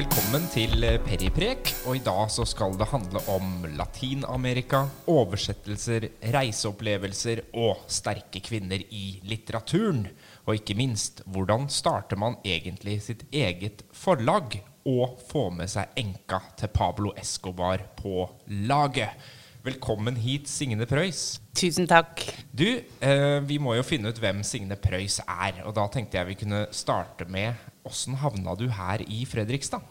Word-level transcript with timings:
Velkommen 0.00 0.46
til 0.48 0.80
Periprek. 1.04 1.74
Og 1.84 1.98
i 1.98 2.00
dag 2.00 2.30
så 2.32 2.46
skal 2.48 2.72
det 2.80 2.86
handle 2.88 3.20
om 3.28 3.66
Latin-Amerika, 3.76 4.78
oversettelser, 5.12 6.06
reiseopplevelser 6.32 7.42
og 7.60 7.82
sterke 7.92 8.40
kvinner 8.40 8.80
i 8.80 9.18
litteraturen. 9.28 10.06
Og 10.46 10.56
ikke 10.56 10.78
minst, 10.78 11.20
hvordan 11.28 11.68
starter 11.68 12.16
man 12.16 12.38
egentlig 12.48 12.94
sitt 13.10 13.26
eget 13.28 13.82
forlag 13.92 14.56
og 14.88 15.20
får 15.28 15.52
med 15.58 15.68
seg 15.74 16.00
enka 16.00 16.40
til 16.56 16.72
Pablo 16.72 17.12
Escobar 17.20 17.84
på 17.98 18.24
laget? 18.70 19.20
Velkommen 19.66 20.16
hit, 20.16 20.48
Signe 20.48 20.88
Preus. 20.88 21.42
Tusen 21.52 21.84
takk. 21.84 22.24
Du, 22.56 22.64
eh, 23.04 23.40
vi 23.44 23.60
må 23.60 23.76
jo 23.76 23.84
finne 23.84 24.08
ut 24.08 24.22
hvem 24.22 24.40
Signe 24.48 24.80
Preus 24.80 25.18
er. 25.26 25.60
Og 25.66 25.76
da 25.76 25.84
tenkte 25.92 26.16
jeg 26.16 26.30
vi 26.30 26.40
kunne 26.46 26.62
starte 26.72 27.28
med 27.28 27.52
åssen 27.86 28.18
havna 28.20 28.56
du 28.58 28.66
her 28.72 29.02
i 29.06 29.24
Fredrikstad? 29.28 29.84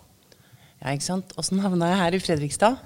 Ja, 0.79 0.93
ikke 0.93 1.07
sant. 1.07 1.33
Åssen 1.39 1.61
havna 1.63 1.89
jeg 1.91 1.99
her 1.99 2.15
i 2.15 2.21
Fredrikstad? 2.23 2.77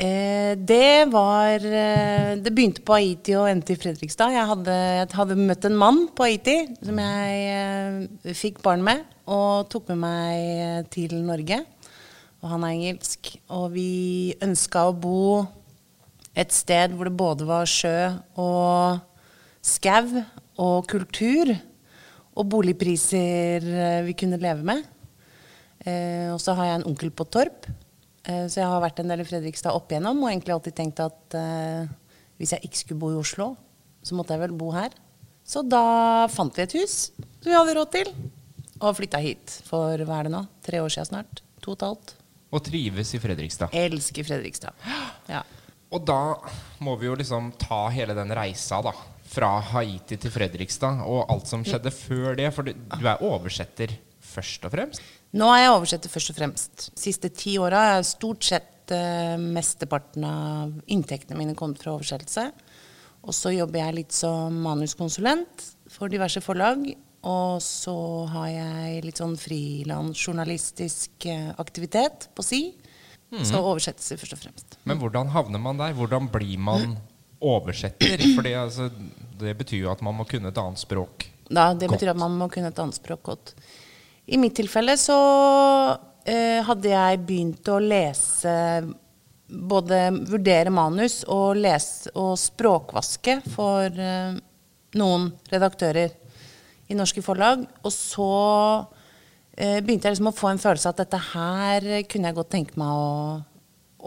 Eh, 0.00 0.54
det 0.56 1.10
var 1.12 1.60
eh, 1.60 2.38
Det 2.40 2.52
begynte 2.54 2.80
på 2.80 2.94
Haiti 2.96 3.34
og 3.36 3.50
endte 3.50 3.74
i 3.74 3.80
Fredrikstad. 3.80 4.32
Jeg 4.32 4.48
hadde, 4.48 4.76
jeg 5.00 5.10
hadde 5.18 5.36
møtt 5.36 5.66
en 5.68 5.76
mann 5.76 6.06
på 6.16 6.24
Haiti 6.24 6.56
som 6.78 7.00
jeg 7.02 7.42
eh, 7.52 8.32
fikk 8.38 8.62
barn 8.64 8.84
med, 8.86 9.02
og 9.28 9.68
tok 9.72 9.90
med 9.92 10.00
meg 10.06 10.88
til 10.94 11.18
Norge. 11.26 11.60
Og 12.40 12.48
han 12.54 12.64
er 12.64 12.76
engelsk. 12.78 13.34
Og 13.52 13.74
vi 13.74 13.90
ønska 14.40 14.86
å 14.88 14.96
bo 14.96 15.44
et 16.38 16.54
sted 16.54 16.94
hvor 16.94 17.10
det 17.10 17.18
både 17.20 17.48
var 17.48 17.68
sjø 17.68 17.98
og 18.40 19.02
skau 19.60 20.22
og 20.60 20.88
kultur. 20.88 21.52
Og 22.38 22.46
boligpriser 22.50 23.64
eh, 23.66 24.00
vi 24.06 24.14
kunne 24.18 24.38
leve 24.40 24.66
med. 24.66 24.84
Eh, 25.84 26.28
og 26.30 26.38
så 26.42 26.54
har 26.58 26.68
jeg 26.68 26.80
en 26.80 26.88
onkel 26.92 27.10
på 27.16 27.26
Torp, 27.32 27.66
eh, 28.24 28.44
så 28.46 28.60
jeg 28.60 28.68
har 28.68 28.82
vært 28.84 29.00
en 29.00 29.10
del 29.10 29.24
i 29.24 29.26
Fredrikstad 29.28 29.76
opp 29.76 29.90
igjennom. 29.92 30.20
Og 30.22 30.30
egentlig 30.30 30.54
alltid 30.54 30.76
tenkt 30.78 31.02
at 31.04 31.36
eh, 31.38 31.90
hvis 32.40 32.54
jeg 32.56 32.68
ikke 32.68 32.82
skulle 32.82 33.02
bo 33.02 33.12
i 33.14 33.20
Oslo, 33.20 33.52
så 34.04 34.16
måtte 34.16 34.36
jeg 34.36 34.44
vel 34.44 34.56
bo 34.56 34.70
her. 34.76 34.94
Så 35.44 35.64
da 35.66 36.28
fant 36.30 36.54
vi 36.56 36.62
et 36.62 36.76
hus 36.78 36.96
som 37.16 37.48
vi 37.48 37.56
hadde 37.56 37.74
råd 37.76 37.92
til, 37.96 38.12
og 38.80 38.96
flytta 38.96 39.20
hit 39.20 39.60
for 39.66 40.00
hva 40.06 40.20
er 40.20 40.28
det 40.28 40.34
nå? 40.36 40.44
Tre 40.64 40.80
år 40.84 40.92
siden 40.92 41.10
snart. 41.10 41.42
To 41.60 41.74
og 41.74 41.78
et 41.80 41.86
halvt. 41.88 42.12
Og 42.50 42.62
trives 42.66 43.14
i 43.14 43.20
Fredrikstad. 43.22 43.74
Elsker 43.76 44.26
Fredrikstad. 44.26 44.86
Ja. 45.30 45.42
Og 45.90 46.04
da 46.06 46.36
må 46.82 46.94
vi 47.00 47.08
jo 47.08 47.16
liksom 47.18 47.50
ta 47.60 47.82
hele 47.92 48.14
den 48.16 48.32
reisa, 48.36 48.80
da. 48.84 48.94
Fra 49.30 49.52
Haiti 49.72 50.18
til 50.18 50.32
Fredrikstad 50.34 51.04
og 51.06 51.30
alt 51.30 51.46
som 51.50 51.62
skjedde 51.66 51.92
før 51.94 52.34
det. 52.38 52.48
For 52.54 52.66
du, 52.66 52.74
du 52.74 53.04
er 53.06 53.22
oversetter 53.22 53.94
først 54.30 54.66
og 54.66 54.74
fremst? 54.74 55.04
Nå 55.38 55.46
er 55.54 55.64
jeg 55.64 55.74
oversetter 55.76 56.12
først 56.12 56.32
og 56.32 56.38
fremst. 56.40 56.88
De 56.90 57.04
siste 57.04 57.30
ti 57.34 57.54
åra 57.62 57.84
har 57.92 58.06
stort 58.06 58.46
sett 58.46 58.94
eh, 58.94 59.36
mesteparten 59.38 60.26
av 60.26 60.72
inntektene 60.90 61.38
mine 61.38 61.54
kommet 61.58 61.82
fra 61.82 61.94
oversettelse. 61.94 62.48
Og 63.20 63.36
så 63.36 63.52
jobber 63.52 63.82
jeg 63.82 63.98
litt 64.00 64.16
som 64.16 64.56
manuskonsulent 64.64 65.66
for 65.92 66.10
diverse 66.12 66.42
forlag. 66.42 66.88
Og 67.20 67.60
så 67.60 67.94
har 68.32 68.48
jeg 68.48 69.02
litt 69.04 69.18
sånn 69.20 69.34
frilansjournalistisk 69.36 71.26
uh, 71.28 71.50
aktivitet 71.60 72.30
på 72.32 72.44
si. 72.46 72.62
Mm. 73.30 73.42
Så 73.44 73.60
oversettelse 73.60 74.16
først 74.18 74.34
og 74.38 74.40
fremst. 74.40 74.78
Men 74.88 74.98
hvordan 75.02 75.28
havner 75.34 75.60
man 75.62 75.78
der? 75.78 75.92
Hvordan 75.98 76.30
blir 76.32 76.56
man 76.58 76.96
oversetter? 77.40 78.22
For 78.36 78.48
altså, 78.54 78.90
det 79.40 79.56
betyr 79.58 79.86
jo 79.86 79.92
at 79.92 80.02
man 80.04 80.18
må 80.18 80.26
kunne 80.28 80.52
et 80.52 80.60
annet 80.60 80.80
språk 80.80 81.30
da, 81.50 81.72
det 81.74 81.88
godt. 81.88 81.98
betyr 81.98 82.12
at 82.12 82.20
man 82.20 82.36
må 82.38 82.48
kunne 82.52 82.70
et 82.70 82.78
annet 82.78 82.96
språk 82.96 83.22
godt. 83.26 83.54
I 84.30 84.38
mitt 84.38 84.54
tilfelle 84.58 84.94
så 85.00 85.18
eh, 86.22 86.60
hadde 86.66 86.92
jeg 86.92 87.22
begynt 87.26 87.70
å 87.70 87.80
lese 87.82 88.56
Både 89.50 89.96
vurdere 90.30 90.70
manus 90.70 91.24
og 91.26 91.56
lese 91.58 92.12
og 92.14 92.36
språkvaske 92.38 93.40
for 93.50 93.90
eh, 93.90 94.36
noen 94.94 95.24
redaktører 95.50 96.12
i 96.86 96.94
norske 96.94 97.18
forlag. 97.26 97.64
Og 97.82 97.90
så 97.90 98.28
eh, 99.58 99.80
begynte 99.82 100.06
jeg 100.06 100.14
liksom 100.14 100.30
å 100.30 100.36
få 100.38 100.52
en 100.52 100.62
følelse 100.62 100.86
av 100.86 100.94
at 100.94 101.02
dette 101.02 101.20
her 101.32 101.88
kunne 102.06 102.30
jeg 102.30 102.38
godt 102.38 102.52
tenke 102.54 102.78
meg 102.78 102.94
å 102.94 103.10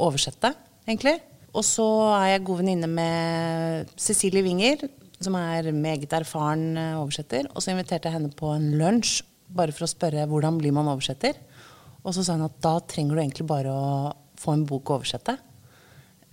oversette, 0.08 0.54
egentlig. 0.88 1.18
Og 1.54 1.66
så 1.66 1.86
er 2.18 2.34
jeg 2.34 2.46
god 2.48 2.62
venninne 2.64 2.90
med 2.90 3.92
Cecilie 4.02 4.42
Winger, 4.46 4.88
som 5.24 5.36
er 5.38 5.70
meget 5.76 6.14
erfaren 6.18 6.78
eh, 6.80 6.96
oversetter. 7.00 7.48
Og 7.54 7.62
så 7.62 7.74
inviterte 7.74 8.10
jeg 8.10 8.18
henne 8.18 8.34
på 8.34 8.50
en 8.56 8.72
lunsj 8.80 9.22
bare 9.54 9.74
for 9.76 9.86
å 9.86 9.92
spørre 9.92 10.26
hvordan 10.30 10.58
blir 10.58 10.74
man 10.76 10.90
oversetter. 10.90 11.38
Og 12.04 12.16
så 12.16 12.24
sa 12.26 12.36
hun 12.36 12.48
at 12.48 12.58
da 12.64 12.78
trenger 12.90 13.16
du 13.16 13.22
egentlig 13.22 13.48
bare 13.48 13.72
å 13.72 13.92
få 14.40 14.56
en 14.56 14.66
bok 14.68 14.90
å 14.90 14.98
oversette. 14.98 15.38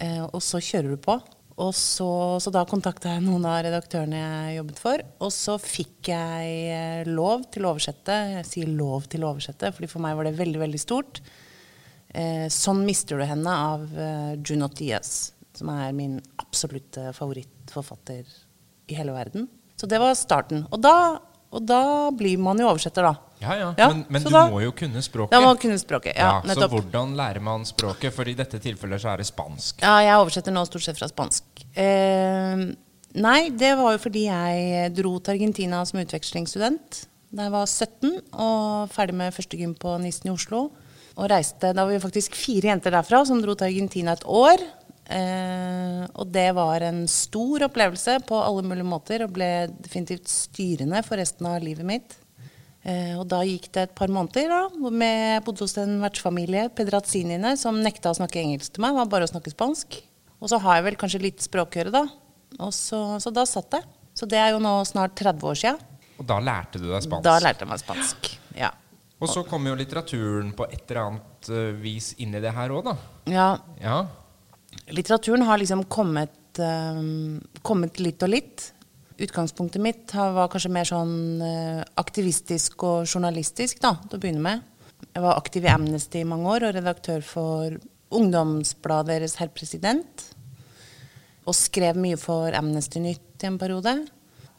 Eh, 0.01 0.25
og 0.25 0.41
så 0.45 0.63
kjører 0.65 0.97
du 0.97 1.05
på. 1.05 1.19
Og 1.61 1.75
så, 1.77 2.09
så 2.41 2.53
da 2.55 2.63
kontakta 2.65 3.13
jeg 3.13 3.25
noen 3.27 3.45
av 3.45 3.61
redaktørene 3.67 4.23
jeg 4.23 4.57
jobbet 4.57 4.81
for. 4.81 5.05
Og 5.21 5.33
så 5.37 5.59
fikk 5.61 6.11
jeg 6.15 6.57
eh, 6.73 7.11
lov 7.11 7.45
til 7.53 7.67
å 7.67 7.75
oversette. 7.75 8.17
Jeg 8.39 8.49
sier 8.49 8.73
lov 8.73 9.11
til 9.13 9.27
å 9.27 9.35
oversette, 9.35 9.73
fordi 9.77 9.91
for 9.91 10.03
meg 10.05 10.17
var 10.17 10.31
det 10.31 10.39
veldig, 10.41 10.63
veldig 10.65 10.81
stort. 10.81 11.21
Eh, 12.15 12.47
'Sånn 12.51 12.85
mister 12.87 13.21
du 13.21 13.25
henne' 13.25 13.55
av 13.55 13.87
eh, 13.95 14.35
Junot 14.43 14.75
Diaz, 14.77 15.33
som 15.55 15.71
er 15.71 15.93
min 15.95 16.19
absolutte 16.43 17.13
favorittforfatter 17.15 18.25
i 18.91 18.97
hele 18.99 19.15
verden. 19.15 19.47
Så 19.79 19.87
det 19.87 20.01
var 20.03 20.17
starten. 20.19 20.65
Og 20.75 20.81
da, 20.83 21.21
og 21.55 21.63
da 21.65 22.11
blir 22.11 22.41
man 22.43 22.59
jo 22.59 22.67
oversetter, 22.69 23.07
da. 23.07 23.15
Ja, 23.41 23.55
ja. 23.57 23.69
ja 23.79 23.89
men, 23.93 24.03
men 24.11 24.25
du 24.27 24.29
da, 24.35 24.43
må 24.51 24.61
jo 24.61 24.75
kunne 24.77 25.01
språket. 25.03 25.33
Da 25.33 25.41
må 25.41 25.55
kunne 25.61 25.79
språket, 25.81 26.19
ja, 26.19 26.43
ja 26.45 26.57
Så 26.59 26.69
hvordan 26.69 27.15
lærer 27.17 27.41
man 27.41 27.65
språket? 27.65 28.13
For 28.13 28.29
i 28.29 28.35
dette 28.37 28.61
tilfellet 28.61 29.01
så 29.01 29.15
er 29.15 29.23
det 29.23 29.31
spansk. 29.31 29.81
Ja, 29.87 30.01
jeg 30.05 30.19
oversetter 30.21 30.53
nå 30.53 30.67
stort 30.69 30.85
sett 30.85 30.99
fra 30.99 31.09
spansk. 31.09 31.65
Eh, 31.79 32.67
nei, 33.23 33.41
det 33.55 33.73
var 33.79 33.95
jo 33.95 34.03
fordi 34.03 34.27
jeg 34.27 34.93
dro 34.99 35.15
til 35.23 35.39
Argentina 35.39 35.85
som 35.89 36.03
utvekslingsstudent 36.03 37.07
da 37.31 37.47
jeg 37.47 37.55
var 37.55 37.67
17 37.69 38.15
og 38.43 38.91
ferdig 38.91 39.15
med 39.15 39.35
første 39.35 39.59
gym 39.59 39.77
på 39.79 39.95
Nissen 40.03 40.27
i 40.27 40.33
Oslo 40.35 40.65
og 41.21 41.29
reiste 41.31 41.75
Da 41.77 41.85
var 41.85 41.93
vi 41.93 42.03
faktisk 42.03 42.37
fire 42.39 42.73
jenter 42.73 42.95
derfra 42.95 43.23
som 43.29 43.41
dro 43.43 43.57
til 43.59 43.69
Argentina 43.69 44.17
et 44.17 44.25
år. 44.25 44.63
Eh, 45.11 46.03
og 46.15 46.31
det 46.31 46.49
var 46.55 46.85
en 46.87 47.03
stor 47.11 47.67
opplevelse 47.67 48.21
på 48.29 48.39
alle 48.39 48.65
mulige 48.65 48.87
måter 48.87 49.25
og 49.27 49.35
ble 49.35 49.51
definitivt 49.83 50.31
styrende 50.31 51.03
for 51.07 51.21
resten 51.21 51.49
av 51.51 51.59
livet 51.65 51.87
mitt. 51.87 52.17
Eh, 52.87 53.13
og 53.19 53.27
da 53.29 53.43
gikk 53.45 53.69
det 53.75 53.89
et 53.89 53.97
par 53.99 54.13
måneder 54.13 54.49
da, 54.49 54.61
hvor 54.73 54.95
jeg 54.95 55.45
bodde 55.45 55.67
hos 55.67 55.77
en 55.83 55.99
vertsfamilie, 56.01 56.69
Pedrazziniene, 56.79 57.57
som 57.61 57.83
nekta 57.83 58.15
å 58.15 58.21
snakke 58.21 58.41
engelsk 58.41 58.77
til 58.77 58.87
meg. 58.87 58.95
Det 58.95 59.03
var 59.03 59.13
bare 59.17 59.29
å 59.29 59.33
snakke 59.35 59.53
spansk. 59.53 60.01
Og 60.41 60.49
så 60.49 60.61
har 60.63 60.79
jeg 60.79 60.89
vel 60.89 61.01
kanskje 61.01 61.25
litt 61.27 61.45
språkøre, 61.45 61.93
da. 61.93 62.07
Og 62.63 62.73
så, 62.73 63.03
så 63.21 63.33
da 63.35 63.45
satt 63.49 63.77
jeg. 63.77 63.85
Så 64.17 64.29
det 64.31 64.41
er 64.41 64.55
jo 64.55 64.63
nå 64.63 64.79
snart 64.89 65.19
30 65.19 65.51
år 65.51 65.59
sia. 65.59 65.75
Og 66.21 66.29
da 66.29 66.41
lærte 66.45 66.81
du 66.81 66.89
deg 66.89 67.05
spansk? 67.05 67.27
Da 67.27 67.37
lærte 67.45 67.67
jeg 67.67 67.73
meg 67.75 67.83
spansk. 67.83 68.31
Og 69.21 69.29
så 69.29 69.45
kommer 69.45 69.73
jo 69.73 69.79
litteraturen 69.79 70.55
på 70.57 70.67
et 70.73 70.83
eller 70.89 71.03
annet 71.03 71.51
uh, 71.53 71.71
vis 71.83 72.15
inn 72.25 72.35
i 72.37 72.41
det 72.41 72.55
her 72.57 72.73
òg, 72.73 72.89
da. 72.89 72.95
Ja. 73.29 73.49
ja. 73.83 73.99
Litteraturen 74.97 75.45
har 75.49 75.61
liksom 75.61 75.85
kommet, 75.93 76.39
um, 76.57 77.37
kommet 77.67 78.01
litt 78.01 78.25
og 78.25 78.33
litt. 78.33 78.71
Utgangspunktet 79.21 79.83
mitt 79.85 80.15
var 80.17 80.49
kanskje 80.49 80.73
mer 80.73 80.89
sånn 80.89 81.15
uh, 81.45 81.85
aktivistisk 82.01 82.87
og 82.89 83.05
journalistisk 83.05 83.83
da, 83.85 83.99
til 84.07 84.17
å 84.17 84.23
begynne 84.23 84.45
med. 84.47 84.67
Jeg 85.11 85.25
var 85.25 85.37
aktiv 85.37 85.67
i 85.67 85.73
Amnesty 85.73 86.23
i 86.23 86.29
mange 86.29 86.49
år 86.57 86.69
og 86.69 86.77
redaktør 86.79 87.25
for 87.25 87.77
ungdomsbladet 88.17 89.13
deres 89.13 89.37
Herr 89.41 89.53
President. 89.53 90.25
Og 91.45 91.57
skrev 91.57 91.99
mye 92.01 92.17
for 92.21 92.57
Amnesty 92.57 93.03
Nytt 93.03 93.45
i 93.45 93.49
en 93.49 93.61
periode. 93.61 93.99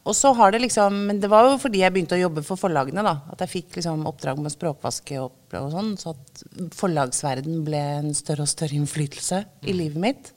Og 0.02 0.16
så 0.18 0.32
har 0.34 0.50
det 0.50 0.64
liksom, 0.64 0.96
Men 1.06 1.20
det 1.22 1.30
var 1.30 1.46
jo 1.46 1.60
fordi 1.62 1.82
jeg 1.82 1.94
begynte 1.94 2.16
å 2.16 2.24
jobbe 2.24 2.42
for 2.46 2.58
forlagene. 2.58 3.04
da, 3.06 3.20
At 3.30 3.44
jeg 3.44 3.52
fikk 3.52 3.78
liksom 3.78 4.06
oppdrag 4.10 4.40
med 4.42 4.54
språkvaske 4.54 5.20
og, 5.22 5.36
og 5.58 5.70
sånn. 5.74 5.94
Så 6.00 6.16
at 6.16 6.42
forlagsverden 6.78 7.62
ble 7.66 7.82
en 8.00 8.12
større 8.16 8.46
og 8.46 8.50
større 8.50 8.78
innflytelse 8.78 9.44
i 9.62 9.70
mm. 9.70 9.78
livet 9.78 10.02
mitt. 10.02 10.34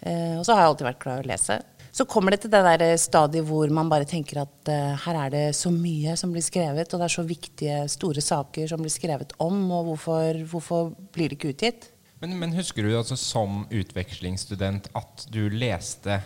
Eh, 0.00 0.36
og 0.38 0.44
så 0.46 0.54
har 0.54 0.64
jeg 0.64 0.72
alltid 0.72 0.90
vært 0.90 1.04
glad 1.04 1.20
i 1.20 1.26
å 1.26 1.30
lese. 1.34 1.60
Så 1.94 2.08
kommer 2.10 2.34
det 2.34 2.40
til 2.42 2.50
det 2.50 2.64
der 2.66 2.96
stadiet 2.98 3.46
hvor 3.46 3.70
man 3.70 3.90
bare 3.92 4.08
tenker 4.08 4.40
at 4.42 4.70
eh, 4.72 4.96
her 5.04 5.18
er 5.26 5.30
det 5.30 5.44
så 5.54 5.70
mye 5.70 6.16
som 6.18 6.32
blir 6.34 6.42
skrevet, 6.42 6.90
og 6.90 7.00
det 7.00 7.06
er 7.06 7.14
så 7.14 7.22
viktige, 7.28 7.76
store 7.92 8.24
saker 8.24 8.72
som 8.72 8.82
blir 8.82 8.92
skrevet 8.92 9.36
om, 9.44 9.60
og 9.70 9.92
hvorfor, 9.92 10.40
hvorfor 10.50 10.90
blir 11.14 11.30
det 11.30 11.38
ikke 11.38 11.52
utgitt? 11.54 11.90
Men, 12.24 12.34
men 12.40 12.56
husker 12.56 12.82
du 12.82 12.96
altså 12.96 13.18
som 13.20 13.62
utvekslingsstudent 13.68 14.88
at 14.96 15.26
du 15.30 15.44
leste 15.52 16.18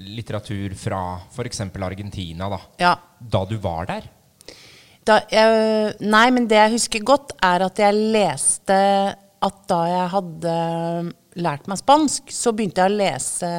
litteratur 0.00 0.74
fra 0.78 1.02
f.eks. 1.28 1.60
Argentina, 1.60 2.48
da, 2.48 2.60
ja. 2.80 2.92
da 3.18 3.44
du 3.48 3.56
var 3.60 3.88
der? 3.90 4.08
Da, 5.02 5.18
jeg, 5.32 5.96
nei, 6.06 6.28
men 6.30 6.46
det 6.48 6.60
jeg 6.60 6.74
husker 6.76 7.04
godt, 7.06 7.34
er 7.42 7.66
at 7.66 7.80
jeg 7.82 7.98
leste 8.14 8.78
at 9.42 9.64
da 9.70 9.80
jeg 9.90 10.10
hadde 10.12 10.54
lært 11.42 11.66
meg 11.70 11.80
spansk, 11.80 12.30
så 12.30 12.52
begynte 12.54 12.84
jeg 12.84 12.92
å 12.92 13.00
lese 13.00 13.50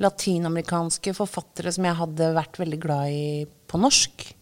latinamerikanske 0.00 1.12
forfattere 1.14 1.70
som 1.74 1.86
jeg 1.86 1.98
hadde 2.00 2.30
vært 2.34 2.58
veldig 2.58 2.80
glad 2.82 3.12
i 3.12 3.26
på 3.70 3.80
norsk. 3.80 4.32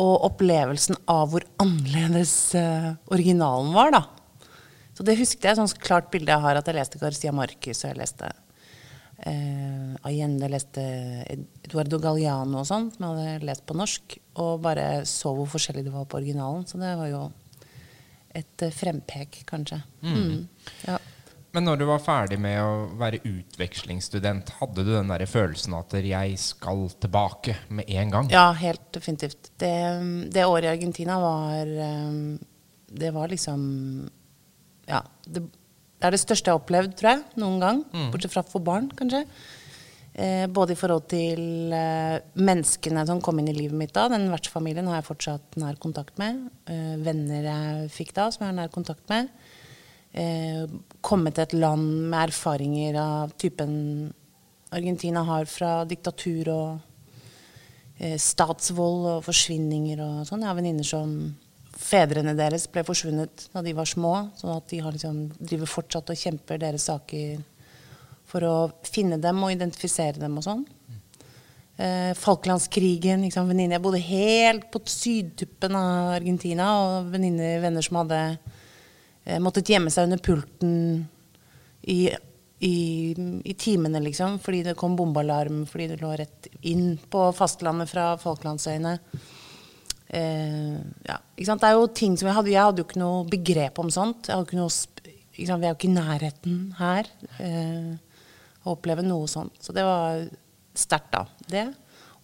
og 0.00 0.22
opplevelsen 0.30 0.96
av 1.10 1.32
hvor 1.32 1.42
annerledes 1.60 2.54
eh, 2.56 2.92
originalen 3.10 3.72
var, 3.74 3.90
da. 3.92 4.46
Så 4.94 5.04
det 5.04 5.16
husket 5.18 5.48
jeg, 5.48 5.58
sånn 5.58 5.82
klart 5.82 6.06
bilde 6.12 6.30
jeg 6.30 6.40
har, 6.44 6.56
at 6.56 6.68
jeg 6.70 6.76
leste 6.78 7.00
Garcia 7.00 7.32
Marcus, 7.34 7.82
og 7.82 7.90
jeg 7.90 7.98
leste 7.98 8.30
eh, 9.26 9.92
Allende, 10.08 10.48
leste 10.50 10.82
Eduardo 11.64 12.00
Galliano 12.02 12.62
og 12.62 12.68
sånn, 12.68 12.90
som 12.94 13.06
jeg 13.06 13.36
hadde 13.36 13.48
lest 13.48 13.66
på 13.68 13.76
norsk, 13.78 14.16
og 14.40 14.60
bare 14.64 15.04
så 15.08 15.34
hvor 15.36 15.48
forskjellig 15.50 15.86
det 15.86 15.94
var 15.94 16.08
på 16.10 16.20
originalen. 16.20 16.66
Så 16.68 16.80
det 16.80 16.96
var 16.98 17.10
jo 17.10 17.22
et 18.34 18.66
eh, 18.66 18.74
frempek, 18.74 19.42
kanskje. 19.48 19.80
Mm. 20.02 20.48
Ja. 20.86 20.98
Men 21.50 21.66
når 21.66 21.80
du 21.80 21.84
var 21.88 22.02
ferdig 22.02 22.38
med 22.38 22.60
å 22.62 22.74
være 22.98 23.18
utvekslingsstudent, 23.26 24.52
hadde 24.60 24.84
du 24.86 24.92
den 24.92 25.10
der 25.10 25.24
følelsen 25.26 25.74
at 25.74 25.96
jeg 25.98 26.36
skal 26.38 26.84
tilbake 27.02 27.56
med 27.74 27.90
en 27.90 28.12
gang? 28.14 28.30
Ja, 28.30 28.50
helt 28.54 28.84
definitivt. 28.94 29.50
Det, 29.58 29.74
det 30.30 30.46
året 30.46 30.68
i 30.68 30.74
Argentina 30.76 31.18
var 31.22 31.66
eh, 31.66 32.20
Det 32.86 33.10
var 33.14 33.34
liksom 33.34 33.64
Ja. 34.86 35.02
Det, 35.26 35.42
det 36.00 36.08
er 36.08 36.14
det 36.16 36.22
største 36.22 36.48
jeg 36.48 36.56
har 36.56 36.62
opplevd, 36.62 36.94
tror 36.96 37.10
jeg, 37.12 37.24
noen 37.42 37.58
gang. 37.60 37.80
Bortsett 38.12 38.32
fra 38.32 38.42
for 38.48 38.64
barn, 38.64 38.88
kanskje. 38.96 39.26
Eh, 40.14 40.46
både 40.50 40.74
i 40.74 40.78
forhold 40.80 41.04
til 41.12 41.70
eh, 41.76 42.16
menneskene 42.40 43.04
som 43.06 43.20
kom 43.22 43.38
inn 43.38 43.50
i 43.52 43.54
livet 43.54 43.76
mitt 43.78 43.92
da. 43.94 44.08
Den 44.10 44.30
vertsfamilien 44.32 44.88
har 44.90 44.98
jeg 44.98 45.06
fortsatt 45.10 45.58
nær 45.60 45.76
kontakt 45.80 46.16
med. 46.18 46.48
Eh, 46.72 46.96
venner 47.04 47.46
jeg 47.46 47.90
fikk 47.94 48.14
da, 48.16 48.30
som 48.32 48.46
jeg 48.46 48.50
har 48.50 48.56
nær 48.58 48.72
kontakt 48.72 49.04
med. 49.12 49.28
Eh, 50.16 50.64
komme 51.04 51.30
til 51.30 51.44
et 51.44 51.54
land 51.54 52.08
med 52.10 52.30
erfaringer 52.30 52.96
av 52.98 53.36
typen 53.38 53.74
Argentina 54.74 55.22
har 55.26 55.46
fra 55.50 55.84
diktatur 55.86 56.50
og 56.54 58.00
eh, 58.00 58.16
statsvold 58.18 59.06
og 59.14 59.22
forsvinninger 59.28 60.02
og 60.02 60.24
sånn. 60.26 60.42
Jeg 60.42 60.50
har 60.50 60.58
venninner 60.58 60.86
som 60.86 61.14
fedrene 61.80 62.34
deres 62.36 62.66
ble 62.70 62.84
forsvunnet 62.86 63.46
da 63.54 63.62
de 63.64 63.72
var 63.76 63.88
små, 63.88 64.14
sånn 64.38 64.52
at 64.54 64.68
de 64.70 64.82
liksom, 64.84 65.22
driver 65.38 65.70
fortsatt 65.70 66.12
og 66.12 66.20
kjemper 66.20 66.60
deres 66.60 66.86
saker 66.90 67.40
for 68.30 68.46
å 68.46 68.56
finne 68.86 69.18
dem 69.18 69.40
og 69.42 69.54
identifisere 69.54 70.20
dem 70.20 70.36
og 70.38 70.46
sånn. 70.46 70.66
Eh, 71.80 72.12
Falklandskrigen. 72.14 73.24
Liksom, 73.24 73.48
venninne. 73.48 73.78
Jeg 73.78 73.84
bodde 73.84 74.02
helt 74.04 74.68
på 74.72 74.82
sydtuppen 74.84 75.76
av 75.78 76.14
Argentina, 76.18 76.68
og 76.84 77.12
venninner, 77.14 77.56
venner 77.62 77.86
som 77.86 78.02
hadde 78.02 78.20
eh, 79.24 79.40
måttet 79.42 79.72
gjemme 79.72 79.92
seg 79.92 80.10
under 80.10 80.20
pulten 80.20 80.74
i, 81.88 82.02
i, 82.60 82.76
i 83.48 83.56
timene, 83.56 84.02
liksom, 84.04 84.38
fordi 84.44 84.62
det 84.68 84.76
kom 84.78 84.98
bombealarm, 84.98 85.64
fordi 85.70 85.88
det 85.94 86.00
lå 86.02 86.12
rett 86.20 86.50
inn 86.68 86.98
på 87.10 87.30
fastlandet 87.36 87.88
fra 87.90 88.12
Falklandsøyene. 88.20 88.98
Eh, 90.10 90.78
ja? 91.06 91.16
Det 91.38 91.46
er 91.62 91.76
jo 91.78 91.84
ting 91.94 92.16
som 92.18 92.26
Jeg 92.26 92.34
hadde, 92.34 92.50
jeg 92.50 92.64
hadde 92.66 92.82
jo 92.82 92.86
ikke 92.88 92.98
noe 93.02 93.24
begrep 93.30 93.78
om 93.82 93.90
sånt. 93.94 94.26
Jeg 94.26 94.34
hadde 94.34 94.48
ikke 94.48 94.58
noe, 94.58 94.72
ikke 95.36 95.46
sant? 95.48 95.62
Vi 95.62 95.68
er 95.68 95.70
jo 95.74 95.78
ikke 95.78 95.90
i 95.90 95.94
nærheten 95.94 96.56
her 96.80 97.10
eh, 97.38 97.92
å 98.64 98.74
oppleve 98.74 99.04
noe 99.06 99.28
sånt. 99.30 99.54
Så 99.62 99.72
det 99.76 99.84
var 99.86 100.24
sterkt, 100.74 101.12
da. 101.14 101.24
Det. 101.50 101.64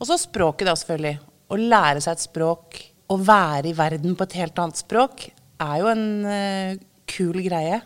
Og 0.01 0.09
så 0.11 0.19
språket, 0.21 0.67
da, 0.69 0.75
selvfølgelig. 0.77 1.15
Å 1.47 1.61
lære 1.63 2.03
seg 2.03 2.17
et 2.19 2.27
språk, 2.27 2.81
å 3.15 3.17
være 3.23 3.71
i 3.71 3.77
verden 3.79 4.17
på 4.19 4.27
et 4.27 4.35
helt 4.41 4.59
annet 4.59 4.83
språk, 4.83 5.29
er 5.63 5.77
jo 5.81 5.89
en 5.93 6.07
eh, 6.27 6.77
kul 7.09 7.39
greie. 7.47 7.79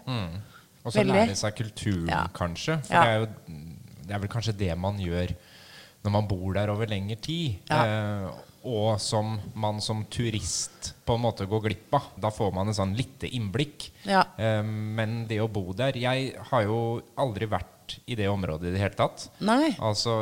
Og 0.81 0.95
så 0.95 1.05
lære 1.05 1.37
seg 1.37 1.55
kulturen, 1.61 2.09
Ja. 2.09 2.25
kanskje. 2.35 2.81
For 2.89 2.95
Ja. 2.97 3.05
det, 3.05 3.11
er 3.11 3.19
jo, 3.21 3.59
det 4.09 4.15
er 4.17 4.23
vel 4.25 4.33
kanskje 4.33 4.57
det 4.57 4.73
man 4.81 4.97
gjør 4.99 5.35
når 6.03 6.11
man 6.17 6.27
bor 6.27 6.55
der 6.57 6.71
over 6.73 6.89
lengre 6.89 7.19
tid. 7.21 7.59
Ja. 7.69 7.85
Eh, 7.85 8.31
og 8.69 9.01
som 9.01 9.39
man 9.55 9.81
som 9.81 10.05
turist 10.13 10.93
på 11.07 11.17
en 11.17 11.23
måte 11.25 11.47
går 11.49 11.63
glipp 11.69 11.95
av. 11.97 12.11
Da 12.21 12.31
får 12.35 12.53
man 12.55 12.69
en 12.69 12.77
sånn 12.77 12.93
lite 12.99 13.29
innblikk. 13.29 13.91
Ja. 14.05 14.25
Eh, 14.37 14.63
men 14.63 15.25
det 15.31 15.41
å 15.41 15.49
bo 15.51 15.73
der 15.77 15.97
Jeg 15.97 16.35
har 16.51 16.67
jo 16.67 17.01
aldri 17.17 17.49
vært 17.51 17.77
i 18.07 18.15
det 18.15 18.29
området 18.31 18.69
i 18.69 18.75
det 18.77 18.79
hele 18.85 18.95
tatt. 18.95 19.25
Nei. 19.43 19.73
Altså 19.83 20.13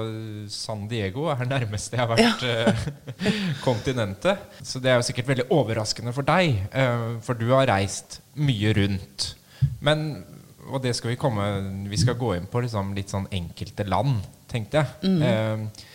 San 0.49 0.87
Diego 0.89 1.27
er 1.29 1.43
nærmest 1.51 1.93
jeg 1.93 2.01
har 2.01 2.09
vært 2.15 2.47
eh, 2.49 2.87
kontinentet. 3.67 4.41
Så 4.65 4.81
det 4.81 4.93
er 4.93 4.97
jo 5.01 5.05
sikkert 5.11 5.29
veldig 5.35 5.49
overraskende 5.53 6.15
for 6.17 6.25
deg, 6.29 6.63
eh, 6.73 7.05
for 7.25 7.37
du 7.37 7.51
har 7.53 7.69
reist 7.69 8.21
mye 8.41 8.73
rundt. 8.79 9.35
Men 9.83 10.25
Og 10.69 10.83
det 10.85 10.91
skal 10.95 11.11
vi 11.15 11.17
komme 11.17 11.43
Vi 11.89 11.97
skal 11.97 12.15
gå 12.19 12.35
inn 12.37 12.45
på 12.47 12.61
liksom 12.61 12.91
litt 12.95 13.09
sånn 13.09 13.25
enkelte 13.33 13.87
land, 13.89 14.21
tenkte 14.51 14.83
jeg. 14.83 15.13
Eh, 15.25 15.87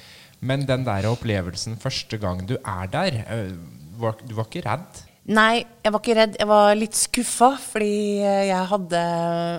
men 0.43 0.67
den 0.67 0.85
der 0.87 1.07
opplevelsen 1.09 1.79
første 1.81 2.19
gang 2.21 2.43
du 2.47 2.57
er 2.59 2.89
der, 2.91 3.19
eh, 3.23 3.51
var, 3.99 4.17
du 4.21 4.35
var 4.37 4.49
ikke 4.49 4.65
redd? 4.65 5.03
Nei, 5.31 5.63
jeg 5.83 5.93
var 5.93 6.01
ikke 6.01 6.17
redd. 6.17 6.33
Jeg 6.39 6.49
var 6.49 6.73
litt 6.75 6.97
skuffa, 6.99 7.53
fordi 7.63 8.19
eh, 8.19 8.49
jeg 8.49 8.69
hadde 8.73 9.03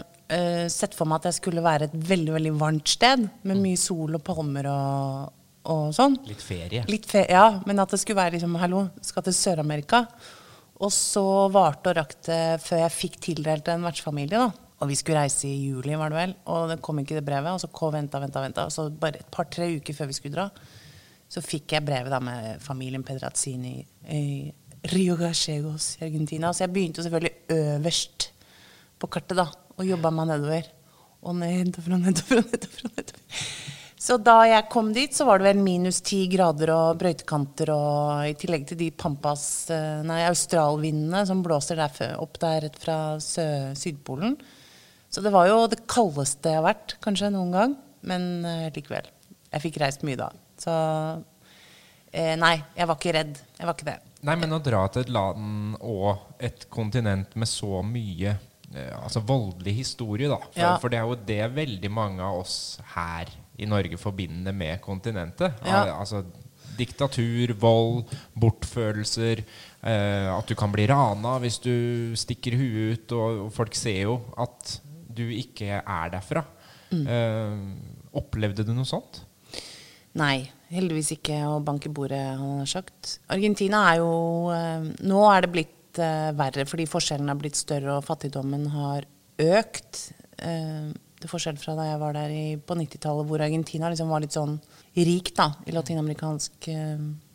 uh, 0.05 0.67
sett 0.73 0.97
for 0.97 1.09
meg 1.09 1.23
at 1.23 1.31
jeg 1.31 1.39
skulle 1.39 1.65
være 1.65 1.89
et 1.89 1.97
veldig 2.11 2.35
veldig 2.37 2.53
varmt 2.61 2.93
sted, 2.93 3.25
med 3.49 3.63
mye 3.63 3.81
sol 3.81 4.19
og 4.19 4.25
palmer 4.27 4.69
og, 4.69 5.31
og 5.73 5.87
sånn. 5.97 6.19
Litt 6.29 6.45
ferie? 6.45 6.85
Litt 6.91 7.09
fe 7.09 7.25
ja, 7.31 7.47
men 7.65 7.81
at 7.81 7.95
det 7.95 8.03
skulle 8.03 8.21
være 8.21 8.37
liksom 8.37 8.59
Hallo, 8.61 8.89
skal 9.05 9.25
til 9.25 9.39
Sør-Amerika. 9.39 10.05
Og 10.85 10.93
så 10.93 11.25
varte 11.55 11.93
og 11.93 11.99
rakk 12.01 12.17
det 12.27 12.43
før 12.65 12.83
jeg 12.83 12.97
fikk 12.99 13.19
tildelt 13.31 13.71
en 13.73 13.87
vertsfamilie, 13.87 14.43
da. 14.43 14.65
Og 14.83 14.91
vi 14.91 14.97
skulle 14.99 15.23
reise 15.23 15.47
i 15.49 15.69
juli, 15.71 15.95
var 15.97 16.13
det 16.13 16.19
vel. 16.19 16.33
Og 16.51 16.67
det 16.69 16.81
kom 16.85 16.99
ikke 17.01 17.17
det 17.17 17.25
brevet. 17.25 17.55
Og 17.55 17.63
så 17.63 17.71
kom, 17.73 17.95
venta, 17.95 18.21
venta, 18.21 18.43
venta. 18.43 18.67
Og 18.67 18.75
så 18.75 18.89
bare 18.91 19.23
et 19.23 19.31
par-tre 19.33 19.71
uker 19.79 19.97
før 19.97 20.11
vi 20.11 20.17
skulle 20.19 20.35
dra, 20.35 20.49
så 21.35 21.43
fikk 21.43 21.75
jeg 21.75 21.83
brevet 21.83 22.13
da 22.13 22.21
med 22.23 22.63
familien 22.63 23.03
Pedrazzini 23.07 23.81
i 24.15 24.25
Rio 24.93 25.17
Gachegos 25.19 25.97
i 25.99 26.07
Argentina. 26.07 26.53
Så 26.55 26.65
jeg 26.65 26.75
begynte 26.75 27.03
selvfølgelig 27.03 27.35
øverst 27.57 28.29
på 29.01 29.11
kartet, 29.11 29.41
da. 29.41 29.49
Og 29.75 29.89
jobba 29.89 30.13
meg 30.15 30.31
nedover. 30.31 30.69
Og 31.25 31.35
nedover 31.41 31.97
og 31.97 32.05
nedover 32.05 32.39
og 32.39 32.53
nedover. 32.53 32.85
og 32.85 32.99
nedover. 33.01 33.33
Så 34.05 34.19
da 34.21 34.43
jeg 34.45 34.69
kom 34.69 34.91
dit, 34.93 35.15
så 35.17 35.25
var 35.25 35.41
det 35.41 35.47
vel 35.49 35.63
minus 35.65 36.03
ti 36.05 36.27
grader 36.29 36.69
og 36.75 36.99
brøytekanter, 37.01 37.71
og 37.73 38.27
i 38.29 38.35
tillegg 38.37 38.67
til 38.69 38.77
de 38.83 38.91
pampas, 38.93 39.45
eh, 39.73 40.03
nei, 40.05 40.19
australvindene 40.29 41.23
som 41.25 41.41
blåser 41.45 41.81
der, 41.81 42.19
opp 42.21 42.37
der 42.43 42.67
rett 42.67 42.77
fra 42.83 42.99
Sydpolen. 43.17 44.37
Så 45.09 45.25
det 45.25 45.33
var 45.33 45.49
jo 45.49 45.63
det 45.73 45.87
kaldeste 45.89 46.53
jeg 46.53 46.61
har 46.61 46.69
vært, 46.69 46.99
kanskje 47.01 47.33
noen 47.33 47.57
gang. 47.57 47.77
Men 48.05 48.45
eh, 48.45 48.69
likevel. 48.77 49.09
Jeg 49.55 49.65
fikk 49.65 49.81
reist 49.81 50.05
mye 50.05 50.21
da. 50.21 50.29
Så 50.61 50.75
eh, 52.13 52.35
nei, 52.41 52.57
jeg 52.77 52.89
var 52.89 52.99
ikke 52.99 53.15
redd. 53.19 53.39
Jeg 53.59 53.69
var 53.69 53.77
ikke 53.77 53.89
det. 53.91 53.99
Nei, 54.25 54.37
men 54.41 54.57
å 54.57 54.61
dra 54.65 54.87
til 54.89 55.05
et 55.05 55.13
land 55.13 55.77
og 55.85 56.41
et 56.43 56.67
kontinent 56.73 57.35
med 57.37 57.51
så 57.51 57.83
mye 57.85 58.37
eh, 58.75 58.95
altså 58.97 59.21
voldelig 59.27 59.75
historie, 59.83 60.31
da. 60.33 60.39
For, 60.47 60.61
Ja. 60.63 60.77
for 60.81 60.89
det 60.93 61.01
er 61.01 61.11
jo 61.11 61.19
det 61.29 61.43
veldig 61.59 61.91
mange 61.93 62.23
av 62.25 62.41
oss 62.45 62.79
her 62.95 63.29
i 63.61 63.69
Norge 63.71 63.99
forbinder 64.01 64.55
med 64.57 64.81
kontinentet. 64.83 65.61
Ja. 65.67 65.83
Al 65.85 65.93
altså 66.01 66.25
diktatur, 66.75 67.53
vold, 67.61 68.09
bortførelser. 68.35 69.45
Eh, 69.85 70.31
at 70.33 70.49
du 70.49 70.57
kan 70.59 70.73
bli 70.73 70.87
rana 70.91 71.37
hvis 71.43 71.61
du 71.63 72.15
stikker 72.19 72.57
huet 72.59 73.05
ut, 73.05 73.13
og, 73.15 73.45
og 73.47 73.53
folk 73.55 73.77
ser 73.79 74.01
jo 74.09 74.17
at 74.41 74.79
du 75.15 75.29
ikke 75.31 75.79
er 75.85 76.11
derfra. 76.17 76.43
Mm. 76.91 77.05
Eh, 77.07 78.19
opplevde 78.19 78.65
du 78.67 78.73
noe 78.75 78.89
sånt? 78.89 79.24
Nei, 80.19 80.45
heldigvis 80.71 81.15
ikke 81.17 81.41
å 81.49 81.63
banke 81.65 81.91
bordet, 81.93 82.23
han 82.39 82.61
har 82.61 82.71
sagt. 82.71 83.17
Argentina 83.35 83.83
er 83.91 84.03
jo 84.03 84.13
eh, 84.55 84.87
Nå 85.09 85.25
er 85.31 85.43
det 85.45 85.51
blitt 85.57 86.03
eh, 86.03 86.31
verre 86.39 86.67
fordi 86.71 86.87
forskjellene 86.91 87.35
har 87.35 87.41
blitt 87.41 87.59
større 87.59 87.97
og 87.97 88.07
fattigdommen 88.07 88.69
har 88.75 89.09
økt. 89.43 90.05
Eh, 90.39 90.93
til 91.19 91.33
forskjell 91.33 91.59
fra 91.59 91.75
da 91.79 91.89
jeg 91.89 92.01
var 92.03 92.15
der 92.15 92.35
på 92.63 92.77
90-tallet, 92.79 93.27
hvor 93.27 93.43
Argentina 93.43 93.91
liksom 93.91 94.13
var 94.13 94.23
litt 94.23 94.37
sånn 94.37 94.59
rik 94.95 95.33
da, 95.35 95.49
i 95.67 95.75
latinamerikansk 95.75 96.69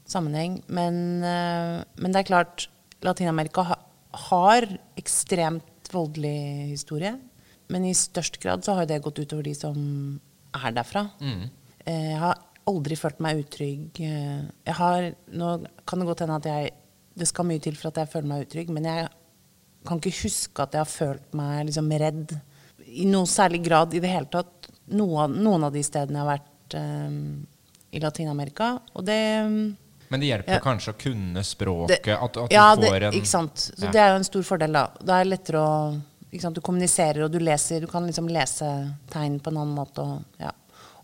sammenheng. 0.09 0.59
Men, 0.69 0.99
men 1.23 2.13
det 2.13 2.21
er 2.21 2.27
klart, 2.27 2.67
Latin-Amerika 3.01 3.65
har 4.29 4.67
ekstremt 4.99 5.89
voldelig 5.89 6.69
historie. 6.75 7.15
Men 7.73 7.87
i 7.89 7.95
størst 7.97 8.37
grad 8.43 8.61
så 8.65 8.77
har 8.77 8.85
det 8.85 9.01
gått 9.01 9.23
utover 9.23 9.47
de 9.49 9.55
som 9.57 9.79
er 10.53 10.77
derfra. 10.77 11.07
Mm. 11.17 11.49
Jeg 11.89 12.21
har 12.21 12.37
aldri 12.69 12.95
følt 12.99 13.19
meg 13.25 13.41
utrygg. 13.43 13.99
Eh, 14.05 14.43
Jeg 14.69 14.75
har, 14.79 15.09
nå 15.33 15.49
kan 15.89 15.99
det 16.03 16.07
godt 16.09 16.23
hende 16.25 16.37
at 16.39 16.45
jeg 16.49 16.71
Det 17.19 17.27
skal 17.27 17.45
mye 17.49 17.59
til 17.59 17.75
for 17.75 17.89
at 17.89 17.97
jeg 17.99 18.07
føler 18.13 18.27
meg 18.29 18.45
utrygg, 18.45 18.69
men 18.71 18.85
jeg 18.87 19.09
kan 19.87 19.99
ikke 19.99 20.21
huske 20.23 20.63
at 20.63 20.71
jeg 20.77 20.79
har 20.79 20.91
følt 20.91 21.33
meg 21.35 21.65
liksom 21.67 21.89
redd 21.99 22.31
i 22.87 23.05
noe 23.09 23.27
særlig 23.27 23.59
grad 23.65 23.93
i 23.93 23.99
det 23.99 24.09
hele 24.09 24.29
tatt. 24.31 24.69
Noe 24.95 25.25
noen 25.27 25.65
av 25.67 25.73
de 25.75 25.81
stedene 25.83 26.15
jeg 26.19 26.25
har 26.25 26.29
vært 26.37 26.77
um, 26.79 27.45
i 27.91 27.99
Latin-Amerika. 27.99 28.69
Og 28.95 29.03
det 29.05 29.17
Men 30.09 30.19
det 30.23 30.29
hjelper 30.31 30.53
Ja. 30.55 30.59
kanskje 30.63 30.93
å 30.93 30.97
kunne 30.97 31.43
språket? 31.43 32.03
det, 32.05 32.15
at, 32.15 32.37
at 32.37 32.51
ja, 32.55 32.75
det, 32.75 32.89
en 33.03 33.13
ikke 33.19 33.27
sant. 33.29 33.55
Så 33.75 33.85
Ja. 33.85 33.91
det 33.91 33.99
er 34.01 34.09
jo 34.13 34.15
en 34.21 34.23
stor 34.29 34.43
fordel, 34.43 34.71
da. 34.73 34.87
Da 35.03 35.19
er 35.19 35.23
det 35.27 35.33
lettere 35.35 35.59
å 35.59 36.01
ikke 36.31 36.41
sant? 36.41 36.55
Du 36.55 36.61
kommuniserer, 36.61 37.23
og 37.25 37.31
du 37.31 37.39
leser. 37.39 37.81
Du 37.81 37.87
kan 37.87 38.05
liksom 38.07 38.29
lese 38.29 38.95
tegn 39.11 39.39
på 39.41 39.51
en 39.51 39.57
annen 39.57 39.75
måte. 39.75 39.99
Og, 39.99 40.23
ja. 40.39 40.51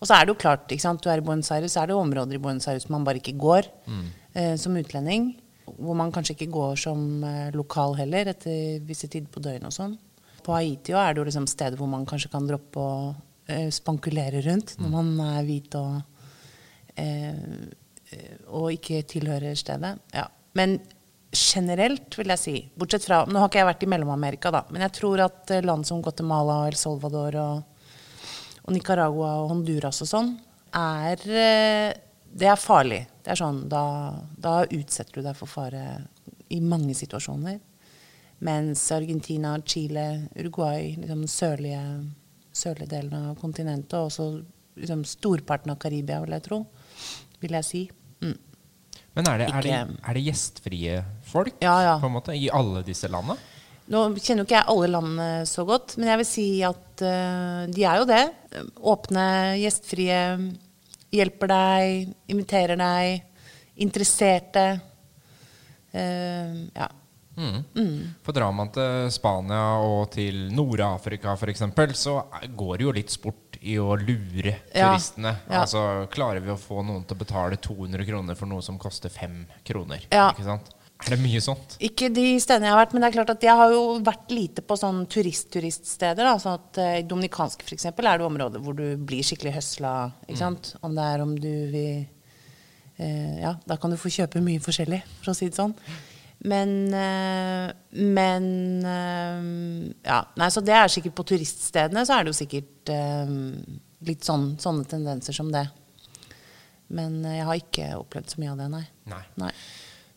Og 0.06 0.10
så 0.12 0.20
er 0.20 0.28
det 0.28 0.36
jo 0.36 0.38
klart, 0.38 0.68
ikke 0.70 0.84
sant. 0.86 1.02
Du 1.02 1.10
er 1.10 1.18
i 1.18 1.26
Buenos 1.26 1.50
Aires, 1.56 1.74
så 1.74 1.82
er 1.82 1.90
det 1.90 1.96
områder 1.98 2.38
i 2.38 2.42
Buenos 2.44 2.68
Aires 2.70 2.86
man 2.94 3.04
bare 3.08 3.18
ikke 3.18 3.34
går 3.42 3.66
Mm. 3.90 4.06
eh, 4.36 4.56
som 4.62 4.76
utlending. 4.78 5.32
Hvor 5.66 5.96
man 5.98 6.12
kanskje 6.14 6.36
ikke 6.38 6.52
går 6.54 6.76
som 6.78 7.24
eh, 7.26 7.50
lokal 7.58 7.96
heller, 7.98 8.28
etter 8.30 8.80
visse 8.86 9.08
tider 9.10 9.26
på 9.34 9.42
døgnet 9.42 9.66
og 9.66 9.74
sånn. 9.74 9.96
På 10.46 10.54
Haiti 10.54 10.94
også 10.94 11.02
er 11.02 11.14
det 11.16 11.24
jo 11.24 11.26
liksom 11.32 11.48
steder 11.50 11.78
hvor 11.82 11.90
man 11.90 12.06
kanskje 12.06 12.30
kan 12.30 12.46
droppe 12.46 12.78
å 12.78 13.16
eh, 13.50 13.72
spankulere 13.74 14.44
rundt 14.46 14.76
når 14.78 14.92
man 14.94 15.10
er 15.26 15.44
hvit 15.48 15.74
og, 15.80 16.04
eh, 16.96 17.34
eh, 18.14 18.36
og 18.54 18.70
ikke 18.76 19.02
tilhører 19.10 19.58
stedet. 19.58 19.96
Ja. 20.14 20.28
Men 20.54 20.78
generelt, 21.36 22.14
vil 22.16 22.28
jeg 22.32 22.40
si, 22.40 22.56
bortsett 22.78 23.04
fra 23.04 23.24
Nå 23.28 23.40
har 23.42 23.50
ikke 23.50 23.60
jeg 23.64 23.68
vært 23.74 23.84
i 23.84 23.90
Mellom-Amerika, 23.92 24.52
da, 24.54 24.62
men 24.70 24.86
jeg 24.86 24.94
tror 25.02 25.26
at 25.26 25.52
eh, 25.52 25.66
land 25.66 25.88
som 25.88 26.02
Guatemala 26.06 26.62
og 26.64 26.68
El 26.70 26.78
Salvador 26.80 27.36
og, 27.42 27.64
og 28.66 28.74
Nicaragua 28.74 29.36
og 29.44 29.52
Honduras 29.54 30.02
og 30.06 30.10
sånn, 30.10 30.34
er 30.76 31.22
eh, 31.30 31.94
Det 32.36 32.50
er 32.52 32.60
farlig. 32.60 33.06
Det 33.24 33.32
er 33.32 33.40
sånn, 33.40 33.62
da, 33.72 34.12
da 34.36 34.66
utsetter 34.66 35.22
du 35.22 35.24
deg 35.24 35.38
for 35.38 35.48
fare 35.48 35.86
i 36.52 36.60
mange 36.60 36.94
situasjoner. 36.98 37.62
Mens 38.44 38.84
Argentina, 38.92 39.56
Chile, 39.64 40.28
Uruguay, 40.36 40.96
liksom 40.98 41.22
den 41.24 41.32
sørlige, 41.32 41.84
sørlige 42.52 42.92
delen 42.92 43.30
av 43.32 43.38
kontinentet, 43.40 43.96
og 43.96 44.10
også 44.10 44.28
liksom 44.76 45.06
storparten 45.08 45.72
av 45.72 45.80
Karibia, 45.80 46.20
vil 46.26 46.36
jeg 46.36 46.46
tro, 46.50 46.60
vil 47.40 47.56
jeg 47.56 47.70
si. 47.70 47.84
Mm. 48.26 48.36
Men 49.16 49.32
er 49.32 49.40
det, 49.40 49.48
er, 49.48 49.64
det, 49.64 50.00
er 50.04 50.18
det 50.18 50.26
gjestfrie 50.26 50.96
folk 51.24 51.64
Ja, 51.64 51.78
ja. 51.86 51.96
måte, 52.12 52.36
i 52.36 52.50
alle 52.52 52.84
disse 52.84 53.08
landene? 53.08 53.40
Nå 53.92 54.02
kjenner 54.18 54.42
jo 54.42 54.48
ikke 54.48 54.58
jeg 54.58 54.70
alle 54.72 54.88
landene 54.90 55.30
så 55.50 55.66
godt, 55.68 55.94
men 56.00 56.10
jeg 56.10 56.22
vil 56.22 56.28
si 56.30 56.46
at 56.66 57.04
uh, 57.06 57.66
de 57.70 57.86
er 57.86 58.02
jo 58.02 58.08
det. 58.10 58.24
Åpne, 58.82 59.26
gjestfrie, 59.62 60.20
hjelper 61.14 61.52
deg, 61.52 62.14
inviterer 62.34 62.80
deg, 62.82 63.22
interesserte. 63.86 64.66
Uh, 65.94 66.66
ja. 66.74 66.90
Mm. 67.36 68.16
For 68.24 68.32
drar 68.32 68.54
man 68.56 68.70
til 68.72 69.10
Spania 69.12 69.76
og 69.84 70.08
til 70.16 70.46
Nord-Afrika 70.56 71.34
f.eks., 71.36 71.66
så 72.00 72.22
går 72.56 72.78
det 72.80 72.86
jo 72.88 72.94
litt 72.96 73.12
sport 73.12 73.58
i 73.62 73.76
å 73.82 73.96
lure 74.00 74.54
Ja. 74.74 74.94
turistene. 74.94 75.36
Ja. 75.50 75.62
Altså, 75.62 76.08
Klarer 76.14 76.40
vi 76.40 76.54
å 76.54 76.58
få 76.60 76.82
noen 76.86 77.04
til 77.04 77.18
å 77.18 77.22
betale 77.22 77.58
200 77.60 78.06
kroner 78.08 78.40
for 78.40 78.48
noe 78.50 78.64
som 78.66 78.80
koster 78.80 79.10
5 79.12 79.46
kroner? 79.68 80.08
Ja. 80.12 80.30
Ikke 80.32 80.48
sant? 80.48 80.72
Er 81.04 81.12
det 81.12 81.20
mye 81.20 81.42
sånt? 81.44 81.76
Ikke 81.84 82.08
de 82.14 82.24
stedene 82.40 82.70
jeg 82.70 82.74
har 82.74 82.80
vært, 82.80 82.94
men 82.96 83.04
det 83.04 83.10
er 83.10 83.16
klart 83.18 83.32
at 83.34 83.44
jeg 83.44 83.60
har 83.60 83.74
jo 83.74 83.82
vært 84.06 84.32
lite 84.32 84.64
på 84.66 84.78
sånn 84.80 85.04
turist-turiststeder. 85.12 86.30
Sånn 86.42 86.56
at 86.56 86.80
eh, 86.82 86.96
I 87.02 87.06
Dominikansk 87.08 87.66
for 87.68 87.76
eksempel, 87.76 88.08
er 88.08 88.22
det 88.22 88.28
områder 88.30 88.64
hvor 88.64 88.78
du 88.78 88.96
blir 88.98 89.26
skikkelig 89.26 89.58
høsla. 89.58 89.94
Ikke 90.26 90.40
sant? 90.40 90.72
Om 90.80 90.96
det 90.96 91.08
er 91.12 91.24
om 91.26 91.36
du 91.36 91.52
vil 91.74 92.06
uh, 93.02 93.36
Ja, 93.44 93.54
da 93.68 93.78
kan 93.82 93.92
du 93.92 94.00
få 94.00 94.14
kjøpe 94.14 94.44
mye 94.44 94.64
forskjellig, 94.64 95.04
for 95.20 95.34
å 95.34 95.38
si 95.38 95.52
det 95.52 95.60
sånn. 95.60 95.76
Men 96.48 96.76
uh, 96.96 97.70
Men 97.92 98.50
Ja. 100.06 100.22
Nei, 100.40 100.52
så 100.54 100.64
det 100.64 100.80
er 100.80 100.92
sikkert 100.94 101.20
på 101.20 101.28
turiststedene, 101.36 102.08
så 102.08 102.16
er 102.16 102.24
det 102.24 102.32
jo 102.32 102.40
sikkert 102.40 102.96
litt 104.06 104.24
sånn, 104.24 104.54
sånne 104.62 104.88
tendenser 104.88 105.36
som 105.36 105.52
det. 105.52 105.68
Men 106.96 107.20
jeg 107.26 107.46
har 107.48 107.60
ikke 107.60 107.96
opplevd 107.98 108.32
så 108.32 108.40
mye 108.40 108.54
av 108.54 108.62
det, 108.62 108.72
nei. 108.72 108.86
Nei. 109.12 109.26
nei. 109.42 109.56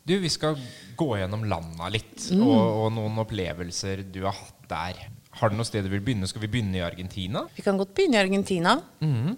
Du, 0.08 0.14
vi 0.22 0.30
skal 0.32 0.56
gå 0.98 1.10
gjennom 1.20 1.44
landa 1.48 1.90
litt, 1.92 2.30
Mm. 2.32 2.42
og, 2.42 2.64
og 2.86 2.88
noen 2.96 3.20
opplevelser 3.22 4.02
du 4.10 4.22
har 4.24 4.34
hatt 4.34 4.64
der. 4.70 5.02
Har 5.38 5.52
du 5.52 5.56
noe 5.58 5.68
sted 5.68 5.84
du 5.86 5.92
vil 5.92 6.02
begynne? 6.02 6.26
Skal 6.26 6.42
vi 6.42 6.48
begynne 6.50 6.80
i 6.80 6.82
Argentina? 6.82 7.44
Vi 7.54 7.62
kan 7.62 7.76
godt 7.78 7.92
begynne 7.94 8.16
i 8.18 8.22
Argentina. 8.24 8.72
Mm. 9.04 9.36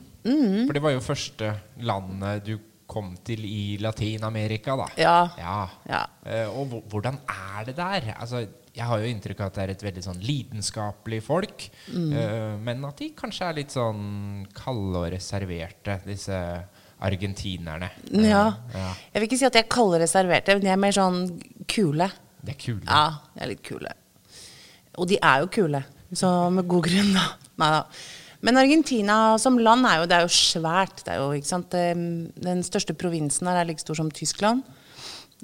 For 0.67 0.73
det 0.77 0.83
var 0.85 0.95
jo 0.95 1.03
første 1.05 1.51
landet 1.85 2.45
du 2.47 2.55
kom 2.91 3.13
til 3.27 3.45
i 3.47 3.77
Latin-Amerika, 3.83 4.75
da. 4.81 4.87
Ja. 4.99 5.19
Ja. 5.39 5.59
Ja. 5.87 6.01
Uh, 6.27 6.57
og 6.63 6.79
hvordan 6.91 7.21
er 7.31 7.69
det 7.69 7.77
der? 7.79 8.09
Altså, 8.17 8.41
jeg 8.75 8.87
har 8.87 8.99
jo 9.03 9.11
inntrykk 9.13 9.41
av 9.45 9.51
at 9.51 9.59
det 9.59 9.63
er 9.67 9.73
et 9.75 9.85
veldig 9.85 10.03
sånn 10.07 10.23
lidenskapelig 10.23 11.21
folk. 11.27 11.65
Mm. 11.91 12.13
eh, 12.15 12.53
men 12.63 12.85
at 12.87 13.01
de 13.03 13.09
kanskje 13.19 13.49
er 13.49 13.57
litt 13.59 13.75
sånn 13.75 14.45
kalde 14.55 15.01
og 15.05 15.09
reserverte, 15.15 15.97
disse 16.07 16.39
argentinerne. 17.01 17.91
Eh, 18.13 18.29
Ja. 18.29 18.45
ja. 18.75 18.93
Jeg 19.15 19.21
vil 19.23 19.29
ikke 19.29 19.39
si 19.41 19.47
at 19.49 19.55
jeg 19.59 19.69
kaller 19.73 20.01
reserverte, 20.05 20.55
men 20.57 20.65
de 20.67 20.69
er 20.73 20.77
mer 20.81 20.93
sånn 20.97 21.25
kule. 21.69 22.11
Det 22.45 22.55
er 22.55 22.61
kule. 22.61 22.85
Ja, 22.87 23.05
de 23.35 23.43
er 23.45 23.53
litt 23.55 23.63
kule. 23.67 23.93
Og 24.99 25.07
de 25.09 25.19
er 25.23 25.41
jo 25.45 25.47
kule, 25.49 25.85
så 26.13 26.51
med 26.53 26.67
god 26.69 26.85
grunn, 26.89 27.13
da. 27.15 27.29
Neida. 27.61 27.85
Men 28.43 28.57
Argentina 28.57 29.37
som 29.39 29.59
land 29.61 29.85
er 29.85 29.99
jo, 30.01 30.07
det 30.09 30.17
er 30.17 30.23
jo 30.25 30.33
svært. 30.33 31.03
Det 31.05 31.13
er 31.13 31.19
jo, 31.21 31.33
ikke 31.37 31.51
sant? 31.51 31.71
Den 31.71 32.63
største 32.65 32.95
provinsen 32.97 33.47
her 33.51 33.61
er 33.61 33.69
like 33.69 33.83
stor 33.83 33.99
som 33.99 34.09
Tyskland. 34.11 34.63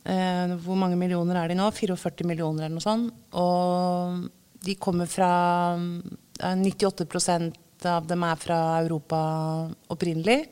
Eh, 0.05 0.55
hvor 0.65 0.77
mange 0.81 0.97
millioner 0.97 1.37
er 1.43 1.49
de 1.53 1.57
nå? 1.59 1.69
44 1.77 2.25
millioner 2.29 2.65
eller 2.67 2.77
noe 2.79 2.85
sånt. 2.85 3.13
Og 3.37 4.31
de 4.65 4.75
kommer 4.81 5.07
fra 5.13 5.31
eh, 5.77 6.57
98% 6.57 7.53
av 7.87 8.07
dem 8.09 8.25
er 8.25 8.41
fra 8.41 8.59
Europa 8.81 9.19
opprinnelig. 9.93 10.47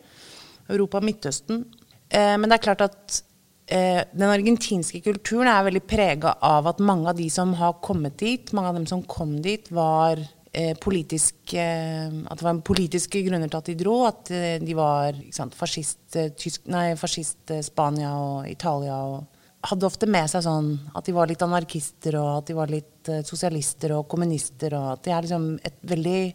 Europa 0.69 1.01
og 1.01 1.09
Midtøsten. 1.09 1.65
Eh, 2.09 2.35
men 2.39 2.49
det 2.49 2.59
er 2.59 2.67
klart 2.69 2.85
at 2.87 3.21
eh, 3.67 4.03
den 4.13 4.31
argentinske 4.31 5.03
kulturen 5.05 5.51
er 5.51 5.67
veldig 5.67 5.85
prega 5.89 6.37
av 6.45 6.69
at 6.71 6.83
mange 6.85 7.11
av 7.11 7.19
de 7.19 7.29
som 7.33 7.55
har 7.59 7.79
kommet 7.85 8.19
dit, 8.21 8.55
mange 8.57 8.73
av 8.73 8.79
dem 8.79 8.89
som 8.91 9.05
kom 9.09 9.37
dit, 9.45 9.71
var 9.75 10.21
eh, 10.55 10.75
politisk, 10.81 11.55
eh, 11.55 12.09
At 12.31 12.39
det 12.39 12.47
var 12.47 12.63
politiske 12.65 13.23
grunner 13.27 13.51
til 13.51 13.61
at 13.61 13.71
de 13.71 13.77
dro. 13.79 13.97
At 14.09 14.31
eh, 14.31 14.59
de 14.63 14.75
var 14.79 15.17
sant, 15.35 15.55
fascist, 15.55 16.05
eh, 16.17 16.33
tysk, 16.39 16.67
nei, 16.73 16.95
fascist 17.01 17.55
Spania 17.63 18.15
og 18.17 18.49
Italia. 18.51 18.97
og 19.05 19.31
hadde 19.65 19.87
ofte 19.89 20.05
med 20.05 20.29
seg 20.29 20.43
sånn 20.45 20.67
at 20.93 21.07
de 21.07 21.13
var 21.17 21.27
litt 21.27 21.41
anarkister, 21.41 22.19
og 22.21 22.43
at 22.43 22.51
de 22.51 22.55
var 22.55 22.69
litt 22.69 23.09
sosialister 23.25 23.95
og 23.97 24.05
kommunister. 24.13 24.75
Og 24.77 24.91
at 24.93 25.07
de 25.07 25.11
er 25.11 25.25
liksom 25.25 25.47
et 25.65 25.79
veldig 25.89 26.35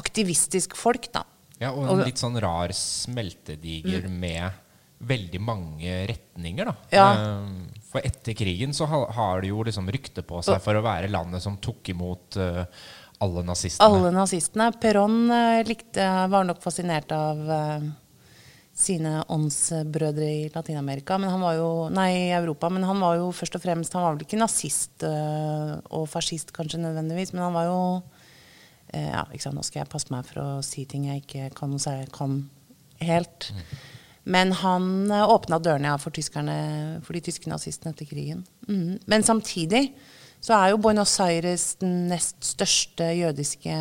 aktivistisk 0.00 0.74
folk, 0.74 1.06
da. 1.14 1.22
Ja, 1.60 1.74
og 1.76 1.90
en 1.92 2.06
litt 2.06 2.20
sånn 2.20 2.38
rar 2.40 2.72
smeltediger 2.72 4.08
med 4.08 4.48
veldig 5.00 5.40
mange 5.40 5.92
retninger, 6.10 6.68
da. 6.68 6.74
Mm. 6.76 6.94
Ja. 6.94 7.08
Eh, 7.12 7.84
For 7.90 8.06
etter 8.06 8.36
krigen 8.38 8.74
så 8.76 8.86
har 8.88 9.40
det 9.42 9.50
jo 9.50 9.64
liksom 9.66 9.88
rykte 9.90 10.22
på 10.26 10.42
seg 10.46 10.60
for 10.62 10.78
å 10.78 10.84
være 10.84 11.10
landet 11.10 11.42
som 11.44 11.56
tok 11.60 11.92
imot 11.92 12.36
eh, 12.40 12.62
alle 13.24 13.42
nazistene. 13.44 13.88
Alle 13.88 14.12
nazistene. 14.14 14.70
Perón 14.80 15.24
eh, 15.34 15.62
likte, 15.66 16.04
var 16.30 16.46
nok 16.46 16.62
fascinert 16.62 17.12
av 17.16 17.42
sine 18.80 19.18
åndsbrødre 19.28 20.28
i 20.30 20.44
Latin-Amerika, 20.54 21.18
men 21.20 21.32
han 21.32 21.42
var 21.42 21.58
jo, 21.58 21.70
nei, 21.92 22.08
i 22.30 22.30
Europa. 22.36 22.70
Men 22.72 22.86
han 22.88 23.02
var 23.02 23.18
jo 23.18 23.26
først 23.36 23.58
og 23.58 23.64
fremst 23.64 23.96
Han 23.96 24.06
var 24.06 24.14
vel 24.14 24.24
ikke 24.24 24.38
nazist 24.40 25.04
og 25.04 26.06
fascist 26.08 26.54
kanskje 26.56 26.80
nødvendigvis, 26.80 27.34
men 27.34 27.44
han 27.44 27.56
var 27.58 27.68
jo 27.68 27.80
ja, 28.94 29.24
ikke 29.30 29.42
sant, 29.44 29.56
Nå 29.58 29.62
skal 29.66 29.82
jeg 29.84 29.90
passe 29.92 30.10
meg 30.12 30.26
for 30.28 30.42
å 30.42 30.48
si 30.66 30.84
ting 30.90 31.04
jeg 31.10 31.22
ikke 31.24 31.50
kan, 31.58 31.76
si- 31.78 32.06
kan 32.14 32.38
helt. 33.00 33.50
Men 34.30 34.52
han 34.60 35.10
eh, 35.10 35.26
åpna 35.32 35.58
dørene 35.62 35.92
ja, 35.92 35.98
for, 36.00 36.12
tyskerne, 36.14 37.00
for 37.06 37.16
de 37.16 37.22
tyske 37.28 37.48
nazistene 37.50 37.94
etter 37.94 38.08
krigen. 38.10 38.42
Mm. 38.68 38.98
Men 39.10 39.24
samtidig 39.26 39.90
så 40.40 40.54
er 40.56 40.70
jo 40.72 40.80
Buenos 40.80 41.12
Aires 41.20 41.74
den 41.82 42.06
nest 42.08 42.38
største 42.54 43.10
jødiske 43.16 43.74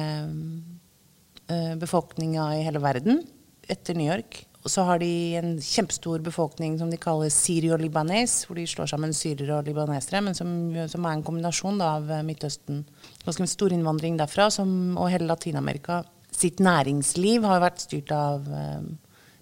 eh, 1.50 1.74
befolkninga 1.80 2.50
i 2.58 2.64
hele 2.68 2.82
verden, 2.84 3.22
etter 3.70 3.96
New 3.98 4.08
York. 4.10 4.44
Og 4.60 4.72
så 4.74 4.84
har 4.84 5.00
de 5.00 5.10
en 5.40 5.54
kjempestor 5.64 6.20
befolkning 6.24 6.76
som 6.80 6.90
de 6.92 7.00
kaller 7.00 7.32
syrio-libanes, 7.32 8.42
hvor 8.46 8.60
de 8.60 8.66
slår 8.68 8.90
sammen 8.92 9.14
syrere 9.16 9.56
og 9.56 9.68
libanesere, 9.70 10.20
men 10.26 10.36
som, 10.36 10.50
som 10.92 11.06
er 11.08 11.16
en 11.16 11.24
kombinasjon 11.24 11.80
da, 11.80 11.94
av 12.00 12.12
eh, 12.12 12.26
Midtøsten. 12.28 12.82
Ganske 13.24 13.48
stor 13.48 13.76
innvandring 13.76 14.18
derfra, 14.20 14.50
som, 14.52 14.98
og 15.00 15.12
hele 15.14 15.30
Latin-Amerika. 15.30 16.02
Sitt 16.36 16.60
næringsliv 16.64 17.48
har 17.48 17.64
vært 17.64 17.86
styrt 17.86 18.12
av 18.16 18.50
eh, 18.52 18.84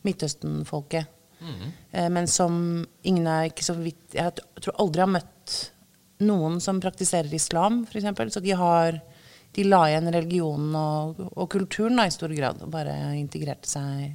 Midtøsten-folket. 0.05 1.09
Eh, 1.91 2.11
men 2.13 2.29
som 2.29 2.85
ingen 3.05 3.27
er 3.29 3.49
ikke 3.51 3.65
så 3.65 3.75
vidt 3.77 4.15
Jeg 4.17 4.33
tror 4.57 4.79
aldri 4.81 5.03
har 5.03 5.11
møtt 5.11 5.57
noen 6.25 6.61
som 6.61 6.81
praktiserer 6.81 7.33
islam, 7.33 7.83
f.eks. 7.89 8.33
Så 8.33 8.45
de 8.45 8.53
har 8.57 9.01
de 9.57 9.65
la 9.65 9.81
igjen 9.89 10.13
religionen 10.13 10.77
og, 10.77 11.25
og 11.33 11.49
kulturen 11.49 11.97
da, 11.97 12.05
i 12.05 12.13
stor 12.13 12.33
grad, 12.37 12.61
og 12.61 12.73
bare 12.73 12.93
integrerte 13.17 13.69
seg 13.69 14.13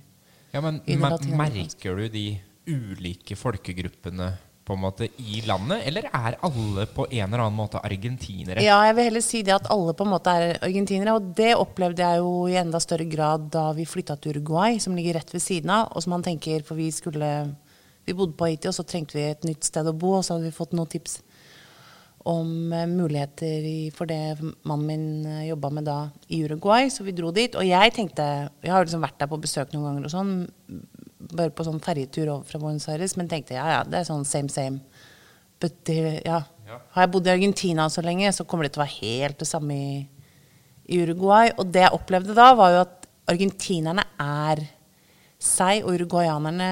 Ja, 0.53 0.61
men 0.61 0.81
mer- 0.87 1.19
Merker 1.37 1.97
du 1.97 2.09
de 2.13 2.27
ulike 2.69 3.37
folkegruppene 3.37 4.33
på 4.65 4.75
en 4.77 4.83
måte 4.85 5.09
i 5.19 5.41
landet, 5.47 5.83
eller 5.89 6.05
er 6.07 6.37
alle 6.47 6.85
på 6.87 7.07
en 7.11 7.25
eller 7.33 7.43
annen 7.43 7.57
måte 7.59 7.81
argentinere? 7.83 8.63
Ja, 8.63 8.77
jeg 8.87 8.95
vil 8.95 9.05
heller 9.09 9.25
si 9.25 9.41
det 9.43 9.55
at 9.57 9.67
alle 9.75 9.95
på 9.99 10.05
en 10.07 10.13
måte 10.13 10.31
er 10.31 10.59
argentinere. 10.63 11.17
Og 11.19 11.33
det 11.35 11.57
opplevde 11.59 11.99
jeg 12.05 12.19
jo 12.23 12.47
i 12.47 12.55
enda 12.61 12.79
større 12.79 13.09
grad 13.11 13.49
da 13.51 13.73
vi 13.75 13.85
flytta 13.89 14.17
til 14.21 14.37
Uruguay, 14.37 14.79
som 14.79 14.95
ligger 14.95 15.19
rett 15.19 15.33
ved 15.35 15.43
siden 15.43 15.71
av. 15.75 15.91
Og 15.97 16.05
som 16.05 16.15
man 16.15 16.23
tenker, 16.23 16.63
for 16.63 16.79
vi 16.79 16.91
skulle 16.95 17.57
Vi 18.05 18.13
bodde 18.19 18.35
på 18.35 18.49
Haiti, 18.49 18.67
og 18.67 18.75
så 18.75 18.83
trengte 18.83 19.15
vi 19.15 19.23
et 19.31 19.45
nytt 19.47 19.63
sted 19.63 19.87
å 19.87 19.93
bo, 19.95 20.17
og 20.17 20.25
så 20.27 20.35
hadde 20.35 20.49
vi 20.49 20.57
fått 20.57 20.73
noen 20.75 20.89
tips 20.91 21.21
om 22.29 22.73
eh, 22.73 22.87
muligheter 22.87 23.67
for 23.97 24.11
det 24.11 24.39
mannen 24.69 24.87
min 24.87 25.27
uh, 25.27 25.43
jobba 25.47 25.71
med 25.75 25.87
da 25.89 25.97
i 26.29 26.43
Uruguay, 26.45 26.91
så 26.91 27.05
vi 27.07 27.15
dro 27.17 27.33
dit. 27.35 27.55
Og 27.59 27.67
jeg 27.67 27.95
tenkte 27.97 28.27
Jeg 28.63 28.73
har 28.73 28.85
liksom 28.85 29.03
vært 29.03 29.19
der 29.19 29.31
på 29.31 29.41
besøk 29.43 29.75
noen 29.75 29.89
ganger 29.89 30.09
og 30.09 30.15
sånn, 30.15 30.33
bare 31.33 31.55
på 31.55 31.67
sånn 31.67 31.83
ferjetur 31.83 32.29
over 32.29 32.47
fra 32.47 32.61
Buenos 32.63 32.89
Aires, 32.93 33.17
men 33.19 33.31
tenkte 33.31 33.59
ja, 33.59 33.67
ja, 33.79 33.83
det 33.87 34.01
er 34.01 34.09
sånn 34.09 34.27
same 34.29 34.53
same. 34.53 34.83
but 35.63 35.89
ja. 35.89 36.43
Ja. 36.67 36.79
Har 36.95 37.05
jeg 37.05 37.13
bodd 37.13 37.27
i 37.29 37.35
Argentina 37.35 37.89
så 37.91 38.03
lenge, 38.03 38.31
så 38.33 38.47
kommer 38.49 38.65
det 38.65 38.75
til 38.75 38.81
å 38.81 38.87
være 38.87 38.99
helt 39.03 39.39
det 39.43 39.49
samme 39.49 39.75
i, 39.77 39.97
i 40.89 41.03
Uruguay. 41.03 41.53
Og 41.59 41.69
det 41.75 41.85
jeg 41.85 41.97
opplevde 41.99 42.37
da, 42.39 42.53
var 42.57 42.73
jo 42.73 42.83
at 42.87 43.09
argentinerne 43.31 44.05
er 44.23 44.63
seg, 45.43 45.83
og 45.85 45.99
uruguayanerne 45.99 46.71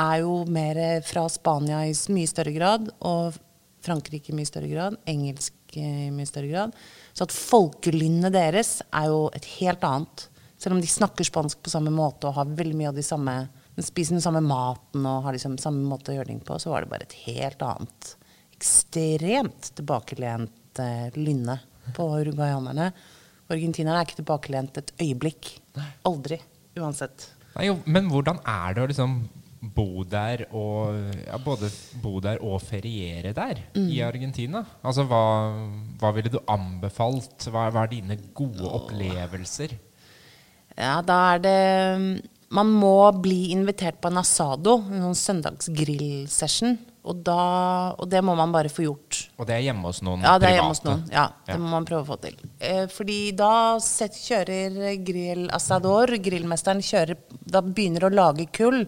er 0.00 0.22
jo 0.22 0.40
mer 0.50 0.80
fra 1.06 1.26
Spania 1.30 1.82
i 1.86 1.92
mye 2.14 2.30
større 2.30 2.54
grad, 2.54 2.88
og 3.04 3.36
Frankrike 3.84 4.32
i 4.32 4.36
mye 4.36 4.48
større 4.48 4.70
grad, 4.70 4.96
engelsk 5.10 5.76
i 5.78 6.10
mye 6.14 6.28
større 6.28 6.50
grad. 6.50 6.78
Så 7.12 7.26
at 7.26 7.34
folkelynnet 7.34 8.34
deres 8.34 8.78
er 8.90 9.10
jo 9.12 9.26
et 9.36 9.46
helt 9.58 9.84
annet. 9.86 10.28
Selv 10.60 10.76
om 10.76 10.80
de 10.82 10.88
snakker 10.88 11.26
spansk 11.28 11.60
på 11.62 11.72
samme 11.72 11.92
måte 11.92 12.30
og 12.30 12.38
har 12.38 12.56
veldig 12.56 12.78
mye 12.78 12.92
av 12.92 12.98
de 12.98 13.04
samme 13.04 13.36
spiser 13.82 14.14
den 14.14 14.22
samme 14.22 14.42
maten 14.44 15.06
og 15.08 15.24
har 15.24 15.34
liksom 15.34 15.56
samme 15.58 15.82
måte 15.88 16.12
å 16.12 16.18
gjøre 16.18 16.30
ting 16.30 16.42
på, 16.46 16.58
så 16.62 16.70
var 16.70 16.84
det 16.84 16.92
bare 16.92 17.08
et 17.08 17.16
helt 17.24 17.62
annet, 17.66 18.10
ekstremt 18.54 19.70
tilbakelent 19.80 20.82
eh, 20.82 21.08
lynne 21.18 21.58
på 21.96 22.06
uruguayanerne. 22.20 22.92
Argentinerne 23.50 23.98
er 23.98 24.06
ikke 24.06 24.20
tilbakelent 24.22 24.78
et 24.80 24.92
øyeblikk. 25.02 25.56
Aldri. 26.06 26.38
Uansett. 26.78 27.26
Nei, 27.54 27.68
jo, 27.68 27.80
men 27.86 28.08
hvordan 28.10 28.40
er 28.46 28.76
det 28.76 28.84
å 28.84 28.90
liksom 28.90 29.18
bo 29.74 30.04
der 30.04 30.44
og 30.52 30.96
ja, 31.26 31.38
Både 31.44 31.70
bo 32.02 32.18
der 32.20 32.38
og 32.44 32.60
feriere 32.62 33.32
der 33.36 33.62
i 33.78 34.00
Argentina? 34.04 34.64
Altså, 34.84 35.04
hva, 35.08 35.22
hva 36.00 36.12
ville 36.16 36.32
du 36.32 36.38
anbefalt? 36.50 37.48
Hva, 37.50 37.68
hva 37.72 37.84
er 37.86 37.92
dine 37.94 38.18
gode 38.36 38.66
opplevelser? 38.68 39.76
Ja, 40.76 41.00
da 41.06 41.18
er 41.36 41.38
det 41.44 41.58
Man 42.54 42.70
må 42.70 42.96
bli 43.22 43.50
invitert 43.54 44.00
på 44.02 44.10
en 44.12 44.18
asado, 44.20 44.76
en 44.90 45.08
sånn 45.08 45.20
søndagsgrillsession. 45.22 46.76
Og, 47.04 47.18
da, 47.20 47.34
og 48.00 48.06
det 48.08 48.22
må 48.24 48.32
man 48.38 48.52
bare 48.54 48.70
få 48.72 48.86
gjort. 48.86 49.18
Og 49.36 49.44
det 49.48 49.58
er 49.58 49.64
hjemme 49.66 49.84
hos 49.90 49.98
noen 50.06 50.22
Ja, 50.24 50.38
det 50.40 50.48
er 50.48 50.54
private? 50.54 50.68
hos 50.70 50.84
noen. 50.86 51.02
Ja, 51.12 51.24
det 51.44 51.52
Ja. 51.52 51.58
må 51.60 51.68
man 51.74 51.84
prøve 51.84 52.00
å 52.06 52.08
få 52.14 52.16
til. 52.22 52.36
Eh, 52.60 52.86
fordi 52.88 53.32
da 53.36 53.78
set, 53.78 54.12
kjører 54.16 55.04
grill 55.04 55.50
asador, 55.52 56.06
grillmesteren 56.16 56.80
kjører 56.80 57.16
Da 57.46 57.60
begynner 57.60 58.06
å 58.08 58.14
lage 58.14 58.46
kull 58.56 58.86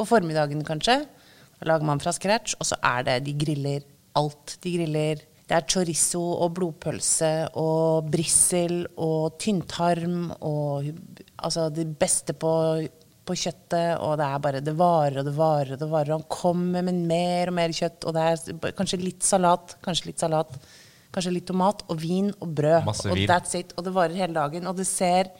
på 0.00 0.08
formiddagen, 0.08 0.64
kanskje. 0.66 1.02
Da 1.60 1.68
lager 1.68 1.88
man 1.88 2.00
fra 2.00 2.14
scratch, 2.16 2.56
og 2.58 2.68
så 2.68 2.78
er 2.82 3.04
det 3.06 3.18
De 3.28 3.36
griller 3.36 3.84
alt. 4.18 4.56
De 4.64 4.72
griller 4.78 5.26
Det 5.50 5.56
er 5.56 5.66
chorizo 5.66 6.22
og 6.44 6.54
blodpølse 6.54 7.50
og 7.58 8.10
brissel 8.10 8.84
og 9.02 9.38
tynntarm 9.42 10.30
og 10.46 10.86
altså 11.42 11.68
det 11.74 11.88
beste 11.98 12.36
på 12.38 12.52
på 13.30 13.36
kjøttet, 13.38 14.00
og 14.02 14.16
det 14.18 14.26
er 14.26 14.42
bare 14.42 14.60
Det 14.64 14.76
varer 14.76 15.20
og 15.20 15.26
det 15.28 15.34
varer 15.36 15.74
og 15.74 15.80
det 15.82 15.88
varer. 15.90 16.14
Han 16.16 16.28
kommer 16.30 16.82
med 16.86 17.02
mer 17.06 17.50
og 17.50 17.56
mer 17.58 17.74
kjøtt, 17.76 18.06
og 18.08 18.16
det 18.16 18.24
er 18.26 18.72
kanskje 18.78 19.00
litt 19.02 19.26
salat, 19.26 19.76
kanskje 19.84 20.10
litt 20.10 20.22
salat, 20.22 20.56
kanskje 21.14 21.34
litt 21.36 21.46
tomat, 21.50 21.84
og 21.90 22.00
vin 22.00 22.32
og 22.40 22.54
brød. 22.58 22.88
Masse 22.88 23.10
og 23.10 23.22
that's 23.30 23.54
it. 23.58 23.74
Og 23.76 23.86
det 23.86 23.94
varer 23.94 24.18
hele 24.18 24.36
dagen. 24.36 24.66
Og 24.66 24.76
det 24.78 24.88
ser 24.88 25.30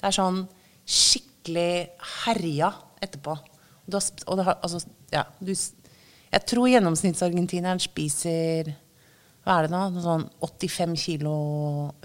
Det 0.00 0.08
er 0.08 0.16
sånn 0.16 0.46
skikkelig 0.88 1.90
herja 2.24 2.70
etterpå. 3.04 3.34
Og, 3.86 3.92
du 3.92 3.96
har 3.96 4.04
og 4.26 4.44
har, 4.44 4.58
altså, 4.62 4.82
ja, 5.12 5.24
du, 5.40 5.52
jeg 6.30 6.46
tror 6.46 6.70
gjennomsnittsargentineren 6.70 7.82
spiser 7.82 8.74
hva 9.40 9.56
er 9.56 9.66
det 9.66 9.72
da? 9.72 9.86
Noe 9.88 10.02
sånn 10.04 10.26
85 10.44 10.96
kilo 11.00 11.34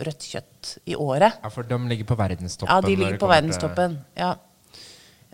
rødt 0.08 0.28
kjøtt 0.32 0.70
i 0.88 0.96
året. 0.96 1.42
Ja, 1.44 1.52
for 1.52 1.68
de 1.68 1.78
ligger 1.92 2.08
på 2.08 2.16
verdenstoppen. 2.18 2.72
Ja, 2.72 2.82
de 2.86 2.96
ligger 2.96 3.20
på 3.20 3.30
verdenstoppen. 3.30 3.98
Ja. 4.16 4.32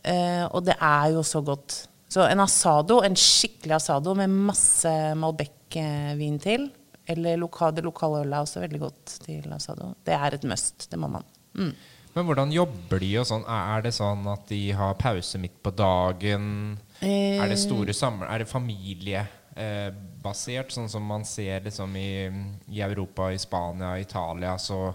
Eh, 0.01 0.45
og 0.49 0.65
det 0.65 0.79
er 0.81 1.11
jo 1.13 1.21
så 1.27 1.43
godt. 1.45 1.77
Så 2.11 2.25
en 2.25 2.41
asado, 2.43 2.99
en 3.05 3.15
skikkelig 3.15 3.77
asado 3.77 4.15
med 4.17 4.33
masse 4.33 4.91
Malbec-vin 5.21 6.41
til, 6.41 6.65
eller 7.11 7.37
loka, 7.39 7.69
det 7.71 7.85
lokale 7.85 8.25
ølet 8.25 8.35
er 8.35 8.47
også 8.47 8.63
veldig 8.65 8.81
godt 8.81 9.13
til 9.27 9.53
asado, 9.55 9.93
det 10.07 10.17
er 10.17 10.35
et 10.35 10.47
must. 10.49 10.89
Det 10.91 10.99
må 10.99 11.07
man. 11.13 11.27
Mm. 11.55 11.71
Men 12.13 12.25
hvordan 12.27 12.51
jobber 12.51 12.99
de 12.99 13.17
og 13.21 13.27
sånn? 13.29 13.45
Er 13.47 13.81
det 13.85 13.93
sånn 13.95 14.25
at 14.31 14.49
de 14.51 14.71
har 14.75 14.97
pause 14.99 15.37
midt 15.39 15.63
på 15.63 15.71
dagen? 15.75 16.77
Er 17.01 17.47
det 17.49 17.59
store 17.61 17.93
samler... 17.95 18.27
Er 18.27 18.37
det 18.43 18.49
familiebasert, 18.51 20.71
sånn 20.75 20.89
som 20.91 21.03
man 21.07 21.25
ser 21.27 21.61
liksom 21.65 21.95
i, 21.99 22.29
i 22.71 22.81
Europa, 22.83 23.31
i 23.31 23.39
Spania, 23.41 23.99
Italia, 24.01 24.57
så 24.59 24.93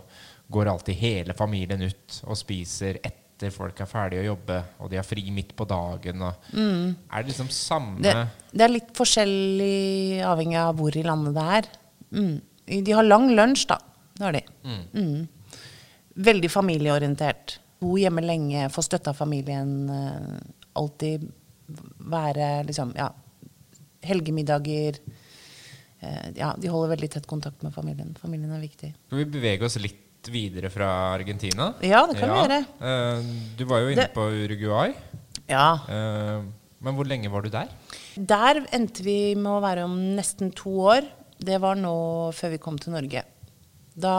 går 0.53 0.67
alltid 0.71 0.95
hele 1.01 1.35
familien 1.35 1.83
ut 1.83 2.23
og 2.27 2.37
spiser 2.39 2.99
etter 3.03 3.51
folk 3.53 3.81
er 3.83 3.87
ferdige 3.91 4.21
å 4.23 4.27
jobbe, 4.31 4.63
og 4.81 4.91
de 4.93 4.97
har 4.97 5.05
fri 5.05 5.31
midt 5.35 5.57
på 5.57 5.65
dagen. 5.69 6.23
Og 6.25 6.33
Er 6.57 7.21
det 7.21 7.29
liksom 7.33 7.49
samme 7.53 7.97
Mm. 7.97 8.03
Det, 8.07 8.13
det 8.53 8.65
er 8.65 8.69
litt 8.73 8.93
forskjellig 8.97 10.23
avhengig 10.25 10.59
av 10.61 10.77
hvor 10.79 10.97
i 10.97 11.03
landet 11.05 11.35
det 11.37 11.47
er. 11.59 11.65
Mm. 12.17 12.37
De 12.87 12.93
har 12.97 13.05
lang 13.05 13.27
lunsj, 13.35 13.67
da. 13.73 13.79
Det 14.17 14.25
har 14.25 14.33
de. 14.33 14.41
Mm. 14.65 15.29
Veldig 16.17 16.49
familieorientert. 16.51 17.59
Bo 17.81 17.97
hjemme 18.01 18.23
lenge, 18.25 18.69
få 18.73 18.83
støtte 18.83 19.09
av 19.13 19.17
familien. 19.19 19.89
eh, 19.91 20.41
Alltid 20.77 21.31
være 22.01 22.65
liksom 22.67 22.95
Ja, 22.97 23.11
helgemiddager. 24.03 24.99
Eh, 26.01 26.31
Ja, 26.37 26.55
de 26.59 26.69
holder 26.69 26.97
veldig 26.97 27.11
tett 27.11 27.27
kontakt 27.27 27.63
med 27.63 27.73
familien. 27.75 28.15
Familien 28.21 28.53
er 28.53 28.61
viktig. 28.61 28.95
Skal 29.09 29.19
vi 29.19 29.25
bevege 29.25 29.63
oss 29.65 29.77
litt 29.81 30.03
videre 30.31 30.71
fra 30.71 31.15
Argentina? 31.15 31.75
Ja, 31.83 32.07
det 32.07 32.17
kan 32.19 32.31
vi 32.31 32.41
gjøre. 32.43 32.61
Eh, 32.81 33.23
Du 33.57 33.65
var 33.65 33.81
jo 33.81 33.89
inne 33.89 33.97
Det- 34.07 34.15
på 34.15 34.21
Uruguay. 34.31 34.95
Ja. 35.49 35.79
Men 36.81 36.95
hvor 36.95 37.05
lenge 37.07 37.31
var 37.31 37.43
du 37.43 37.49
der? 37.49 37.69
Der 38.17 38.67
endte 38.73 39.03
vi 39.03 39.35
med 39.35 39.47
å 39.51 39.61
være 39.63 39.85
om 39.85 40.17
nesten 40.17 40.53
to 40.55 40.71
år. 40.71 41.07
Det 41.39 41.61
var 41.61 41.75
nå 41.77 42.33
før 42.35 42.51
vi 42.51 42.59
kom 42.59 42.79
til 42.79 42.93
Norge. 42.93 43.23
Da 43.97 44.15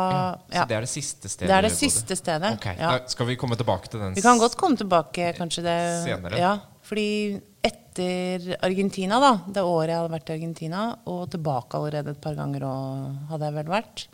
Så 0.47 0.55
ja. 0.55 0.63
det 0.65 0.75
er 0.77 0.85
det 0.87 0.89
siste 0.89 1.29
stedet? 1.29 1.49
Det 1.51 1.55
er 1.57 1.67
det 1.67 1.73
siste 1.75 2.15
stedet, 2.17 2.53
Okay. 2.57 2.75
ja. 2.79 2.95
da 2.97 3.11
Skal 3.13 3.29
vi 3.29 3.35
komme 3.37 3.57
tilbake 3.59 3.91
til 3.91 4.01
den 4.01 4.15
Vi 4.17 4.23
kan 4.25 4.39
godt 4.41 4.57
komme 4.57 4.79
tilbake 4.79 5.33
kanskje 5.37 5.63
det 5.67 5.77
Senere. 6.07 6.39
Ja, 6.41 6.55
fordi 6.87 7.37
etter 7.61 8.55
Argentina, 8.65 9.19
da, 9.21 9.31
det 9.53 9.61
året 9.61 9.91
jeg 9.91 9.99
hadde 10.01 10.13
vært 10.15 10.29
i 10.31 10.35
Argentina, 10.37 10.83
og 11.05 11.29
tilbake 11.33 11.77
allerede 11.77 12.15
et 12.15 12.21
par 12.23 12.37
ganger 12.37 12.65
og 12.65 13.31
hadde 13.31 13.49
jeg 13.49 13.57
vel 13.59 13.71
vært, 13.75 14.07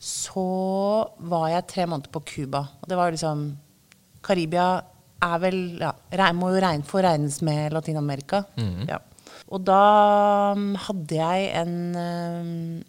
så 0.00 0.48
var 1.28 1.48
jeg 1.50 1.68
tre 1.72 1.86
måneder 1.88 2.12
på 2.12 2.24
Cuba. 2.32 2.64
Og 2.80 2.88
det 2.88 2.98
var 2.98 3.12
liksom 3.12 3.46
Karibia 4.26 4.68
er 5.26 5.38
vel 5.40 5.60
ja, 5.80 5.92
må 6.36 6.50
jo 6.54 6.62
regne, 6.62 6.86
få 6.86 7.02
regnes 7.04 7.40
med 7.44 7.76
Latin-Amerika. 7.76 8.44
ja. 8.88 9.00
Og 9.46 9.62
da 9.62 10.54
mm, 10.58 10.74
hadde 10.88 11.18
jeg 11.20 11.50
en 11.60 11.74
mm, 11.94 12.84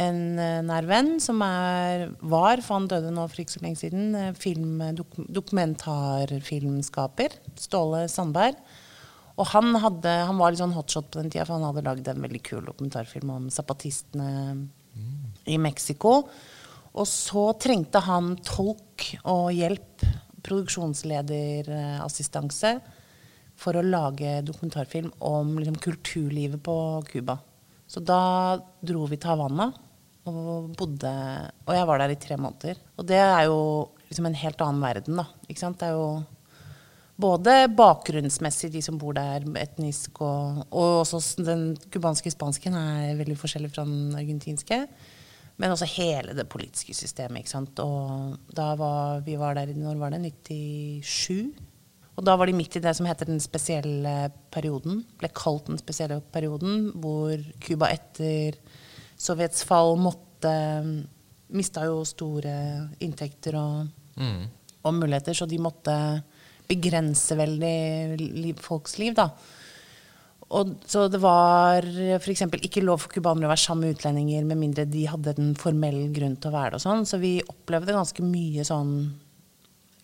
en 0.00 0.38
eh, 0.42 0.62
nær 0.66 0.86
venn 0.90 1.20
som 1.22 1.42
er, 1.46 2.08
var, 2.18 2.58
for 2.64 2.74
han 2.80 2.88
døde 2.90 3.12
nå 3.14 3.28
for 3.30 3.40
ikke 3.42 3.56
så 3.56 3.62
lenge 3.62 3.78
siden, 3.78 4.14
eh, 4.18 4.32
film, 4.38 4.82
dok, 4.98 5.10
dokumentarfilmskaper. 5.38 7.30
Ståle 7.60 8.08
Sandberg. 8.10 8.56
Og 9.34 9.46
han, 9.50 9.74
hadde, 9.82 10.12
han 10.28 10.38
var 10.38 10.50
litt 10.50 10.62
sånn 10.62 10.76
hotshot 10.76 11.06
på 11.10 11.18
den 11.20 11.30
tida, 11.30 11.44
for 11.46 11.54
han 11.58 11.68
hadde 11.68 11.86
lagd 11.86 12.06
en 12.10 12.22
veldig 12.22 12.42
kul 12.46 12.62
dokumentarfilm 12.66 13.28
om 13.34 13.44
zapatistene 13.50 14.28
i 15.50 15.56
Mexico. 15.58 16.12
Og 16.94 17.06
så 17.10 17.52
trengte 17.58 17.98
han 18.06 18.36
tolk 18.46 19.18
og 19.26 19.52
hjelp, 19.54 20.02
produksjonslederassistanse, 20.44 22.80
for 23.58 23.74
å 23.78 23.86
lage 23.86 24.42
dokumentarfilm 24.46 25.10
om 25.24 25.58
liksom, 25.58 25.76
kulturlivet 25.82 26.62
på 26.62 27.02
Cuba. 27.10 27.38
Så 27.90 28.00
da 28.02 28.58
dro 28.82 29.06
vi 29.10 29.16
til 29.18 29.28
Havanna 29.30 29.72
og 30.30 30.70
bodde 30.78 31.10
Og 31.66 31.74
jeg 31.76 31.88
var 31.88 32.00
der 32.00 32.14
i 32.14 32.20
tre 32.20 32.36
måneder. 32.40 32.78
Og 32.96 33.06
det 33.08 33.18
er 33.20 33.44
jo 33.48 33.58
liksom 34.08 34.28
en 34.28 34.38
helt 34.40 34.62
annen 34.64 34.84
verden, 34.84 35.20
da. 35.20 35.26
Ikke 35.48 35.60
sant? 35.60 35.80
Det 35.80 35.90
er 35.90 35.98
jo 35.98 36.22
både 37.20 37.56
bakgrunnsmessig, 37.76 38.72
de 38.74 38.82
som 38.82 38.98
bor 38.98 39.14
der, 39.16 39.44
etnisk, 39.60 40.20
og, 40.24 40.64
og 40.70 41.02
også 41.04 41.44
den 41.44 41.74
cubanske 41.92 42.32
spansken 42.34 42.74
er 42.78 43.18
veldig 43.20 43.36
forskjellig 43.38 43.70
fra 43.74 43.84
den 43.86 44.16
argentinske. 44.18 44.80
Men 45.62 45.70
også 45.70 45.86
hele 45.94 46.34
det 46.34 46.48
politiske 46.50 46.96
systemet. 46.96 47.44
ikke 47.44 47.52
sant? 47.52 47.78
Og 47.78 48.34
da 48.56 48.72
var, 48.78 49.20
vi 49.26 49.36
var 49.38 49.54
der 49.54 49.70
i 49.70 49.78
når 49.78 50.00
var 50.00 50.14
det? 50.16 50.24
97? 50.50 51.52
Og 52.14 52.26
da 52.26 52.34
var 52.38 52.46
de 52.46 52.54
midt 52.54 52.76
i 52.78 52.82
det 52.82 52.94
som 52.94 53.06
heter 53.06 53.26
den 53.26 53.42
spesielle 53.42 54.30
perioden. 54.54 55.02
Ble 55.18 55.30
kalt 55.34 55.66
den 55.70 55.78
spesielle 55.78 56.20
perioden, 56.34 56.90
hvor 57.02 57.38
Cuba 57.62 57.90
etter 57.94 58.58
Sovjets 59.24 59.64
fall 59.66 59.94
måtte 60.00 60.52
Mista 61.54 61.84
jo 61.86 62.00
store 62.08 62.54
inntekter 63.04 63.56
og, 63.60 63.92
Mm. 64.18 64.46
og 64.84 64.94
muligheter, 64.94 65.34
så 65.34 65.46
de 65.48 65.58
måtte 65.58 66.22
begrense 66.68 67.36
veldig 67.36 68.18
liv, 68.18 68.56
folks 68.62 68.98
liv, 68.98 69.14
da. 69.14 69.28
Og, 70.54 70.74
så 70.86 71.08
det 71.10 71.20
var 71.20 71.82
f.eks. 72.20 72.42
ikke 72.62 72.82
lov 72.84 73.00
for 73.02 73.12
cubanere 73.12 73.48
å 73.48 73.52
være 73.52 73.62
sammen 73.64 73.88
med 73.88 73.96
utlendinger 73.96 74.44
med 74.44 74.60
mindre 74.60 74.84
de 74.88 75.06
hadde 75.10 75.34
en 75.38 75.54
formell 75.58 76.12
grunn 76.14 76.36
til 76.36 76.50
å 76.50 76.54
være 76.54 76.74
det. 76.74 76.80
og 76.80 76.84
sånn, 76.84 77.06
Så 77.06 77.18
vi 77.20 77.42
opplevde 77.42 77.96
ganske 77.96 78.22
mye 78.22 78.64
sånn 78.64 79.12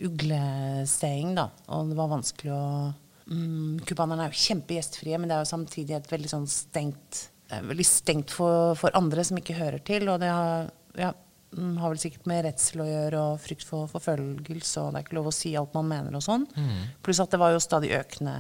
uglesteing, 0.01 1.35
da. 1.37 1.49
Og 1.69 1.91
det 1.91 1.99
var 1.99 2.11
vanskelig 2.11 2.53
å 2.55 2.95
mm, 3.31 3.81
er 3.87 4.31
jo 4.31 4.43
kjempegjestfrie, 4.45 5.19
men 5.19 5.29
det 5.29 5.37
er 5.37 5.45
jo 5.45 5.53
samtidig 5.57 5.97
et 5.97 6.11
veldig 6.11 6.33
sånn 6.33 6.49
stengt 6.49 7.30
veldig 7.51 7.87
stengt 7.87 8.31
for, 8.31 8.75
for 8.79 8.95
andre 8.99 9.25
som 9.27 9.37
ikke 9.41 9.57
hører 9.59 9.83
til. 9.85 10.09
Og 10.13 10.21
det 10.23 10.29
har, 10.31 10.69
ja, 10.99 11.11
mm, 11.57 11.77
har 11.83 11.91
vel 11.95 11.99
sikkert 12.03 12.27
med 12.31 12.45
redsel 12.47 12.83
å 12.85 12.89
gjøre 12.89 13.23
og 13.33 13.41
frykt 13.43 13.67
for 13.67 13.91
forfølgelse, 13.91 14.85
og 14.85 14.93
det 14.95 15.01
er 15.01 15.07
ikke 15.07 15.19
lov 15.19 15.31
å 15.31 15.35
si 15.35 15.55
alt 15.59 15.75
man 15.75 15.89
mener 15.91 16.15
og 16.19 16.23
sånn. 16.27 16.47
Pluss 17.03 17.21
at 17.25 17.31
det 17.35 17.41
var 17.43 17.55
jo 17.57 17.63
stadig 17.65 17.91
økende 17.99 18.37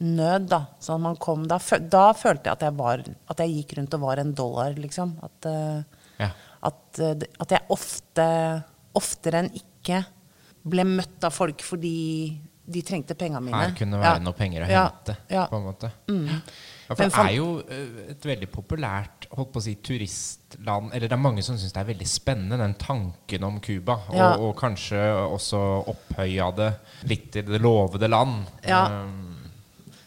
nød, 0.00 0.48
da. 0.52 0.62
Så 0.80 0.96
man 1.00 1.16
kom, 1.20 1.44
da, 1.50 1.58
da 1.80 2.06
følte 2.16 2.48
jeg 2.48 2.56
at 2.56 2.66
jeg, 2.68 2.76
var, 2.80 3.04
at 3.34 3.44
jeg 3.44 3.54
gikk 3.58 3.76
rundt 3.78 3.98
og 3.98 4.06
var 4.08 4.22
en 4.24 4.32
dollar, 4.34 4.74
liksom. 4.80 5.16
At, 5.28 5.50
eh, 5.50 6.02
Ja. 6.24 6.30
at, 6.62 6.98
eh, 7.02 7.28
at 7.40 7.50
jeg 7.50 7.66
ofte, 7.74 8.26
oftere 8.94 9.40
enn 9.44 9.50
ikke 9.58 10.04
ble 10.64 10.84
møtt 10.88 11.24
av 11.26 11.32
folk 11.34 11.60
fordi 11.60 12.38
de 12.64 12.80
trengte 12.80 13.12
pengene 13.18 13.42
mine. 13.44 13.58
Her 13.60 13.74
kunne 13.76 13.98
være 14.00 14.14
Ja. 14.16 14.22
noe 14.24 14.32
penger 14.32 14.62
å 14.64 14.68
hente, 14.70 15.16
ja. 15.28 15.42
på 15.50 15.58
en 15.58 15.66
måte. 15.66 15.90
Ja, 16.84 16.94
for 16.94 17.04
det 17.04 17.22
er 17.22 17.34
jo 17.36 17.46
eh, 17.64 18.10
et 18.12 18.26
veldig 18.28 18.48
populært 18.52 19.26
holdt 19.34 19.52
på 19.54 19.60
å 19.60 19.64
si, 19.64 19.72
turistland 19.80 20.92
Eller 20.92 21.08
det 21.08 21.16
er 21.16 21.22
mange 21.22 21.42
som 21.42 21.56
syns 21.58 21.72
det 21.74 21.80
er 21.80 21.88
veldig 21.88 22.08
spennende, 22.08 22.58
den 22.60 22.74
tanken 22.80 23.46
om 23.48 23.56
Cuba. 23.64 23.96
Ja. 24.12 24.34
Og, 24.34 24.50
og 24.50 24.58
kanskje 24.58 25.00
også 25.24 25.60
opphøya 25.94 26.50
det 26.58 26.70
litt 27.10 27.30
til 27.34 27.44
det 27.48 27.60
lovede 27.64 28.08
land. 28.12 28.34
Ja. 28.68 28.84
Um, 29.04 29.30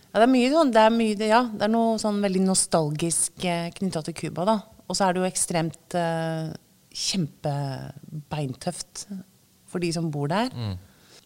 Ja, 0.07 0.21
det 0.21 0.25
er 0.29 0.33
mye 0.33 0.49
sånn, 0.49 0.71
det 0.73 0.81
er, 0.81 0.93
mye, 0.95 1.15
ja, 1.29 1.41
det 1.51 1.65
er 1.67 1.69
noe 1.69 1.97
sånn 2.01 2.21
veldig 2.23 2.39
nostalgisk 2.47 3.43
eh, 3.45 3.67
knytta 3.75 4.01
til 4.07 4.15
Cuba, 4.17 4.45
da. 4.47 4.55
Og 4.87 4.95
så 4.97 5.03
er 5.05 5.13
det 5.13 5.19
jo 5.21 5.27
ekstremt 5.27 5.97
uh, 5.99 6.47
kjempebeintøft 6.95 9.03
for 9.67 9.83
de 9.83 9.91
som 9.93 10.07
bor 10.09 10.31
der. 10.31 10.47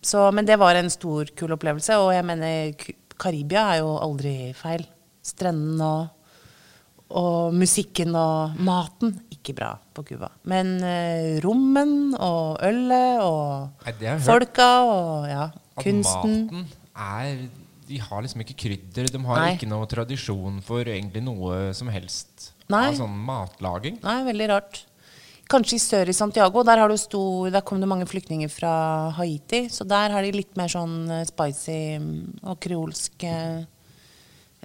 Så, 0.02 0.26
men 0.34 0.48
det 0.50 0.58
var 0.60 0.76
en 0.76 0.90
stor, 0.92 1.30
kul 1.38 1.54
opplevelse, 1.56 1.94
og 2.02 2.10
jeg 2.16 2.26
mener 2.26 2.74
Karibia 3.22 3.68
er 3.76 3.84
jo 3.84 3.94
aldri 4.02 4.34
feil. 4.58 4.82
Strendene 5.22 5.86
og, 5.86 6.36
og 7.22 7.56
musikken 7.56 8.16
og 8.18 8.60
maten, 8.64 9.14
ikke 9.34 9.56
bra 9.58 9.72
på 9.94 10.06
Cuba. 10.08 10.32
Men 10.50 10.78
eh, 10.86 11.40
rommen 11.44 12.14
og 12.18 12.62
ølet 12.66 13.24
og 13.26 13.88
Nei, 14.02 14.16
folka 14.26 14.70
og 14.88 15.28
ja, 15.30 15.50
at 15.52 15.84
kunsten. 15.84 16.38
maten 16.48 16.70
er 16.96 17.48
De 17.92 17.98
har 18.00 18.22
liksom 18.24 18.42
ikke 18.46 18.56
krydder. 18.66 19.10
De 19.12 19.20
har 19.28 19.42
Nei. 19.42 19.50
ikke 19.58 19.68
noe 19.68 19.90
tradisjon 19.92 20.62
for 20.64 20.88
egentlig 20.88 21.24
noe 21.26 21.74
som 21.76 21.90
helst 21.92 22.54
Nei. 22.72 22.88
av 22.88 23.02
sånn 23.02 23.18
matlaging. 23.28 24.00
Nei, 24.06 24.22
veldig 24.30 24.48
rart. 24.54 24.86
Kanskje 25.52 25.76
i 25.76 25.82
sør 25.84 26.08
i 26.08 26.16
Santiago. 26.16 26.64
Der, 26.64 26.80
har 26.80 26.88
du 26.88 26.96
stor, 26.96 27.50
der 27.52 27.66
kom 27.68 27.82
det 27.84 27.90
mange 27.92 28.08
flyktninger 28.08 28.48
fra 28.48 29.12
Haiti. 29.18 29.66
Så 29.68 29.84
der 29.84 30.14
har 30.16 30.24
de 30.24 30.32
litt 30.32 30.56
mer 30.56 30.72
sånn 30.72 31.04
eh, 31.12 31.26
spicy 31.28 31.80
mm, 32.00 32.16
og 32.48 32.62
kreolsk 32.64 33.28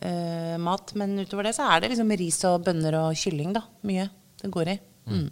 eh, 0.03 0.57
mat. 0.59 0.95
Men 0.95 1.19
utover 1.23 1.49
det 1.49 1.55
så 1.59 1.69
er 1.73 1.83
det 1.85 1.93
liksom 1.95 2.13
ris 2.21 2.41
og 2.49 2.65
bønner 2.67 2.99
og 3.03 3.17
kylling, 3.19 3.53
da. 3.57 3.65
Mye 3.89 4.09
det 4.43 4.51
går 4.53 4.69
i. 4.75 4.81
Mm. 5.09 5.29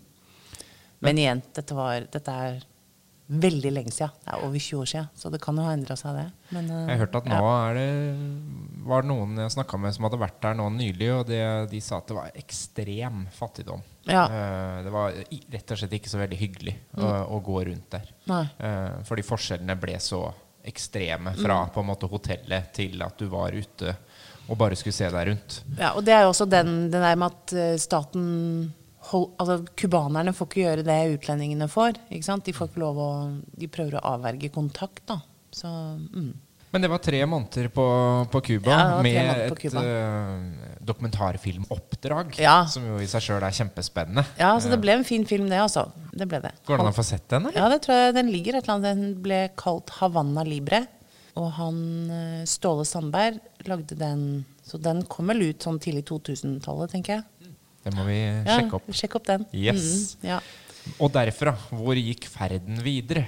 Men 1.04 1.18
igjen, 1.20 1.42
dette, 1.54 1.74
var, 1.76 2.06
dette 2.12 2.32
er 2.32 2.62
veldig 3.26 3.70
lenge 3.72 3.92
siden. 3.92 4.12
Det 4.24 4.32
er 4.32 4.44
over 4.44 4.60
20 4.60 4.80
år 4.80 4.88
siden, 4.88 5.08
så 5.16 5.30
det 5.32 5.40
kan 5.44 5.56
jo 5.56 5.64
ha 5.64 5.72
endra 5.76 5.96
seg, 5.96 6.16
det. 6.16 6.24
Men, 6.56 6.70
uh, 6.70 6.78
Jeg 6.84 6.92
har 6.94 7.02
hørt 7.04 7.18
at 7.20 7.28
nå 7.28 7.40
ja. 7.40 7.52
er 7.68 7.78
det 7.78 7.88
var 8.84 9.04
det 9.04 9.08
noen 9.08 9.38
jeg 9.40 9.54
snakka 9.54 9.80
med 9.80 9.94
som 9.96 10.04
hadde 10.04 10.20
vært 10.20 10.40
der 10.44 10.56
nå 10.58 10.66
nylig, 10.74 11.10
og 11.14 11.26
det, 11.28 11.40
de 11.72 11.80
sa 11.84 11.98
at 12.02 12.08
det 12.10 12.16
var 12.18 12.38
ekstrem 12.40 13.22
fattigdom. 13.32 13.84
Ja. 14.08 14.24
Uh, 14.28 14.78
det 14.84 14.92
var 14.92 15.16
rett 15.56 15.72
og 15.76 15.80
slett 15.80 15.98
ikke 16.00 16.12
så 16.12 16.20
veldig 16.20 16.40
hyggelig 16.40 16.76
å, 17.00 17.12
å 17.36 17.40
gå 17.44 17.62
rundt 17.70 17.96
der. 17.96 18.10
Eh, 18.28 18.98
fordi 19.08 19.24
forskjellene 19.24 19.76
ble 19.80 19.96
så 20.00 20.26
ekstreme 20.64 21.34
fra 21.36 21.62
Mm. 21.64 21.72
på 21.74 21.80
en 21.80 21.86
måte 21.86 22.08
hotellet 22.08 22.72
til 22.76 23.02
at 23.04 23.18
du 23.20 23.26
var 23.32 23.52
ute 23.52 23.96
og 24.48 24.58
bare 24.60 24.76
skulle 24.76 24.96
se 24.96 25.08
deg 25.10 25.28
rundt. 25.30 25.60
Ja, 25.78 25.92
og 25.96 26.04
det 26.04 26.14
er 26.14 26.24
jo 26.26 26.32
også 26.34 26.46
den, 26.50 26.74
den 26.92 27.04
der 27.04 27.16
med 27.20 27.32
at 27.32 27.54
eh, 27.56 27.76
staten 27.80 28.24
hold, 29.10 29.30
Altså, 29.40 29.60
cubanerne 29.76 30.34
får 30.36 30.50
ikke 30.50 30.64
gjøre 30.64 30.86
det 30.86 30.98
utlendingene 31.18 31.68
får. 31.72 32.00
Ikke 32.10 32.28
sant? 32.28 32.44
De 32.46 32.56
får 32.56 32.70
ikke 32.70 32.82
lov 32.84 33.00
å 33.00 33.10
De 33.56 33.70
prøver 33.72 33.98
å 34.00 34.04
avverge 34.14 34.52
kontakt, 34.54 35.04
da. 35.10 35.20
Så 35.54 35.68
mm. 35.68 36.32
Men 36.74 36.82
det 36.82 36.88
var 36.90 36.98
tre 36.98 37.20
måneder 37.30 37.68
på, 37.70 37.82
på 38.32 38.40
Cuba 38.48 38.72
Ja, 38.72 38.86
med 38.98 39.52
på 39.52 39.68
et 39.68 39.76
eh, 39.78 40.72
dokumentarfilmoppdrag, 40.82 42.34
Ja. 42.42 42.64
som 42.66 42.88
jo 42.88 42.96
i 42.98 43.06
seg 43.06 43.22
sjøl 43.22 43.44
er 43.46 43.54
kjempespennende. 43.54 44.24
Ja, 44.40 44.50
så 44.58 44.72
det 44.72 44.80
ble 44.82 44.96
en 44.98 45.06
fin 45.06 45.22
film, 45.22 45.46
det, 45.52 45.60
altså. 45.62 45.86
Det 46.10 46.26
ble 46.26 46.40
det. 46.42 46.50
Går 46.66 46.80
det 46.80 46.86
an 46.88 46.90
å 46.90 46.96
få 46.96 47.04
sett 47.06 47.28
den, 47.30 47.46
eller? 47.46 47.60
Ja, 47.60 47.68
det 47.70 47.78
tror 47.86 48.00
jeg 48.00 48.16
den 48.18 48.32
ligger 48.34 48.58
et 48.58 48.66
eller 48.66 48.74
annet. 48.74 48.98
Den 48.98 49.22
ble 49.22 49.38
kalt 49.60 49.94
Havanna 50.00 50.42
Libre. 50.48 50.82
Og 51.40 51.48
han 51.56 51.78
eh, 52.14 52.42
Ståle 52.46 52.84
Sandberg 52.86 53.40
lagde 53.66 53.96
den 53.98 54.44
Så 54.64 54.78
den 54.80 55.02
kom 55.10 55.32
vel 55.32 55.42
ut 55.50 55.64
sånn 55.64 55.80
tidlig 55.82 56.04
2000-tallet, 56.08 56.92
tenker 56.94 57.18
jeg. 57.18 57.52
Det 57.84 57.92
må 57.92 58.04
vi 58.08 58.18
sjekke 58.48 58.78
opp. 58.78 58.86
Ja, 58.88 58.94
Sjekk 58.96 59.16
opp 59.18 59.26
den. 59.28 59.42
Yes. 59.52 59.88
Mm, 60.22 60.28
ja. 60.30 60.38
Og 61.02 61.10
derfra, 61.12 61.52
hvor 61.74 61.98
gikk 62.00 62.24
ferden 62.32 62.78
videre? 62.84 63.26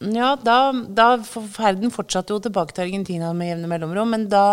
Ja, 0.00 0.30
da, 0.40 0.72
da 0.72 1.10
ferden 1.20 1.92
fortsatte 1.92 2.32
jo 2.32 2.40
tilbake 2.40 2.72
til 2.72 2.86
Argentina 2.86 3.34
med 3.36 3.50
jevne 3.50 3.68
mellomrom. 3.68 4.08
Men 4.14 4.24
da, 4.32 4.44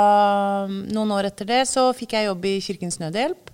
noen 0.68 1.14
år 1.16 1.30
etter 1.30 1.48
det, 1.48 1.62
så 1.72 1.86
fikk 1.96 2.18
jeg 2.18 2.28
jobb 2.28 2.50
i 2.50 2.58
Kirkens 2.66 3.00
Nødhjelp. 3.00 3.54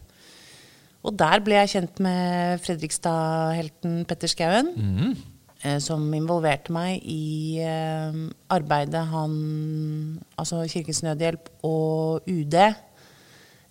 Og 1.03 1.13
der 1.19 1.43
ble 1.45 1.60
jeg 1.60 1.73
kjent 1.75 2.01
med 2.01 2.63
Fredrikstad-helten 2.65 4.01
Petter 4.10 4.32
Skauen. 4.32 4.73
eh, 4.73 5.13
Som 5.80 6.10
involverte 6.12 6.73
meg 6.76 7.06
i 7.08 7.56
eh, 7.63 8.17
arbeidet 8.52 9.06
han 9.13 9.36
Altså 10.36 10.65
Kirkens 10.67 10.99
Nødhjelp 11.06 11.47
og 11.63 12.28
UD 12.28 12.58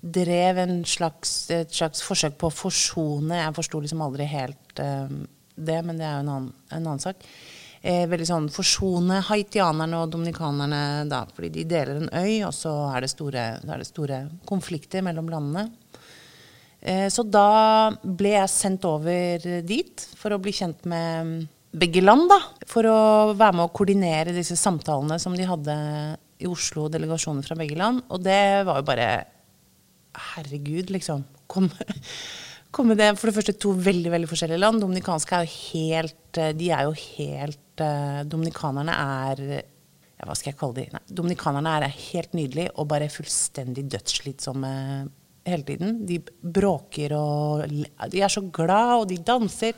drev 0.03 0.59
slags, 0.89 1.51
et 1.51 1.71
slags 1.71 2.03
forsøk 2.03 2.39
på 2.41 2.49
å 2.49 2.55
forsone 2.55 3.39
Jeg 3.39 3.55
forsto 3.55 3.81
liksom 3.83 4.03
aldri 4.03 4.27
helt 4.31 4.83
eh, 4.83 5.19
det, 5.53 5.83
men 5.85 5.99
det 6.01 6.07
er 6.07 6.17
jo 6.17 6.23
en 6.25 6.31
annen, 6.33 6.53
en 6.73 6.87
annen 6.87 7.03
sak. 7.03 7.27
Eh, 7.83 8.07
veldig 8.09 8.27
sånn 8.27 8.47
forsone 8.51 9.19
haitianerne 9.27 9.99
og 10.01 10.13
dominikanerne, 10.15 11.05
da, 11.11 11.21
fordi 11.29 11.51
de 11.59 11.65
deler 11.69 12.01
en 12.01 12.09
øy, 12.09 12.41
og 12.47 12.55
så 12.57 12.73
er 12.89 13.05
det 13.05 13.11
store, 13.13 13.43
er 13.61 13.83
det 13.83 13.89
store 13.89 14.21
konflikter 14.49 15.05
mellom 15.05 15.29
landene. 15.31 15.67
Eh, 16.81 17.09
så 17.13 17.23
da 17.29 17.93
ble 18.03 18.33
jeg 18.33 18.55
sendt 18.55 18.89
over 18.89 19.45
dit 19.69 20.07
for 20.19 20.35
å 20.35 20.41
bli 20.43 20.57
kjent 20.57 20.89
med 20.89 21.45
begge 21.73 22.03
land, 22.05 22.29
da. 22.31 22.39
For 22.69 22.87
å 22.89 23.01
være 23.33 23.57
med 23.57 23.67
å 23.67 23.73
koordinere 23.75 24.35
disse 24.37 24.59
samtalene 24.61 25.19
som 25.23 25.37
de 25.37 25.49
hadde 25.49 25.77
i 26.43 26.49
Oslo, 26.51 26.89
delegasjoner 26.93 27.47
fra 27.47 27.57
begge 27.59 27.79
land. 27.79 28.05
Og 28.13 28.23
det 28.25 28.43
var 28.69 28.81
jo 28.81 28.89
bare 28.89 29.11
Herregud, 30.13 30.91
liksom. 30.93 31.23
Kom, 31.49 31.71
komme 32.77 32.97
det 32.99 33.15
For 33.17 33.31
det 33.31 33.37
første 33.39 33.55
to 33.57 33.73
veldig 33.81 34.13
veldig 34.13 34.29
forskjellige 34.29 34.61
land. 34.61 34.83
Dominikanske 34.85 35.39
er 35.39 35.47
jo 35.47 35.55
helt 35.73 36.41
eh, 36.41 36.53
De 36.57 36.69
er 36.69 36.85
jo 36.85 36.93
helt 37.17 37.85
eh, 37.85 38.21
Dominikanerne 38.29 38.93
er 38.93 39.43
ja, 39.55 40.27
Hva 40.27 40.37
skal 40.37 40.53
jeg 40.53 40.61
kalle 40.61 40.77
de? 40.83 40.87
Nei, 40.93 41.03
dominikanerne 41.09 41.79
er 41.79 41.97
helt 42.11 42.37
nydelige 42.37 42.75
og 42.77 42.91
bare 42.93 43.09
fullstendig 43.13 43.87
dødsslitsomme 43.97 44.75
hele 45.47 45.65
tiden. 45.67 45.97
De 46.07 46.19
bråker 46.43 47.15
og 47.17 47.65
De 48.13 48.21
er 48.23 48.31
så 48.33 48.43
glad, 48.55 48.93
og 49.01 49.09
de 49.11 49.19
danser. 49.27 49.75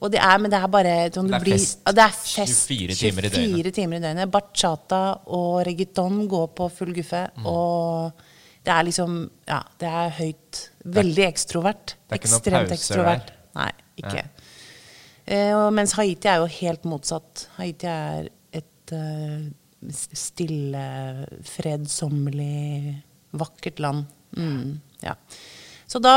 Og 0.00 0.12
det 0.12 0.20
er, 0.20 0.38
men 0.38 0.52
det 0.52 0.60
er 0.60 0.70
bare 0.70 0.94
sånn, 1.14 1.28
Det 1.32 1.38
er 1.40 1.44
blir-. 1.44 1.66
Det 1.96 2.04
er 2.04 2.16
fest 2.20 2.68
24 2.70 2.96
timer 3.00 3.26
i 3.26 3.32
døgnet. 3.32 3.56
24 3.56 3.74
timer 3.80 3.96
i 3.98 4.04
døgnet. 4.06 4.30
Bachata 4.30 5.02
og 5.26 5.60
reggaeton 5.66 6.26
går 6.30 6.48
på 6.58 6.70
full 6.70 6.92
guffe. 6.96 7.24
Og 7.44 8.24
det 8.66 8.74
er 8.74 8.82
liksom 8.88 9.20
Ja, 9.48 9.60
det 9.78 9.88
er 9.88 10.10
høyt. 10.20 10.62
Veldig 10.84 11.26
ekstrovert. 11.26 11.96
det 12.08 12.16
er 12.16 12.20
ikke 12.20 12.32
Ekstremt 12.34 12.72
ekstrovert. 12.76 13.26
der. 13.26 13.36
Nei, 13.56 13.70
ikke. 14.02 14.24
Eh, 15.26 15.52
og 15.56 15.72
mens 15.74 15.92
Haiti 15.98 16.28
er 16.30 16.42
jo 16.42 16.46
helt 16.60 16.84
motsatt. 16.86 17.48
Haiti 17.56 17.86
er 17.90 18.28
et 18.54 18.92
uh, 18.94 19.48
stille, 19.90 20.84
fredsommelig, 21.42 23.02
vakkert 23.36 23.80
land. 23.82 24.04
Mm, 24.36 24.78
ja. 25.02 25.16
Så 25.86 26.00
da, 26.02 26.12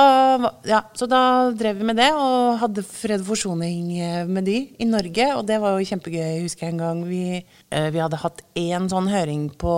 ja, 0.65 0.79
så 0.97 1.05
da 1.05 1.51
drev 1.53 1.77
vi 1.77 1.85
med 1.85 1.99
det, 2.01 2.09
og 2.17 2.57
hadde 2.63 2.83
fred 2.85 3.21
og 3.21 3.27
forsoning 3.29 3.91
eh, 4.01 4.23
med 4.25 4.47
de 4.49 4.63
i 4.81 4.87
Norge. 4.89 5.27
Og 5.37 5.43
det 5.45 5.59
var 5.61 5.77
jo 5.77 5.89
kjempegøy, 5.91 6.41
husker 6.41 6.67
jeg 6.67 6.73
en 6.73 6.81
gang. 6.81 7.03
Vi, 7.05 7.21
eh, 7.37 7.89
vi 7.93 8.01
hadde 8.01 8.21
hatt 8.23 8.41
én 8.57 8.89
sånn 8.89 9.11
høring 9.11 9.51
på 9.61 9.75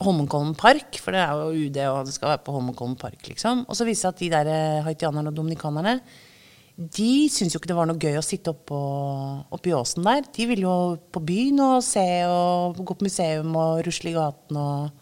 Holmenkollen 0.00 0.56
park, 0.58 0.98
for 0.98 1.14
det 1.14 1.22
er 1.22 1.38
jo 1.38 1.68
UD, 1.68 1.78
og 1.92 2.08
det 2.08 2.16
skal 2.16 2.32
være 2.32 2.42
på 2.46 2.56
Holmenkollen 2.56 2.98
park, 2.98 3.22
liksom. 3.28 3.62
Og 3.68 3.78
så 3.78 3.86
viste 3.86 4.08
det 4.08 4.08
seg 4.08 4.16
at 4.16 4.24
de 4.24 4.32
der 4.34 4.50
eh, 4.50 4.82
haitianerne 4.88 5.30
og 5.30 5.38
dominikanerne, 5.38 6.00
de 6.80 7.28
syntes 7.28 7.52
jo 7.52 7.60
ikke 7.60 7.68
det 7.68 7.76
var 7.76 7.88
noe 7.90 8.00
gøy 8.00 8.16
å 8.16 8.24
sitte 8.24 8.54
oppå, 8.54 8.80
oppe 9.52 9.68
i 9.68 9.74
åsen 9.76 10.06
der. 10.06 10.24
De 10.24 10.46
ville 10.48 10.64
jo 10.64 10.96
på 11.12 11.20
byen 11.28 11.60
og 11.60 11.84
se 11.84 12.04
og 12.24 12.80
gå 12.80 12.96
på 12.96 13.04
museum 13.04 13.52
og 13.52 13.82
rusle 13.84 14.10
i 14.10 14.16
gaten 14.16 14.58
og 14.58 14.99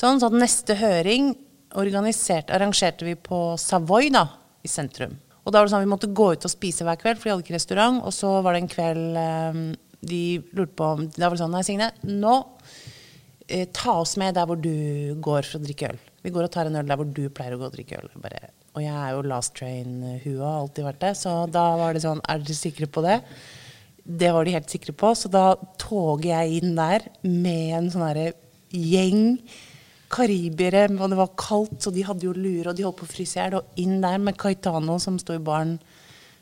sånn. 0.00 0.20
Så 0.22 0.30
neste 0.34 0.76
høring 0.80 1.34
arrangerte 1.76 3.06
vi 3.06 3.14
på 3.14 3.40
Savoy 3.60 4.10
da, 4.14 4.26
i 4.64 4.70
sentrum. 4.70 5.14
Og 5.44 5.52
da 5.52 5.60
var 5.60 5.66
det 5.66 5.72
sånn 5.72 5.82
at 5.82 5.86
vi 5.86 5.94
måtte 5.94 6.12
gå 6.14 6.32
ut 6.34 6.46
og 6.46 6.52
spise 6.52 6.84
hver 6.86 6.98
kveld, 7.00 7.18
for 7.18 7.28
de 7.28 7.34
hadde 7.34 7.46
ikke 7.46 7.56
restaurant. 7.56 8.02
Og 8.06 8.14
så 8.14 8.32
var 8.44 8.54
det 8.54 8.64
en 8.64 8.70
kveld 8.70 9.20
eh, 9.20 9.60
de 10.10 10.22
lurte 10.56 10.76
på 10.78 10.88
om 10.96 11.04
Da 11.12 11.28
var 11.28 11.36
det 11.36 11.42
sånn 11.42 11.52
Nei, 11.54 11.64
Signe, 11.66 11.90
nå 12.08 12.34
eh, 13.48 13.66
ta 13.76 13.98
oss 14.00 14.16
med 14.20 14.36
der 14.36 14.48
hvor 14.48 14.60
du 14.60 15.16
går 15.22 15.48
for 15.48 15.60
å 15.60 15.64
drikke 15.64 15.92
øl. 15.92 16.00
Vi 16.24 16.32
går 16.34 16.46
og 16.46 16.52
tar 16.52 16.68
en 16.68 16.76
øl 16.80 16.88
der 16.88 17.00
hvor 17.00 17.08
du 17.08 17.22
pleier 17.32 17.56
å 17.56 17.60
gå 17.60 17.70
og 17.70 17.76
drikke 17.76 18.00
øl. 18.00 18.10
Bare, 18.20 18.52
og 18.76 18.84
jeg 18.84 18.92
er 18.94 19.16
jo 19.16 19.24
last 19.30 19.56
train-hua, 19.58 20.44
har 20.44 20.60
alltid 20.60 20.86
vært 20.90 21.02
det. 21.06 21.14
Så 21.22 21.34
da 21.52 21.64
var 21.80 21.96
det 21.96 22.04
sånn, 22.04 22.22
er 22.28 22.44
dere 22.44 22.58
sikre 22.58 22.90
på 22.92 23.04
det? 23.06 23.18
Det 24.04 24.30
var 24.34 24.46
de 24.46 24.54
helt 24.56 24.72
sikre 24.72 24.94
på. 24.96 25.14
Så 25.16 25.32
da 25.32 25.54
toger 25.80 26.30
jeg 26.34 26.60
inn 26.60 26.76
der 26.78 27.08
med 27.24 27.74
en 27.78 27.90
sånn 27.92 28.06
herre 28.06 28.30
gjeng 28.70 29.40
karibere, 30.10 30.84
og 30.98 31.12
det 31.12 31.18
var 31.20 31.32
kaldt, 31.38 31.78
så 31.84 31.92
de 31.94 32.04
hadde 32.06 32.26
jo 32.26 32.34
lure, 32.34 32.70
og 32.70 32.76
de 32.76 32.84
holdt 32.86 32.98
på 33.00 33.06
å 33.08 33.12
fryse 33.12 33.38
i 33.38 33.40
hjel. 33.40 33.58
Og 33.60 33.80
inn 33.80 34.00
der 34.02 34.18
med 34.22 34.38
Caetano, 34.40 34.98
som 35.02 35.18
sto 35.22 35.36
i 35.36 35.42
baren, 35.42 35.78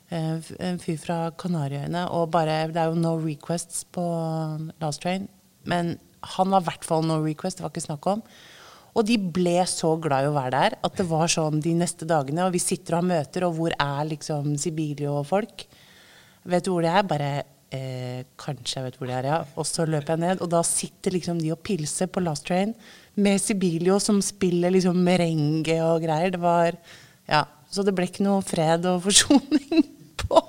eh, 0.09 0.41
en 0.59 0.79
fyr 0.81 0.97
fra 0.97 1.31
Kanariøyene. 1.31 2.09
Og 2.11 2.31
bare 2.31 2.67
Det 2.67 2.77
er 2.77 2.89
jo 2.89 2.99
no 2.99 3.17
requests 3.17 3.85
på 3.91 4.71
Last 4.81 5.01
Train, 5.01 5.27
men 5.65 5.99
han 6.23 6.49
var 6.49 6.61
i 6.61 6.65
hvert 6.65 6.83
fall 6.83 7.03
no 7.03 7.21
request, 7.23 7.57
det 7.57 7.63
var 7.63 7.71
ikke 7.71 7.87
snakk 7.87 8.07
om. 8.07 8.23
Og 8.95 9.05
de 9.05 9.17
ble 9.17 9.61
så 9.69 9.93
glad 10.01 10.25
i 10.25 10.31
å 10.31 10.33
være 10.35 10.51
der 10.51 10.75
at 10.83 10.95
det 10.97 11.05
var 11.07 11.27
sånn 11.27 11.61
de 11.61 11.73
neste 11.77 12.07
dagene. 12.09 12.47
Og 12.47 12.53
vi 12.53 12.59
sitter 12.59 12.97
og 12.97 13.03
har 13.03 13.09
møter, 13.13 13.45
og 13.45 13.55
hvor 13.55 13.71
er 13.71 14.09
liksom 14.09 14.57
Sibilio 14.57 15.19
og 15.19 15.27
folk? 15.29 15.67
Vet 16.43 16.65
du 16.65 16.71
hvor 16.71 16.81
de 16.81 16.89
er? 16.89 17.03
Bare 17.03 17.43
eh, 17.71 18.25
Kanskje 18.35 18.79
jeg 18.79 18.87
vet 18.87 18.97
hvor 18.97 19.07
de 19.07 19.13
er, 19.13 19.29
ja. 19.29 19.43
Og 19.55 19.67
så 19.69 19.85
løper 19.85 20.15
jeg 20.15 20.23
ned, 20.25 20.41
og 20.41 20.49
da 20.49 20.63
sitter 20.65 21.15
liksom 21.15 21.39
de 21.39 21.53
og 21.53 21.61
pilser 21.61 22.09
på 22.09 22.23
Last 22.25 22.47
Train 22.49 22.73
med 23.15 23.41
Sibilio 23.41 23.99
som 23.99 24.21
spiller 24.21 24.71
liksom 24.71 24.99
merengue 25.03 25.79
og 25.83 26.01
greier. 26.03 26.31
Det 26.31 26.39
var 26.43 26.77
Ja. 27.29 27.45
Så 27.71 27.83
det 27.85 27.93
ble 27.93 28.07
ikke 28.07 28.23
noe 28.25 28.41
fred 28.41 28.85
og 28.89 29.03
forsoning 29.03 29.83
på 30.23 30.39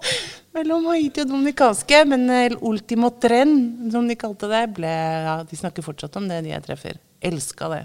mellom 0.57 0.87
Haiti 0.89 1.21
og 1.21 1.29
dominikanske. 1.29 2.05
Men 2.09 2.31
El 2.31 2.57
ultimo 2.65 3.11
tren, 3.21 3.91
som 3.93 4.09
de 4.09 4.17
kalte 4.17 4.49
det, 4.49 4.63
ble 4.79 4.89
Ja, 4.89 5.43
de 5.45 5.57
snakker 5.57 5.85
fortsatt 5.85 6.17
om 6.17 6.29
det, 6.29 6.43
de 6.45 6.55
jeg 6.55 6.65
treffer. 6.65 6.97
Elska 7.21 7.69
det. 7.75 7.83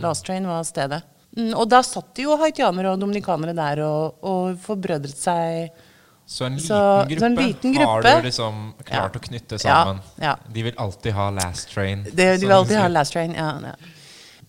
Last 0.00 0.24
Train 0.24 0.46
var 0.48 0.64
stedet. 0.64 1.02
Mm, 1.36 1.52
og 1.60 1.68
da 1.68 1.82
satt 1.84 2.16
jo 2.18 2.38
haitianere 2.40 2.94
og 2.94 3.00
dominikanere 3.02 3.52
der 3.54 3.82
og, 3.84 4.16
og 4.24 4.56
forbrødret 4.64 5.12
seg 5.16 5.68
Så 6.28 6.44
en 6.46 6.56
Så- 6.58 7.04
gruppe, 7.08 7.18
så 7.20 7.26
en 7.26 7.36
liten 7.36 7.76
har 7.76 8.02
du 8.02 8.08
liksom 8.26 8.72
klart 8.84 9.14
Ja. 9.14 9.20
å 9.20 9.22
knytte 9.28 9.58
sammen. 9.60 10.00
ja. 10.20 10.34
De 10.52 10.62
vil 10.62 10.74
alltid 10.76 11.12
ha 11.12 11.30
last 11.30 11.68
train. 11.72 12.02
det, 12.04 12.40
De 12.40 12.46
vil 12.46 12.52
alltid 12.52 12.76
ha 12.78 12.88
Last 12.88 13.12
Train. 13.12 13.32
Ja, 13.34 13.58
ja. 13.62 13.74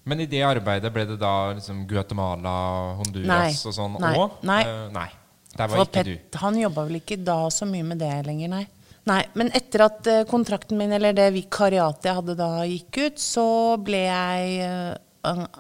Men 0.10 0.24
i 0.24 0.28
det 0.30 0.42
arbeidet 0.48 0.92
ble 0.96 1.06
det 1.12 1.20
da 1.22 1.34
liksom 1.54 1.84
Guatemala, 1.90 2.54
Honduras 3.00 3.30
Nei. 3.30 3.70
og 3.70 3.76
sånn 3.78 3.98
Nei. 4.02 4.14
òg? 4.18 4.40
Nei. 4.50 4.62
nei. 4.96 5.08
Der 5.56 5.68
var 5.68 5.82
For 5.82 5.88
ikke 5.90 6.04
Pet, 6.04 6.32
du. 6.34 6.38
han 6.44 6.58
jobba 6.60 6.86
vel 6.88 7.00
ikke 7.00 7.18
da 7.26 7.40
så 7.54 7.68
mye 7.70 7.86
med 7.86 8.02
det 8.02 8.14
lenger, 8.28 8.52
nei. 8.54 8.66
Nei, 9.10 9.24
Men 9.34 9.50
etter 9.58 9.86
at 9.88 10.08
eh, 10.12 10.24
kontrakten 10.30 10.78
min, 10.78 10.92
eller 10.94 11.16
det 11.18 11.30
vikariatet 11.34 12.10
jeg 12.10 12.18
hadde 12.20 12.36
da, 12.38 12.50
gikk 12.70 13.00
ut, 13.08 13.22
så 13.22 13.46
ble 13.82 14.04
jeg 14.06 14.58
eh, 14.66 14.98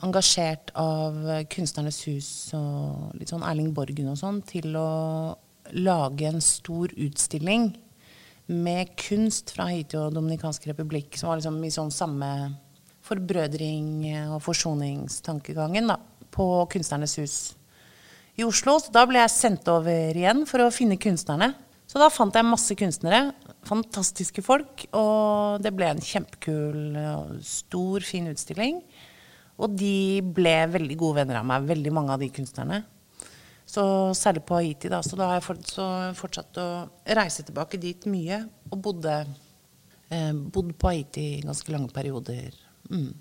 engasjert 0.05 0.71
av 0.79 1.17
Kunstnernes 1.51 1.99
hus 2.07 2.29
og 2.57 3.15
litt 3.19 3.31
sånn 3.31 3.43
Erling 3.47 3.73
Borgen 3.75 4.11
og 4.11 4.19
sånn 4.19 4.41
til 4.47 4.75
å 4.79 4.89
lage 5.75 6.29
en 6.29 6.41
stor 6.41 6.93
utstilling 6.95 7.71
med 8.49 8.95
kunst 8.97 9.51
fra 9.53 9.67
Haiti 9.69 9.97
og 9.99 10.15
Dominikansk 10.15 10.65
republikk, 10.71 11.17
som 11.19 11.29
var 11.29 11.41
liksom 11.41 11.59
i 11.65 11.73
sånn 11.73 11.91
samme 11.93 12.29
forbrødring 13.09 14.05
og 14.35 14.39
forsoningstankegangen 14.45 15.89
da, 15.91 15.97
på 16.31 16.45
Kunstnernes 16.71 17.17
hus 17.19 17.37
i 18.39 18.45
Oslo. 18.47 18.77
Så 18.79 18.93
da 18.95 19.05
ble 19.09 19.21
jeg 19.23 19.35
sendt 19.35 19.67
over 19.71 20.15
igjen 20.15 20.45
for 20.49 20.63
å 20.63 20.73
finne 20.73 20.99
kunstnerne. 21.01 21.53
Så 21.89 21.97
da 21.97 22.11
fant 22.13 22.35
jeg 22.37 22.45
masse 22.45 22.75
kunstnere. 22.77 23.31
Fantastiske 23.65 24.43
folk. 24.45 24.85
Og 24.93 25.63
det 25.63 25.73
ble 25.75 25.89
en 25.89 26.03
kjempekul, 26.03 26.99
stor, 27.45 28.05
fin 28.05 28.29
utstilling. 28.29 28.83
Og 29.59 29.73
de 29.75 30.21
ble 30.23 30.55
veldig 30.71 30.97
gode 30.99 31.23
venner 31.23 31.41
av 31.41 31.49
meg, 31.49 31.67
veldig 31.67 31.93
mange 31.95 32.15
av 32.15 32.21
de 32.21 32.29
kunstnerne. 32.31 32.83
Så 33.69 33.83
særlig 34.17 34.45
på 34.49 34.57
Haiti, 34.57 34.89
da. 34.89 35.01
Så 35.05 35.17
da 35.17 35.31
har 35.31 35.41
jeg 35.41 36.15
fortsatt 36.17 36.61
å 36.61 36.69
reise 37.19 37.45
tilbake 37.45 37.81
dit 37.81 38.07
mye. 38.09 38.43
Og 38.69 38.79
bodde, 38.85 39.17
eh, 40.09 40.31
bodde 40.33 40.77
på 40.77 40.93
Haiti 40.93 41.25
i 41.35 41.43
ganske 41.43 41.73
lange 41.73 41.91
perioder. 41.93 42.53
Mm. 42.89 43.13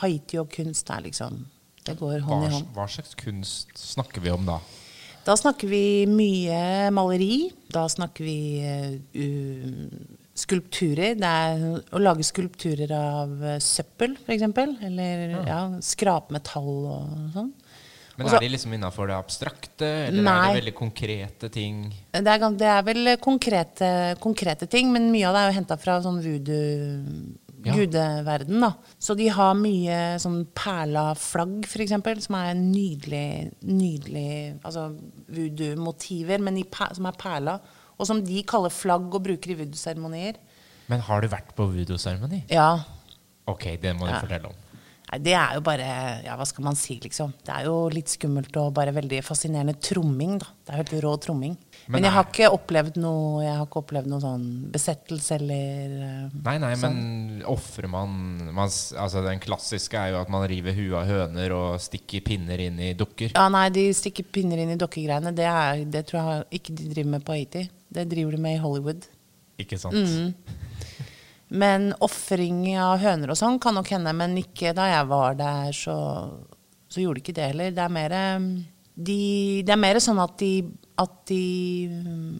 Haiti 0.00 0.38
og 0.40 0.48
kunst 0.50 0.90
er 0.90 1.04
liksom 1.06 1.44
Det 1.86 1.96
går 1.98 2.20
hånd 2.22 2.44
Hva, 2.44 2.48
i 2.48 2.54
hånd. 2.54 2.66
hva 2.74 2.86
slags 2.90 3.14
kunst 3.18 3.76
snakker 3.78 4.22
vi 4.22 4.30
om 4.30 4.46
da? 4.46 4.58
Da 5.22 5.36
snakker 5.38 5.70
vi 5.70 6.06
mye 6.10 6.90
maleri. 6.90 7.52
Da 7.70 7.84
snakker 7.90 8.26
vi 8.26 8.38
uh, 9.14 9.86
skulpturer. 10.34 11.14
Det 11.18 11.30
er 11.30 11.62
å 11.94 12.00
lage 12.02 12.26
skulpturer 12.26 12.90
av 12.96 13.36
eh, 13.44 13.58
søppel, 13.62 14.16
f.eks. 14.18 14.46
Eller 14.88 15.36
ja, 15.46 15.60
skrapmetall 15.84 16.72
og 16.96 17.12
sånn. 17.36 17.52
Men 18.16 18.26
Også- 18.26 18.36
Er 18.36 18.44
de 18.44 18.48
liksom 18.52 18.72
innafor 18.76 19.08
det 19.08 19.16
abstrakte, 19.16 19.86
eller 20.08 20.26
er 20.26 20.48
det 20.52 20.58
veldig 20.62 20.74
konkrete 20.76 21.48
ting? 21.52 21.78
Det 22.12 22.26
er, 22.28 22.42
det 22.60 22.68
er 22.68 22.82
vel 22.84 23.16
konkrete, 23.16 23.88
konkrete 24.20 24.68
ting, 24.68 24.90
men 24.92 25.10
mye 25.12 25.28
av 25.30 25.34
det 25.34 25.40
er 25.42 25.52
jo 25.52 25.58
henta 25.60 25.78
fra 25.80 26.00
sånn 26.04 26.20
voodoo 26.20 27.00
Ja. 27.64 27.74
gudeverden, 27.76 28.60
da. 28.60 28.72
Så 28.98 29.14
de 29.18 29.28
har 29.28 29.54
mye 29.54 29.98
sånn 30.22 30.40
perla 30.54 31.12
flagg, 31.18 31.64
f.eks., 31.68 32.24
som 32.26 32.34
er 32.38 32.54
nydelig, 32.58 33.52
nydelig 33.62 34.58
Altså 34.64 34.88
voodoo-motiver, 35.32 36.40
men 36.42 36.58
i 36.58 36.64
per, 36.64 36.94
som 36.96 37.06
er 37.10 37.16
perla. 37.18 37.58
Og 37.98 38.08
som 38.08 38.22
de 38.24 38.42
kaller 38.48 38.72
flagg 38.74 39.12
og 39.14 39.22
bruker 39.26 39.52
i 39.54 39.58
voodoo-seremonier. 39.60 40.38
Men 40.90 41.00
har 41.06 41.22
du 41.22 41.28
vært 41.32 41.52
på 41.56 41.68
voodoo-seremoni? 41.70 42.42
Ja. 42.50 42.70
Ok, 43.46 43.68
det 43.82 43.94
må 43.96 44.06
du 44.06 44.12
Ja. 44.12 44.20
fortelle 44.20 44.50
om. 44.50 44.58
Det 45.20 45.34
er 45.36 45.58
jo 45.58 45.60
bare 45.64 45.84
Ja, 46.24 46.36
hva 46.40 46.46
skal 46.48 46.64
man 46.64 46.76
si, 46.78 46.96
liksom. 47.02 47.34
Det 47.44 47.52
er 47.52 47.66
jo 47.68 47.88
litt 47.92 48.08
skummelt 48.08 48.56
og 48.56 48.70
bare 48.76 48.94
veldig 48.96 49.18
fascinerende 49.26 49.74
tromming, 49.82 50.38
da. 50.40 50.48
Det 50.62 50.72
er 50.72 50.80
helt 50.80 50.94
rå 51.04 51.12
tromming. 51.20 51.56
Men 51.82 51.98
Men, 51.98 52.04
jeg 52.06 52.14
har 52.14 52.26
ikke 52.28 52.48
opplevd 52.54 52.96
noe 53.02 53.42
Jeg 53.42 53.56
har 53.58 53.66
ikke 53.66 53.80
opplevd 53.82 54.06
noe 54.12 54.22
sånn 54.22 54.44
besettelse 54.72 55.34
eller 55.40 55.94
eh, 56.06 56.36
Nei, 56.46 56.56
nei, 56.62 56.72
sånn. 56.78 56.94
men 56.94 57.42
ofrer 57.50 57.90
man, 57.90 58.12
man 58.54 58.70
Altså, 58.70 59.24
den 59.26 59.42
klassiske 59.42 59.98
er 59.98 60.14
jo 60.14 60.20
at 60.22 60.30
man 60.32 60.46
river 60.48 60.76
huet 60.78 60.94
av 61.00 61.10
høner 61.10 61.56
og 61.56 61.80
stikker 61.82 62.22
pinner 62.24 62.62
inn 62.62 62.78
i 62.78 62.92
dukker. 62.94 63.34
Ja, 63.34 63.48
nei, 63.52 63.66
de 63.74 63.88
stikker 63.98 64.24
pinner 64.30 64.62
inn 64.62 64.76
i 64.76 64.78
dokkegreiene. 64.80 65.34
Det, 65.36 65.48
er, 65.48 65.82
det 65.90 66.06
tror 66.08 66.22
jeg 66.22 66.60
ikke 66.62 66.76
de 66.78 66.88
driver 66.94 67.10
med 67.16 67.26
på 67.26 67.34
Haiti. 67.36 67.66
Det 67.92 68.06
driver 68.08 68.38
de 68.38 68.44
med 68.46 68.56
i 68.56 68.62
Hollywood. 68.62 69.08
Ikke 69.60 69.76
sant? 69.82 69.98
Mm. 69.98 70.30
Men 71.52 71.90
ofring 72.04 72.64
av 72.80 72.96
høner 73.02 73.34
og 73.34 73.38
sånn 73.38 73.58
kan 73.60 73.76
nok 73.76 73.90
hende, 73.92 74.14
men 74.16 74.38
ikke 74.40 74.72
da 74.76 74.88
jeg 74.88 75.08
var 75.10 75.36
der, 75.36 75.74
så, 75.76 75.96
så 76.88 77.02
gjorde 77.02 77.20
de 77.20 77.24
ikke 77.26 77.36
det 77.36 77.50
heller. 77.50 77.74
Det 77.76 77.82
er 77.84 77.92
mer, 77.92 78.14
de, 78.94 79.18
det 79.66 79.74
er 79.74 79.82
mer 79.82 80.00
sånn 80.00 80.22
at 80.22 80.38
de, 80.40 80.52
at 81.02 81.18
de 81.28 81.42
mm, 81.92 82.38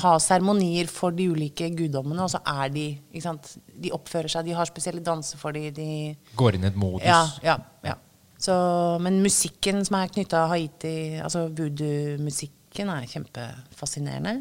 har 0.00 0.22
seremonier 0.22 0.88
for 0.90 1.14
de 1.14 1.28
ulike 1.34 1.68
guddommene, 1.76 2.24
og 2.24 2.32
så 2.32 2.40
er 2.54 2.72
de 2.72 2.86
ikke 3.12 3.26
sant? 3.26 3.52
De 3.68 3.92
oppfører 3.94 4.32
seg, 4.32 4.48
de 4.48 4.56
har 4.56 4.70
spesielle 4.70 5.04
danser 5.04 5.40
for 5.40 5.54
de, 5.56 5.68
de 5.74 5.90
Går 6.38 6.56
inn 6.56 6.64
i 6.64 6.72
et 6.72 6.80
modus. 6.80 7.06
ja, 7.06 7.22
ja, 7.44 7.58
ja. 7.84 7.98
Så, 8.44 8.54
men 9.00 9.22
musikken 9.24 9.84
som 9.86 9.96
er 9.96 10.10
knytta 10.12 10.42
Haiti, 10.50 11.20
altså 11.22 11.46
voodoo-musikken, 11.54 12.90
er 12.92 13.06
kjempefascinerende. 13.08 14.34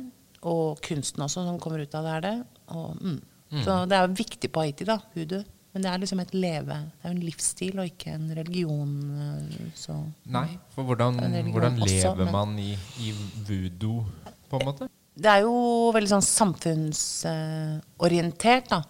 Og 0.50 0.82
kunsten 0.84 1.24
også, 1.24 1.46
som 1.46 1.60
kommer 1.62 1.86
ut 1.86 1.94
av 1.96 2.08
det, 2.08 2.16
er 2.18 2.26
det. 2.26 2.34
Og, 2.76 2.98
mm. 3.00 3.22
Så 3.62 3.86
det 3.88 3.96
er 3.98 4.08
jo 4.08 4.14
viktig 4.18 4.50
på 4.52 4.60
Haiti, 4.64 4.84
da, 4.86 4.98
hudu. 5.16 5.44
Men 5.74 5.82
det 5.82 5.90
er 5.92 5.98
liksom 6.04 6.20
et 6.22 6.34
leve. 6.34 6.66
Det 6.68 7.04
er 7.04 7.10
jo 7.10 7.16
en 7.18 7.26
livsstil 7.26 7.80
og 7.80 7.86
ikke 7.90 8.08
en 8.14 8.34
religion. 8.38 8.92
eh, 9.20 9.44
Så. 9.76 9.94
Nei, 10.26 10.58
for 10.76 10.84
hvordan, 10.84 11.16
hvordan 11.52 11.80
også, 11.82 11.90
lever 11.90 12.16
men- 12.26 12.32
man 12.32 12.60
i, 12.60 12.78
i 13.02 13.12
voodoo, 13.48 14.06
på 14.50 14.56
en 14.60 14.66
måte? 14.66 14.88
Det 15.16 15.26
er 15.30 15.40
jo 15.42 15.92
veldig 15.94 16.10
sånn 16.10 16.22
samfunnsorientert, 16.26 18.68
da. 18.70 18.82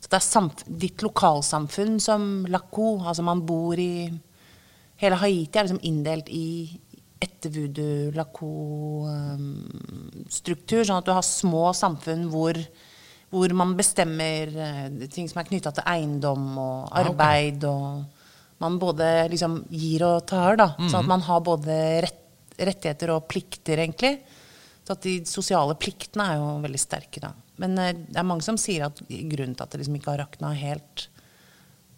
Så 0.00 0.08
det 0.08 0.14
er 0.14 0.20
samf 0.24 0.54
ditt 0.78 1.02
lokalsamfunn 1.02 2.00
som 2.00 2.46
Laco. 2.48 2.98
Altså 3.02 3.22
man 3.26 3.40
bor 3.44 3.74
i 3.78 4.10
Hele 4.98 5.16
Haiti 5.16 5.58
er 5.58 5.64
liksom 5.66 5.80
inndelt 5.82 6.28
i 6.28 6.80
etter 7.20 7.50
voodoo 7.50 8.10
Laco-struktur. 8.14 10.84
sånn 10.84 10.96
at 10.98 11.04
du 11.06 11.12
har 11.12 11.22
små 11.22 11.72
samfunn 11.74 12.28
hvor, 12.30 12.54
hvor 13.28 13.52
man 13.56 13.74
bestemmer 13.76 14.54
eh, 14.54 15.08
ting 15.12 15.28
som 15.28 15.42
er 15.42 15.48
knytta 15.50 15.72
til 15.76 15.88
eiendom 15.90 16.46
og 16.56 16.88
Ah, 16.88 17.02
arbeid. 17.04 17.64
Og 17.68 18.62
man 18.62 18.78
både 18.80 19.28
liksom 19.32 19.60
gir 19.70 20.04
og 20.06 20.24
tar, 20.26 20.56
da. 20.60 20.70
Sånn 20.88 21.04
at 21.04 21.10
man 21.10 21.24
har 21.26 21.44
både 21.44 21.76
rett, 22.06 22.24
rettigheter 22.58 23.12
og 23.14 23.28
plikter, 23.30 23.78
egentlig. 23.84 24.16
Så 24.86 24.96
at 24.96 25.04
de 25.04 25.18
sosiale 25.28 25.76
pliktene 25.76 26.24
er 26.24 26.40
jo 26.40 26.48
veldig 26.64 26.80
sterke, 26.80 27.20
da. 27.20 27.34
Men 27.60 27.76
eh, 27.78 27.92
det 27.92 28.16
er 28.16 28.26
mange 28.26 28.46
som 28.46 28.58
sier 28.60 28.88
at 28.88 29.02
grunnen 29.04 29.54
til 29.54 29.66
at 29.66 29.74
det 29.74 29.82
liksom 29.82 30.00
ikke 30.00 30.14
har 30.14 30.24
rakna 30.24 30.54
helt 30.56 31.08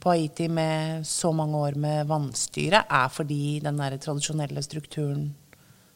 på 0.00 0.14
Haiti 0.14 0.48
med 0.48 1.04
så 1.06 1.30
mange 1.36 1.58
år 1.60 1.76
med 1.76 2.08
vannstyre, 2.08 2.86
er 2.88 3.08
fordi 3.12 3.60
den 3.60 3.76
der 3.78 3.98
tradisjonelle 4.00 4.62
strukturen 4.64 5.28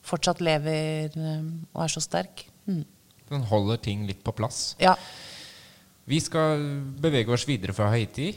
fortsatt 0.04 0.42
lever 0.44 1.14
eh, 1.16 1.46
og 1.72 1.86
er 1.86 1.92
så 1.92 2.02
sterk. 2.04 2.46
Mm. 2.68 2.84
Den 3.30 3.46
holder 3.48 3.80
ting 3.80 4.04
litt 4.08 4.24
på 4.24 4.34
plass. 4.36 4.74
Ja. 4.82 4.96
Vi 6.04 6.18
skal 6.20 6.60
bevege 7.00 7.32
oss 7.32 7.46
videre 7.48 7.72
fra 7.72 7.86
Haiti. 7.88 8.34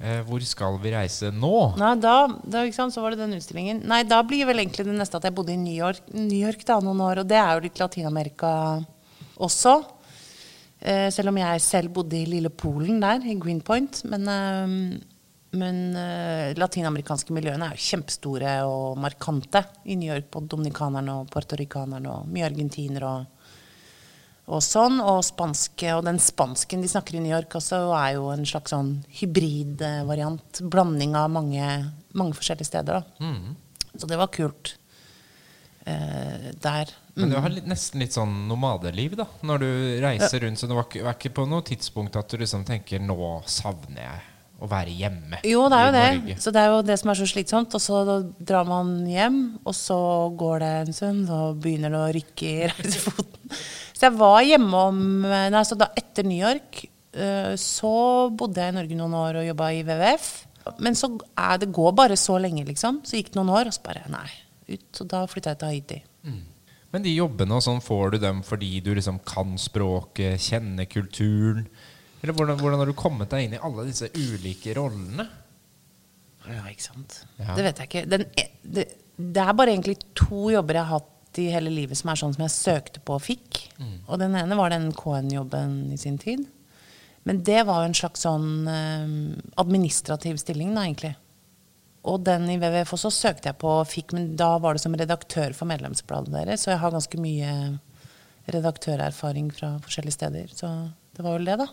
Eh, 0.00 0.22
hvor 0.24 0.40
skal 0.48 0.78
vi 0.80 0.94
reise 0.94 1.28
nå? 1.34 1.52
Nei, 1.76 1.92
da, 2.00 2.14
da 2.48 2.62
sant, 2.72 2.94
så 2.94 3.04
var 3.04 3.12
det 3.12 3.20
den 3.20 3.36
utstillingen. 3.36 3.82
Nei, 3.90 4.00
da 4.08 4.22
blir 4.24 4.48
vel 4.48 4.62
egentlig 4.62 4.86
det 4.88 4.96
neste 4.96 5.20
at 5.20 5.28
jeg 5.28 5.36
bodde 5.36 5.52
i 5.52 5.60
New 5.60 5.76
York, 5.76 6.00
New 6.16 6.38
York 6.38 6.64
da, 6.64 6.78
noen 6.80 7.02
år. 7.04 7.20
Og 7.20 7.28
det 7.28 7.36
er 7.36 7.52
jo 7.52 7.64
litt 7.66 7.82
Latin-Amerika 7.82 8.52
også. 9.36 9.74
Eh, 10.80 11.10
selv 11.12 11.28
om 11.28 11.40
jeg 11.42 11.60
selv 11.60 11.92
bodde 11.92 12.16
i 12.16 12.28
lille 12.28 12.48
Polen 12.48 13.02
der, 13.04 13.20
i 13.28 13.36
Greenpoint. 13.36 14.00
Men, 14.08 14.24
eh, 14.32 14.96
men 15.60 15.82
eh, 15.98 16.56
latinamerikanske 16.56 17.36
miljøene 17.36 17.68
er 17.68 17.76
jo 17.76 17.84
kjempestore 17.90 18.54
og 18.64 18.96
markante 19.02 19.66
i 19.84 19.98
New 20.00 20.08
York. 20.08 20.30
Både 20.32 20.54
dominikanerne 20.56 21.20
og 21.20 21.28
puertoricanerne 21.34 22.16
og 22.16 22.32
mye 22.32 22.48
argentinere 22.48 23.12
og 23.12 23.39
og 24.50 24.62
sånn. 24.64 24.98
Og, 25.00 25.22
spanske, 25.26 25.94
og 25.96 26.04
den 26.08 26.20
spansken 26.22 26.82
de 26.84 26.90
snakker 26.90 27.16
i 27.18 27.22
New 27.24 27.32
York 27.32 27.54
også, 27.60 27.82
er 27.96 28.16
jo 28.18 28.28
en 28.34 28.46
slags 28.48 28.74
sånn 28.74 28.96
hybridvariant. 29.20 30.62
Blanding 30.72 31.16
av 31.18 31.30
mange, 31.32 31.70
mange 32.18 32.38
forskjellige 32.38 32.70
steder. 32.72 33.00
Da. 33.00 33.30
Så 33.96 34.10
det 34.10 34.18
var 34.20 34.32
kult 34.34 34.74
eh, 35.84 36.50
der. 36.62 36.92
Men 37.14 37.32
du 37.34 37.36
har 37.42 37.52
litt, 37.52 37.68
nesten 37.68 38.02
litt 38.02 38.14
sånn 38.16 38.32
nomadeliv 38.48 39.16
da 39.18 39.26
når 39.46 39.62
du 39.62 39.70
reiser 40.04 40.44
rundt. 40.46 40.60
Så 40.60 40.70
det 40.70 40.78
var 40.78 40.88
ikke, 40.88 41.04
var 41.06 41.18
ikke 41.18 41.34
på 41.40 41.46
noe 41.50 41.66
tidspunkt 41.66 42.18
at 42.20 42.30
du 42.30 42.40
liksom 42.40 42.66
tenker 42.68 43.02
nå 43.02 43.16
savner 43.50 44.04
jeg 44.06 44.26
å 44.60 44.68
være 44.68 44.92
hjemme 44.92 45.38
Jo, 45.48 45.62
det 45.72 45.76
er 45.78 45.86
jo 45.86 45.92
det. 45.94 46.06
Norge. 46.18 46.34
Så 46.44 46.52
det 46.52 46.62
er 46.62 46.72
jo 46.74 46.80
det 46.84 46.96
som 47.00 47.12
er 47.12 47.18
så 47.20 47.28
slitsomt. 47.30 47.76
Og 47.76 47.82
så 47.82 48.00
drar 48.36 48.68
man 48.68 48.94
hjem, 49.08 49.38
og 49.64 49.76
så 49.76 50.00
går 50.40 50.64
det 50.64 50.72
en 50.80 50.96
stund, 50.96 51.22
så 51.30 51.40
begynner 51.56 51.94
det 51.94 52.00
å 52.00 52.10
rykke 52.18 52.50
i 52.50 52.68
reisefoten. 52.72 53.62
Så 54.00 54.08
jeg 54.08 54.16
var 54.16 54.40
hjemme 54.40 54.84
om 54.88 55.00
Nei, 55.28 55.60
så 55.68 55.76
da 55.76 55.90
etter 55.98 56.24
New 56.24 56.40
York 56.40 56.86
eh, 57.12 57.52
så 57.60 57.94
bodde 58.32 58.62
jeg 58.62 58.72
i 58.72 58.76
Norge 58.78 58.96
noen 58.96 59.16
år 59.18 59.40
og 59.42 59.48
jobba 59.50 59.72
i 59.76 59.82
WWF. 59.84 60.30
Men 60.80 60.96
så 60.96 61.10
er 61.36 61.60
det 61.60 61.68
går 61.76 61.92
bare 61.98 62.16
så 62.20 62.38
lenge, 62.40 62.64
liksom. 62.68 63.02
Så 63.04 63.18
gikk 63.18 63.32
det 63.34 63.40
noen 63.40 63.52
år, 63.58 63.68
og 63.68 63.76
så 63.76 63.84
bare 63.84 64.06
nei, 64.12 64.28
ut. 64.70 64.88
Og 65.04 65.10
da 65.10 65.20
flytta 65.28 65.52
jeg 65.52 65.60
til 65.60 65.74
Haiti. 65.74 66.00
Men 66.90 67.04
de 67.04 67.12
jobbene 67.14 67.54
og 67.54 67.62
sånn, 67.62 67.82
får 67.84 68.16
du 68.16 68.18
dem 68.24 68.40
fordi 68.46 68.72
du 68.82 68.90
liksom 68.96 69.20
kan 69.28 69.54
språket, 69.60 70.40
kjenner 70.42 70.88
kulturen? 70.90 71.68
Eller 72.20 72.36
hvordan, 72.36 72.58
hvordan 72.60 72.82
har 72.82 72.90
du 72.90 72.96
kommet 72.98 73.30
deg 73.32 73.46
inn 73.46 73.54
i 73.56 73.62
alle 73.62 73.86
disse 73.88 74.10
ulike 74.16 74.74
rollene? 74.76 75.28
Ja, 76.48 76.64
ikke 76.72 76.88
sant. 76.88 77.20
Ja. 77.38 77.54
Det 77.54 77.64
vet 77.68 77.80
jeg 77.80 77.90
ikke. 77.90 78.04
Den, 78.10 78.26
e- 78.32 78.50
det, 78.64 78.86
det 79.20 79.44
er 79.44 79.56
bare 79.56 79.74
egentlig 79.76 80.00
to 80.18 80.48
jobber 80.52 80.80
jeg 80.80 80.88
har 80.88 80.98
hatt 80.98 81.16
i 81.38 81.50
hele 81.52 81.70
livet 81.70 81.98
som 81.98 82.10
er 82.10 82.18
sånn 82.18 82.34
som 82.34 82.42
jeg 82.42 82.54
søkte 82.56 83.00
på 83.06 83.14
og 83.14 83.22
fikk. 83.22 83.60
Og 84.08 84.18
den 84.18 84.34
ene 84.34 84.56
var 84.58 84.72
den 84.72 84.90
KN-jobben 84.96 85.92
i 85.94 85.98
sin 86.00 86.18
tid. 86.18 86.46
Men 87.28 87.42
det 87.44 87.62
var 87.68 87.82
jo 87.82 87.90
en 87.90 87.94
slags 87.94 88.24
sånn 88.24 88.66
eh, 88.66 89.10
administrativ 89.60 90.40
stilling, 90.40 90.72
da, 90.74 90.86
egentlig. 90.88 91.12
Og 92.08 92.22
den 92.24 92.46
i 92.48 92.56
WWF 92.56 92.94
også 92.96 93.10
søkte 93.12 93.50
jeg 93.50 93.58
på 93.60 93.68
og 93.82 93.88
fikk, 93.90 94.14
men 94.16 94.30
da 94.40 94.54
var 94.58 94.74
det 94.74 94.82
som 94.82 94.96
redaktør 94.96 95.52
for 95.52 95.68
medlemsbladet 95.68 96.32
deres. 96.32 96.64
Så 96.64 96.72
jeg 96.72 96.80
har 96.80 96.94
ganske 96.94 97.20
mye 97.20 97.52
redaktørerfaring 98.50 99.50
fra 99.52 99.74
forskjellige 99.84 100.16
steder. 100.16 100.54
Så 100.56 100.70
det 101.16 101.26
var 101.26 101.36
vel 101.36 101.50
det, 101.50 101.58
da. 101.60 101.68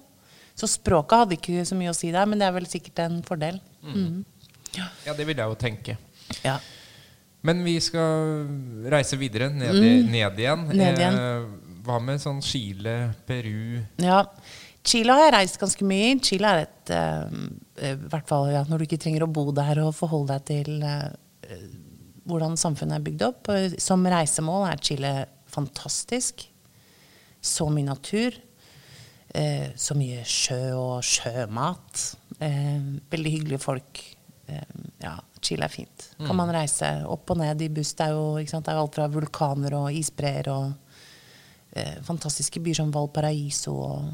Så 0.57 0.67
språket 0.69 1.21
hadde 1.21 1.37
ikke 1.37 1.65
så 1.69 1.77
mye 1.77 1.93
å 1.93 1.97
si 1.97 2.09
der, 2.11 2.27
men 2.27 2.41
det 2.41 2.47
er 2.49 2.55
vel 2.57 2.67
sikkert 2.69 2.99
en 3.05 3.21
fordel. 3.25 3.61
Mhm. 3.85 4.25
Ja, 4.75 5.13
det 5.15 5.25
vil 5.25 5.37
jeg 5.39 5.47
jo 5.47 5.55
tenke. 5.57 5.95
Ja. 6.43 6.57
Men 7.45 7.61
vi 7.65 7.77
skal 7.83 8.47
reise 8.89 9.17
videre, 9.19 9.49
ned, 9.53 9.75
mm. 9.77 10.09
ned 10.11 10.39
igjen. 10.41 10.63
Ned 10.71 11.01
igjen. 11.01 11.19
Eh, 11.21 11.67
hva 11.87 11.99
med 12.03 12.21
sånn 12.21 12.41
Chile, 12.43 12.95
Peru 13.27 13.83
Ja. 14.03 14.23
Chile 14.87 15.11
har 15.11 15.25
jeg 15.25 15.33
reist 15.35 15.59
ganske 15.59 15.85
mye 15.87 16.13
i. 16.13 16.17
Chile 16.23 16.49
er 16.49 16.63
et 16.63 16.91
eh, 16.95 17.91
I 17.91 17.93
hvert 18.07 18.27
fall 18.29 18.49
ja, 18.53 18.63
når 18.67 18.79
du 18.79 18.87
ikke 18.87 18.99
trenger 19.03 19.25
å 19.25 19.31
bo 19.31 19.49
der 19.55 19.81
og 19.83 19.95
forholde 19.95 20.37
deg 20.37 20.47
til 20.47 20.83
eh, 20.87 21.09
eh, 21.47 21.65
hvordan 22.27 22.55
samfunnet 22.59 22.99
er 22.99 23.05
bygd 23.07 23.25
opp. 23.27 23.51
Eh, 23.53 23.75
Som 23.83 24.07
reisemål 24.07 24.69
er 24.71 24.83
Chile 24.83 25.13
fantastisk. 25.51 26.47
Så 27.43 27.67
mye 27.71 27.87
natur. 27.87 28.35
Eh, 29.35 29.69
så 29.75 29.95
mye 29.97 30.23
sjø 30.27 30.61
og 30.79 31.03
sjømat. 31.05 32.03
Eh, 32.39 32.79
veldig 33.11 33.33
hyggelige 33.35 33.63
folk. 33.63 34.03
Eh, 34.47 34.77
ja, 35.03 35.17
Chile 35.41 35.67
er 35.67 35.73
fint. 35.73 36.09
Kan 36.17 36.37
man 36.37 36.51
reise 36.53 36.89
opp 37.07 37.33
og 37.33 37.39
ned 37.41 37.61
i 37.61 37.69
buss. 37.73 37.93
Det 37.97 38.07
er 38.07 38.15
jo? 38.15 38.37
Det 38.39 38.59
er 38.59 38.77
jo 38.77 38.85
alt 38.85 38.97
fra 38.97 39.07
vulkaner 39.11 39.75
og 39.77 39.93
isbreer 39.95 40.49
og 40.53 40.71
eh, 41.71 41.99
fantastiske 42.05 42.61
byer 42.63 42.81
som 42.81 42.93
Valparaiso 42.93 43.75
og, 43.75 44.09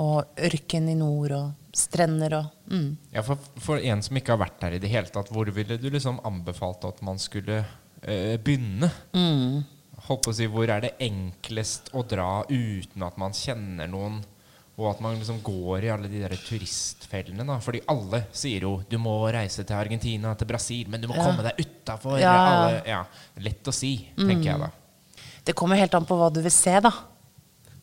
og 0.00 0.40
ørken 0.50 0.88
i 0.92 0.96
nord 0.98 1.34
og 1.36 1.74
strender 1.76 2.34
og 2.40 2.72
mm. 2.72 2.88
Ja, 3.14 3.22
for, 3.26 3.38
for 3.62 3.78
en 3.78 4.02
som 4.02 4.18
ikke 4.18 4.34
har 4.34 4.42
vært 4.42 4.58
der 4.62 4.76
i 4.76 4.82
det 4.82 4.90
hele 4.90 5.10
tatt, 5.12 5.30
hvor 5.32 5.50
ville 5.54 5.78
du 5.78 5.88
liksom 5.90 6.20
anbefalt 6.26 6.86
at 6.88 7.02
man 7.06 7.20
skulle 7.22 7.62
eh, 8.02 8.36
begynne? 8.42 8.90
Mm. 9.14 9.62
Holdt 10.08 10.24
på 10.24 10.32
å 10.32 10.36
si, 10.36 10.48
Hvor 10.50 10.70
er 10.72 10.84
det 10.86 10.96
enklest 11.04 11.92
å 11.94 12.02
dra 12.08 12.42
uten 12.48 13.04
at 13.06 13.18
man 13.20 13.36
kjenner 13.36 13.90
noen, 13.90 14.20
og 14.80 14.86
at 14.94 15.00
man 15.04 15.18
liksom 15.20 15.42
går 15.44 15.84
i 15.84 15.90
alle 15.92 16.08
de 16.08 16.22
der 16.24 16.32
turistfellene? 16.40 17.44
da 17.46 17.58
Fordi 17.60 17.82
alle 17.92 18.22
sier 18.32 18.64
jo 18.64 18.72
du 18.88 18.96
må 18.98 19.14
reise 19.32 19.62
til 19.68 19.76
Argentina, 19.76 20.32
til 20.34 20.48
Brasil, 20.48 20.88
men 20.88 21.00
du 21.02 21.08
må 21.10 21.16
Ja. 21.18 21.24
komme 21.28 21.44
deg 21.44 21.60
utafor. 21.60 22.18
Ja. 22.18 22.80
Ja, 22.86 23.04
lett 23.38 23.62
å 23.68 23.72
si, 23.76 23.92
tenker 24.16 24.44
jeg 24.54 24.58
da. 24.64 24.70
Det 25.44 25.54
kommer 25.54 25.76
helt 25.76 25.94
an 25.94 26.04
på 26.08 26.16
hva 26.16 26.32
du 26.32 26.40
vil 26.42 26.50
se, 26.52 26.78
da. 26.80 26.90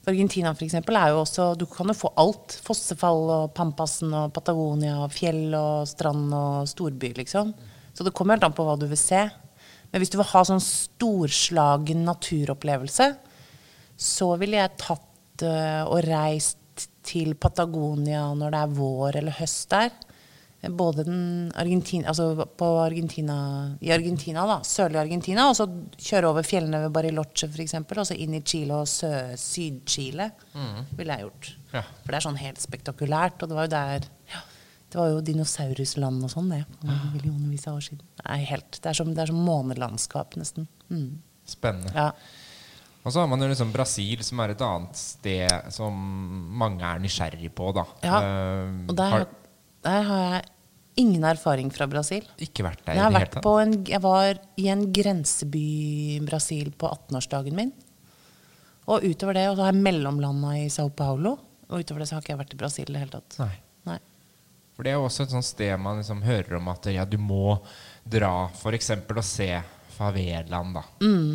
Argentina 0.08 0.54
for 0.56 0.64
eksempel, 0.64 0.96
er 0.96 1.10
jo 1.12 1.22
også 1.26 1.58
Du 1.60 1.66
kan 1.66 1.88
jo 1.88 1.94
få 1.94 2.14
alt. 2.18 2.62
Fossefall 2.64 3.30
og 3.30 3.54
Pampasen 3.54 4.14
og 4.14 4.32
Patagonia 4.34 5.02
og 5.04 5.12
fjell 5.12 5.54
og 5.54 5.86
strand 5.90 6.32
og 6.34 6.68
storby, 6.68 7.14
liksom. 7.18 7.54
Så 7.94 8.06
det 8.06 8.14
kommer 8.14 8.36
helt 8.38 8.44
an 8.48 8.54
på 8.54 8.64
hva 8.64 8.78
du 8.80 8.88
vil 8.88 8.96
se. 8.98 9.30
Men 9.92 10.02
hvis 10.02 10.10
du 10.14 10.18
vil 10.18 10.26
ha 10.32 10.44
sånn 10.48 10.62
storslagen 10.64 12.06
naturopplevelse, 12.08 13.10
så 13.98 14.30
ville 14.40 14.60
jeg 14.62 14.78
tatt 14.78 15.44
øh, 15.44 15.84
og 15.92 16.04
reist 16.08 16.58
til 17.08 17.36
Patagonia 17.40 18.28
når 18.38 18.54
det 18.54 18.62
er 18.62 18.78
vår 18.78 19.20
eller 19.22 19.38
høst 19.40 19.70
der. 19.74 19.92
Både 20.74 21.04
den 21.06 21.52
Argentina, 21.56 22.10
altså 22.10 22.46
på 22.58 22.68
Argentina, 22.82 23.36
i 23.80 23.92
Argentina, 23.94 24.42
da, 24.50 24.58
sørlig 24.66 24.98
Argentina, 25.00 25.46
og 25.48 25.56
så 25.56 25.68
kjøre 26.02 26.32
over 26.32 26.44
fjellene 26.44 26.82
ved 26.82 26.96
Bariloche 26.96 27.48
f.eks., 27.48 27.76
og 27.78 28.08
så 28.10 28.18
inn 28.18 28.34
i 28.36 28.42
Chile 28.42 28.80
og 28.82 28.90
Syd-Chile. 28.90 30.32
Ville 30.98 31.14
jeg 31.14 31.28
gjort. 31.28 31.52
Ja. 31.76 31.84
For 32.02 32.10
det 32.10 32.20
er 32.20 32.26
sånn 32.26 32.42
helt 32.42 32.64
spektakulært. 32.64 33.38
Og 33.46 33.52
det 33.52 33.60
var 33.60 33.70
jo 33.70 33.74
der 33.76 34.10
ja, 34.34 34.42
Det 34.90 35.00
var 35.00 35.14
jo 35.14 35.22
dinosaurusland 35.30 36.26
og 36.26 36.34
sånn, 36.34 36.50
det. 36.56 36.64
Millionvis 37.14 37.70
av 37.70 37.78
år 37.78 37.88
siden. 37.92 38.04
Nei, 38.26 38.42
helt, 38.50 38.82
det 38.82 38.92
er 38.92 38.98
som, 38.98 39.14
det 39.14 39.24
er 39.24 39.32
som 39.32 39.46
månelandskap, 39.46 40.36
nesten. 40.42 40.68
Mm. 40.90 41.22
Spennende. 41.48 41.94
Ja. 41.96 42.10
Og 43.08 43.14
så 43.16 43.22
har 43.24 43.30
man 43.32 43.40
jo 43.40 43.48
liksom 43.48 43.70
Brasil, 43.72 44.20
som 44.28 44.42
er 44.44 44.52
et 44.52 44.62
annet 44.68 44.98
sted 45.00 45.72
som 45.72 45.96
mange 46.60 46.84
er 46.84 47.00
nysgjerrig 47.00 47.50
på. 47.56 47.70
da 47.78 47.86
Ja, 48.04 48.18
Eh, 48.20 48.72
Og 48.92 48.96
der, 49.00 49.10
har 49.14 49.28
der 49.88 50.02
har 50.10 50.24
jeg 50.34 50.44
ingen 50.98 51.24
erfaring 51.24 51.70
fra 51.72 51.88
Brasil. 51.88 52.26
ikke 52.42 52.66
vært 52.66 52.84
der 52.86 52.96
Jeg, 52.98 53.00
i 53.00 53.04
hele 53.06 53.20
vært 53.22 53.38
en, 53.62 53.76
jeg 53.86 54.02
var 54.02 54.40
i 54.58 54.68
en 54.74 54.84
grenseby 54.92 55.64
i 56.18 56.20
Brasil 56.26 56.72
på 56.76 56.90
18-årsdagen 56.92 57.54
min. 57.56 57.72
Og 58.88 59.04
utover 59.04 59.34
det, 59.36 59.48
og 59.50 59.56
så 59.58 59.66
har 59.68 59.72
jeg 59.74 59.84
mellomlanda 59.84 60.58
i 60.58 60.68
Sao 60.74 60.90
Paulo. 60.90 61.38
Og 61.70 61.80
utover 61.84 62.00
det 62.04 62.08
så 62.10 62.16
har 62.16 62.22
ikke 62.26 62.34
jeg 62.36 62.40
vært 62.44 62.54
i 62.56 62.58
Brasil 62.62 62.90
i 62.90 62.94
det 62.94 63.00
hele 63.06 63.12
tatt. 63.12 63.40
Nei. 63.40 63.56
Nei. 63.86 63.98
For 64.76 64.84
det 64.84 64.92
er 64.92 65.00
jo 65.00 65.08
også 65.08 65.24
et 65.24 65.32
sånt 65.36 65.46
sted 65.48 65.80
man 65.80 65.98
liksom 66.02 66.22
hører 66.24 66.58
om 66.60 66.68
at 66.72 66.86
ja, 66.92 67.06
du 67.06 67.18
må 67.18 67.58
dra 68.08 68.50
f.eks. 68.54 68.92
og 68.92 69.24
se 69.24 69.50
favelaen, 69.98 70.74
da. 70.76 70.84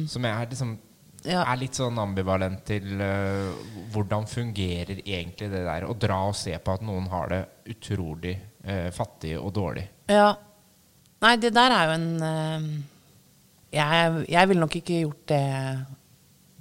Som 0.09 0.25
er 0.29 0.47
liksom 0.47 0.77
Mm. 0.77 0.92
Ja. 1.23 1.45
er 1.45 1.59
litt 1.61 1.79
sånn 1.79 1.99
ambivalent 2.03 2.65
til 2.67 2.99
uh, 2.99 3.53
hvordan 3.95 4.25
fungerer 4.27 5.03
egentlig 5.05 5.51
det 5.53 5.61
der 5.67 5.87
å 5.87 5.95
dra 5.95 6.19
og 6.31 6.35
se 6.39 6.57
på 6.59 6.75
at 6.75 6.83
noen 6.87 7.07
har 7.13 7.31
det 7.31 7.43
utrolig 7.75 8.35
uh, 8.67 8.89
fattig 8.95 9.37
og 9.39 9.53
dårlig. 9.55 9.85
Ja. 10.11 10.33
Nei, 11.23 11.37
det 11.39 11.53
der 11.55 11.77
er 11.77 11.87
jo 11.87 11.99
en 12.01 12.09
uh, 12.27 12.67
jeg, 13.73 14.25
jeg 14.35 14.51
ville 14.51 14.65
nok 14.65 14.75
ikke 14.83 15.05
gjort 15.05 15.23
det 15.31 15.45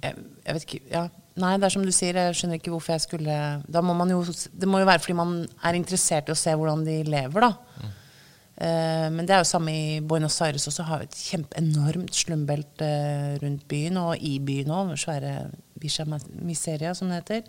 jeg, 0.02 0.22
jeg 0.46 0.54
vet 0.56 0.68
ikke 0.68 0.80
ja. 0.92 1.02
Nei, 1.42 1.54
det 1.56 1.64
er 1.64 1.72
som 1.72 1.84
du 1.84 1.92
sier, 1.94 2.16
jeg 2.18 2.36
skjønner 2.36 2.58
ikke 2.60 2.74
hvorfor 2.74 2.92
jeg 2.92 3.04
skulle 3.06 3.36
Da 3.64 3.80
må 3.84 3.94
man 3.96 4.10
jo 4.12 4.20
Det 4.28 4.68
må 4.68 4.82
jo 4.82 4.88
være 4.88 5.00
fordi 5.00 5.16
man 5.16 5.34
er 5.64 5.78
interessert 5.78 6.28
i 6.28 6.34
å 6.34 6.38
se 6.38 6.52
hvordan 6.52 6.84
de 6.84 6.98
lever, 7.08 7.46
da. 7.46 7.52
Eh, 7.80 7.98
men 8.60 9.26
det 9.26 9.34
er 9.34 9.40
jo 9.42 9.48
samme 9.48 9.72
i 9.72 10.00
Buenos 10.04 10.36
Aires 10.44 10.66
også. 10.68 10.84
Har 10.86 11.00
vi 11.02 11.08
et 11.08 11.20
kjempeenormt 11.30 12.14
slumbelte 12.14 12.90
rundt 13.42 13.64
byen, 13.70 13.96
og 14.02 14.20
i 14.20 14.36
byen 14.44 14.70
òg. 14.74 14.92
Svære 15.00 15.50
Bisha 15.80 16.04
Miseria, 16.06 16.94
som 16.94 17.08
det 17.10 17.22
heter. 17.22 17.42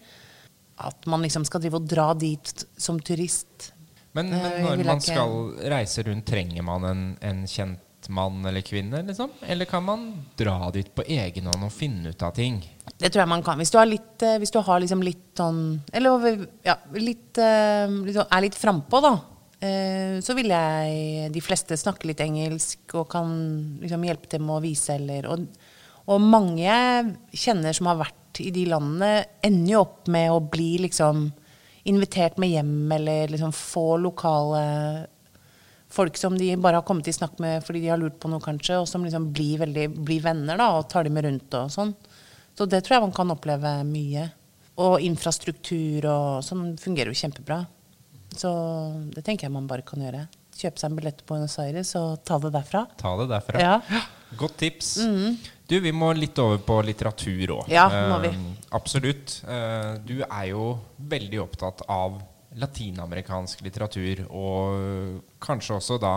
At 0.83 1.05
man 1.05 1.21
liksom 1.21 1.45
skal 1.45 1.61
drive 1.61 1.77
og 1.81 1.87
dra 1.89 2.13
dit 2.17 2.65
som 2.81 2.99
turist. 2.99 3.73
Men, 4.13 4.29
men 4.29 4.61
når 4.63 4.85
man 4.85 5.01
skal 5.01 5.33
reise 5.73 6.05
rundt, 6.05 6.25
trenger 6.29 6.65
man 6.65 6.85
en, 6.85 7.03
en 7.21 7.43
kjent 7.49 8.09
mann 8.13 8.43
eller 8.45 8.61
kvinne, 8.65 8.99
liksom? 9.07 9.31
Eller 9.47 9.65
kan 9.69 9.83
man 9.85 10.07
dra 10.37 10.69
dit 10.75 10.89
på 10.95 11.05
egen 11.07 11.47
hånd 11.49 11.65
og 11.65 11.71
finne 11.73 12.11
ut 12.11 12.25
av 12.25 12.33
ting? 12.35 12.59
Det 12.99 13.09
tror 13.09 13.23
jeg 13.23 13.31
man 13.31 13.43
kan. 13.45 13.57
Hvis 13.61 13.71
du 13.73 13.79
har 13.79 13.87
litt, 13.89 14.15
eh, 14.25 14.37
hvis 14.41 14.51
du 14.53 14.59
har 14.61 14.81
liksom 14.83 15.03
litt 15.05 15.31
sånn 15.39 15.61
Eller 15.93 16.35
ja, 16.65 16.75
litt, 16.93 17.37
eh, 17.41 17.87
litt 18.03 18.17
sånn- 18.17 18.29
er 18.29 18.45
litt 18.45 18.59
frampå, 18.59 19.01
da. 19.01 19.13
Eh, 19.63 20.17
Så 20.23 20.35
vil 20.37 20.51
jeg 20.53 21.29
De 21.33 21.43
fleste 21.43 21.77
snakke 21.79 22.09
litt 22.09 22.23
engelsk 22.23 22.97
og 22.99 23.07
kan 23.13 23.31
liksom 23.81 24.03
hjelpe 24.07 24.29
til 24.31 24.43
med 24.43 24.57
å 24.57 24.63
vise 24.63 24.97
eller 24.97 25.29
Og, 25.31 25.47
og 26.11 26.21
mange 26.21 26.65
jeg 26.65 27.15
kjenner 27.45 27.75
som 27.75 27.89
har 27.91 28.01
vært 28.01 28.43
i 28.43 28.49
de 28.49 28.65
landene, 28.65 29.27
ender 29.45 29.75
jo 29.75 29.81
opp 29.83 30.07
med 30.09 30.31
å 30.33 30.39
bli 30.41 30.79
liksom 30.87 31.27
invitert 31.85 32.39
med 32.41 32.49
hjem 32.49 32.91
eller 32.95 33.29
liksom 33.29 33.51
få 33.53 33.97
lokale 34.01 34.63
folk 35.93 36.17
som 36.17 36.37
de 36.37 36.55
bare 36.57 36.79
har 36.79 36.87
kommet 36.87 37.07
i 37.07 37.13
snakk 37.13 37.37
med 37.43 37.63
fordi 37.65 37.83
de 37.83 37.91
har 37.91 38.01
lurt 38.01 38.17
på 38.21 38.31
noe, 38.31 38.41
kanskje, 38.43 38.79
og 38.81 38.87
som 38.89 39.03
liksom 39.05 39.29
blir, 39.35 39.59
veldig, 39.61 39.87
blir 40.01 40.23
venner 40.23 40.57
da, 40.59 40.71
og 40.79 40.87
tar 40.89 41.05
dem 41.05 41.17
med 41.17 41.27
rundt 41.27 41.57
og 41.59 41.69
sånn. 41.73 41.93
Så 42.57 42.65
det 42.69 42.83
tror 42.83 42.97
jeg 42.97 43.05
man 43.07 43.15
kan 43.15 43.33
oppleve 43.33 43.75
mye. 43.87 44.27
Og 44.83 45.03
infrastruktur 45.05 46.07
og 46.09 46.41
sånn 46.45 46.73
fungerer 46.81 47.13
jo 47.13 47.19
kjempebra. 47.19 47.59
Så 48.37 48.51
det 49.13 49.23
tenker 49.25 49.47
jeg 49.47 49.53
man 49.53 49.69
bare 49.69 49.85
kan 49.85 50.01
gjøre. 50.03 50.25
Kjøpe 50.53 50.81
seg 50.81 50.91
en 50.91 50.97
billett 50.97 51.23
på 51.23 51.33
Buenos 51.33 51.55
Aires 51.61 51.93
og 51.99 52.21
ta 52.27 52.37
det 52.41 52.53
derfra. 52.53 52.83
Ta 52.99 53.15
det 53.21 53.29
derfra. 53.31 53.61
Ja. 53.61 54.03
Godt 54.37 54.57
tips. 54.61 54.95
Du, 55.69 55.75
vi 55.81 55.93
må 55.95 56.11
litt 56.17 56.37
over 56.41 56.61
på 56.65 56.79
litteratur 56.85 57.55
òg. 57.59 57.71
Ja, 57.71 57.87
må 58.09 58.19
vi. 58.23 58.31
absolutt. 58.73 59.39
Eh, 59.49 59.91
du 60.05 60.19
er 60.23 60.47
jo 60.51 60.67
veldig 60.97 61.41
opptatt 61.43 61.83
av 61.91 62.19
latinamerikansk 62.59 63.63
litteratur, 63.65 64.25
og 64.29 65.21
kanskje 65.41 65.77
også 65.79 65.97
da 66.01 66.15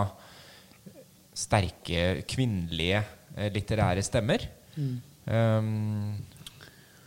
sterke 1.37 2.23
kvinnelige 2.29 3.03
eh, 3.37 3.51
litterære 3.53 4.05
stemmer. 4.05 4.45
Um, 4.77 6.17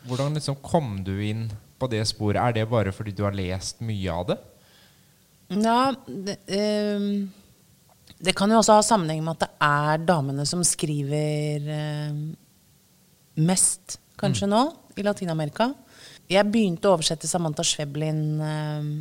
hvordan 0.09 0.37
liksom 0.37 0.57
kom 0.65 0.99
du 1.05 1.15
inn 1.23 1.47
på 1.79 1.89
det 1.91 2.01
sporet? 2.09 2.41
Er 2.41 2.57
det 2.57 2.69
bare 2.71 2.93
fordi 2.95 3.13
du 3.15 3.23
har 3.25 3.35
lest 3.37 3.81
mye 3.85 4.13
av 4.13 4.31
det? 4.31 4.39
Ja, 5.49 5.93
det, 6.05 6.37
um, 6.45 7.29
det 8.21 8.35
kan 8.37 8.51
jo 8.51 8.59
også 8.59 8.77
ha 8.77 8.85
sammenheng 8.85 9.23
med 9.25 9.37
at 9.37 9.47
det 9.47 9.51
er 9.65 10.03
damene 10.05 10.45
som 10.45 10.61
skriver 10.67 11.65
um, 12.09 12.19
mest, 13.47 13.97
kanskje 14.19 14.49
nå, 14.51 14.61
i 14.99 15.05
Latin-Amerika. 15.05 15.71
Jeg 16.29 16.45
begynte 16.51 16.89
å 16.89 16.97
oversette 16.97 17.29
Samantha 17.29 17.65
Schweblin 17.65 18.21
um, 18.37 18.91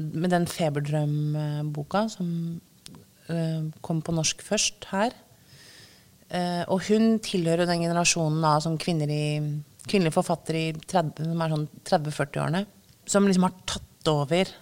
med 0.00 0.30
den 0.32 0.46
Feberdrøm-boka, 0.48 2.06
som 2.12 2.28
kom 3.84 4.00
på 4.02 4.10
norsk 4.10 4.40
først 4.42 4.88
her. 4.90 5.12
Uh, 6.30 6.62
og 6.70 6.86
hun 6.86 7.18
tilhører 7.22 7.66
den 7.66 7.82
generasjonen 7.82 8.42
av 8.46 8.62
som 8.62 8.78
kvinner 8.78 9.10
i, 9.10 9.24
kvinnelige 9.86 10.14
forfattere 10.14 10.60
i 10.68 10.72
30, 10.78 11.26
som 11.26 11.42
er 11.42 11.54
sånn 11.54 11.68
30-40-årene, 11.90 12.64
som 13.10 13.26
liksom 13.26 13.46
har 13.48 13.56
tatt 13.66 14.10
over 14.12 14.52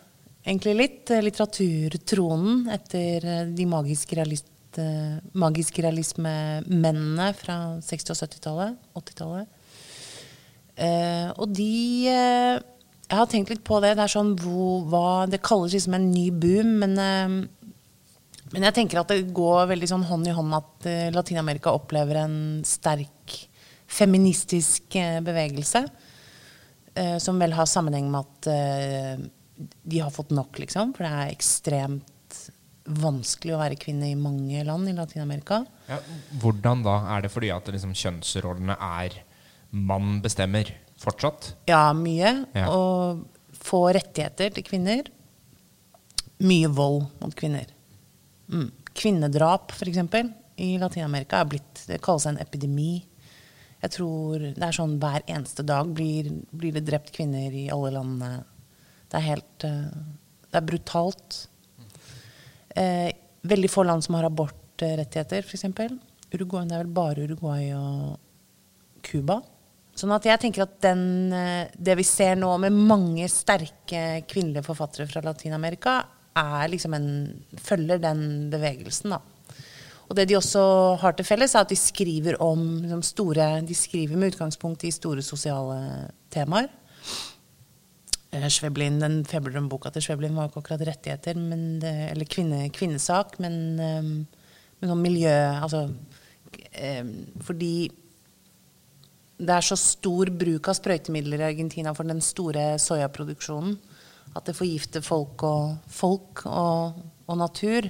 egentlig 0.44 0.76
litt 0.78 1.10
eh, 1.14 1.24
litteraturtronen 1.24 2.68
etter 2.74 3.26
eh, 3.26 3.44
de 3.54 3.66
magiske, 3.68 4.16
realist, 4.18 4.46
magiske 4.46 4.54
magisk 5.38 5.78
realisme-mennene 5.82 7.32
fra 7.34 7.54
60- 7.82 8.12
og 8.12 8.18
70-tallet, 8.20 8.74
80-tallet. 9.00 9.48
Eh, 10.78 11.30
og 11.34 11.48
de 11.56 12.06
eh, 12.06 12.58
Jeg 13.08 13.16
har 13.18 13.26
tenkt 13.32 13.50
litt 13.50 13.64
på 13.64 13.80
det. 13.82 13.94
Det 13.96 14.04
er 14.04 14.12
sånn 14.12 14.34
hvor, 14.38 14.84
hva, 14.86 15.26
Det 15.26 15.40
kalles 15.42 15.72
liksom 15.74 15.96
en 15.96 16.10
ny 16.12 16.28
boom, 16.30 16.76
men 16.84 16.98
eh, 17.02 17.38
men 18.52 18.64
jeg 18.64 18.78
tenker 18.78 19.02
at 19.02 19.10
det 19.12 19.32
går 19.36 19.66
veldig 19.68 19.88
sånn 19.90 20.06
hånd 20.08 20.28
i 20.28 20.32
hånd 20.32 20.54
at 20.56 20.86
eh, 20.88 21.08
Latin-Amerika 21.12 21.72
opplever 21.76 22.22
en 22.22 22.36
sterk 22.64 23.34
feministisk 23.88 24.96
eh, 24.96 25.18
bevegelse. 25.24 25.84
eh, 26.94 27.18
som 27.18 27.38
vel 27.38 27.52
har 27.52 27.68
sammenheng 27.68 28.08
med 28.10 28.24
at 28.24 28.48
eh, 28.52 29.26
de 29.58 30.00
har 30.00 30.12
fått 30.14 30.30
nok, 30.34 30.58
liksom. 30.62 30.94
For 30.96 31.06
det 31.06 31.12
er 31.12 31.32
ekstremt 31.34 32.14
vanskelig 32.88 33.54
å 33.54 33.60
være 33.60 33.78
kvinne 33.80 34.08
i 34.08 34.18
mange 34.18 34.62
land 34.64 34.88
i 34.88 34.94
Latin-Amerika. 34.96 35.62
Ja, 35.88 35.98
hvordan 36.40 36.84
da? 36.86 36.98
Er 37.14 37.26
det 37.26 37.32
fordi 37.32 37.50
at 37.52 37.68
liksom, 37.72 37.94
kjønnsrollene 37.96 38.78
er 38.78 39.18
mann 39.70 40.18
bestemmer 40.24 40.70
fortsatt? 41.00 41.52
Ja, 41.68 41.90
mye. 41.96 42.32
Ja. 42.56 42.68
Og 42.72 43.26
få 43.58 43.88
rettigheter 43.96 44.54
til 44.54 44.66
kvinner. 44.66 45.10
Mye 46.44 46.70
vold 46.72 47.04
mot 47.20 47.34
kvinner. 47.36 47.68
Mm. 48.48 48.70
Kvinnedrap, 48.98 49.74
f.eks., 49.76 50.04
i 50.58 50.72
Latin-Amerika 50.74 51.38
er 51.38 51.50
blitt 51.52 51.84
Det 51.86 52.00
kalles 52.02 52.24
en 52.26 52.40
epidemi. 52.42 53.04
Jeg 53.78 53.92
tror 53.94 54.42
det 54.42 54.64
er 54.64 54.74
sånn 54.74 54.96
hver 54.98 55.22
eneste 55.30 55.62
dag 55.62 55.90
blir, 55.94 56.32
blir 56.50 56.74
det 56.74 56.82
drept 56.88 57.12
kvinner 57.14 57.54
i 57.54 57.68
alle 57.70 57.92
landene. 57.94 58.40
Det 59.08 59.18
er 59.18 59.26
helt 59.30 59.66
eh, 59.66 59.98
Det 60.48 60.60
er 60.60 60.68
brutalt. 60.68 61.38
Eh, 62.76 63.10
veldig 63.48 63.70
få 63.72 63.84
land 63.88 64.04
som 64.04 64.18
har 64.18 64.28
abortrettigheter, 64.28 65.44
f.eks. 65.44 65.64
Uruguay, 66.32 66.66
det 66.68 66.76
er 66.76 66.82
vel 66.84 66.96
bare 66.96 67.24
Uruguay 67.24 67.70
og 67.76 68.18
Cuba. 69.04 69.40
Sånn 69.98 70.12
at 70.14 70.28
jeg 70.28 70.40
tenker 70.42 70.62
at 70.66 70.76
den, 70.84 71.32
eh, 71.34 71.72
det 71.74 71.96
vi 71.98 72.06
ser 72.06 72.36
nå 72.38 72.52
med 72.62 72.76
mange 72.76 73.26
sterke 73.32 74.22
kvinnelige 74.30 74.66
forfattere 74.66 75.08
fra 75.10 75.24
Latin-Amerika, 75.24 75.98
er 76.38 76.68
liksom 76.70 76.94
en, 76.94 77.08
følger 77.58 77.98
den 77.98 78.22
bevegelsen. 78.52 79.16
da. 79.16 79.20
Og 80.08 80.16
det 80.16 80.28
de 80.30 80.38
også 80.38 80.62
har 81.02 81.16
til 81.16 81.26
felles, 81.26 81.54
er 81.54 81.66
at 81.66 81.72
de 81.72 81.76
skriver 81.76 82.38
om 82.40 82.60
liksom, 82.82 83.02
store 83.04 83.48
De 83.66 83.74
skriver 83.74 84.16
med 84.16 84.32
utgangspunkt 84.32 84.84
i 84.84 84.94
store 84.94 85.22
sosiale 85.22 86.10
temaer. 86.30 86.70
Eh, 88.30 88.48
Schweblin, 88.52 88.98
Den 89.00 89.22
Feberdrøm-boka 89.24 89.92
til 89.94 90.04
Sveblin 90.04 90.36
var 90.36 90.46
jo 90.46 90.52
ikke 90.52 90.64
akkurat 90.64 90.86
rettigheter, 90.90 91.38
men 91.40 91.80
eller 91.84 92.28
kvinne, 92.28 92.66
kvinnesak, 92.74 93.38
men, 93.40 93.54
um, 93.80 94.10
men 94.80 94.92
sånn 94.92 95.00
miljø 95.00 95.32
Altså 95.62 95.86
um, 95.88 97.14
fordi 97.46 97.72
det 99.38 99.54
er 99.54 99.64
så 99.64 99.78
stor 99.78 100.32
bruk 100.34 100.68
av 100.68 100.76
sprøytemidler 100.76 101.40
i 101.40 101.48
Argentina 101.52 101.94
for 101.94 102.08
den 102.08 102.20
store 102.24 102.72
soyaproduksjonen 102.82 103.76
at 104.36 104.48
det 104.48 104.56
forgifter 104.58 105.04
folk 105.04 105.42
og, 105.46 105.78
folk 105.88 106.42
og, 106.46 106.98
og 107.28 107.38
natur. 107.40 107.88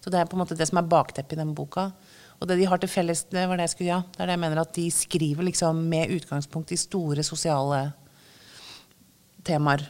Så 0.00 0.10
det 0.12 0.18
er 0.18 0.28
på 0.28 0.36
en 0.36 0.42
måte 0.42 0.56
det 0.58 0.66
som 0.68 0.80
er 0.80 0.88
bakteppet 0.88 1.36
i 1.36 1.40
den 1.40 1.54
boka. 1.56 1.90
Og 2.40 2.48
det 2.48 2.58
de 2.58 2.66
har 2.68 2.80
til 2.80 2.90
felles, 2.90 3.24
det 3.30 3.46
var 3.48 3.58
det 3.58 3.68
jeg 3.68 3.74
skulle, 3.74 3.92
ja, 3.92 4.00
det 4.16 4.22
er 4.22 4.30
det 4.30 4.36
jeg 4.36 4.42
mener 4.42 4.60
at 4.60 4.74
de 4.76 4.86
skriver 4.92 5.46
liksom 5.46 5.84
med 5.92 6.12
utgangspunkt 6.16 6.74
i 6.74 6.80
store 6.80 7.24
sosiale 7.24 7.84
temaer. 9.46 9.86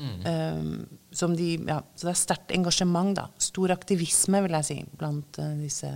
Um, 0.00 0.86
som 1.12 1.34
de, 1.36 1.58
ja, 1.68 1.82
så 1.94 2.08
det 2.08 2.14
er 2.14 2.20
sterkt 2.22 2.54
engasjement, 2.56 3.12
da. 3.18 3.26
Stor 3.42 3.74
aktivisme, 3.74 4.40
vil 4.46 4.56
jeg 4.56 4.68
si, 4.68 4.78
blant 4.96 5.40
uh, 5.42 5.52
disse 5.60 5.90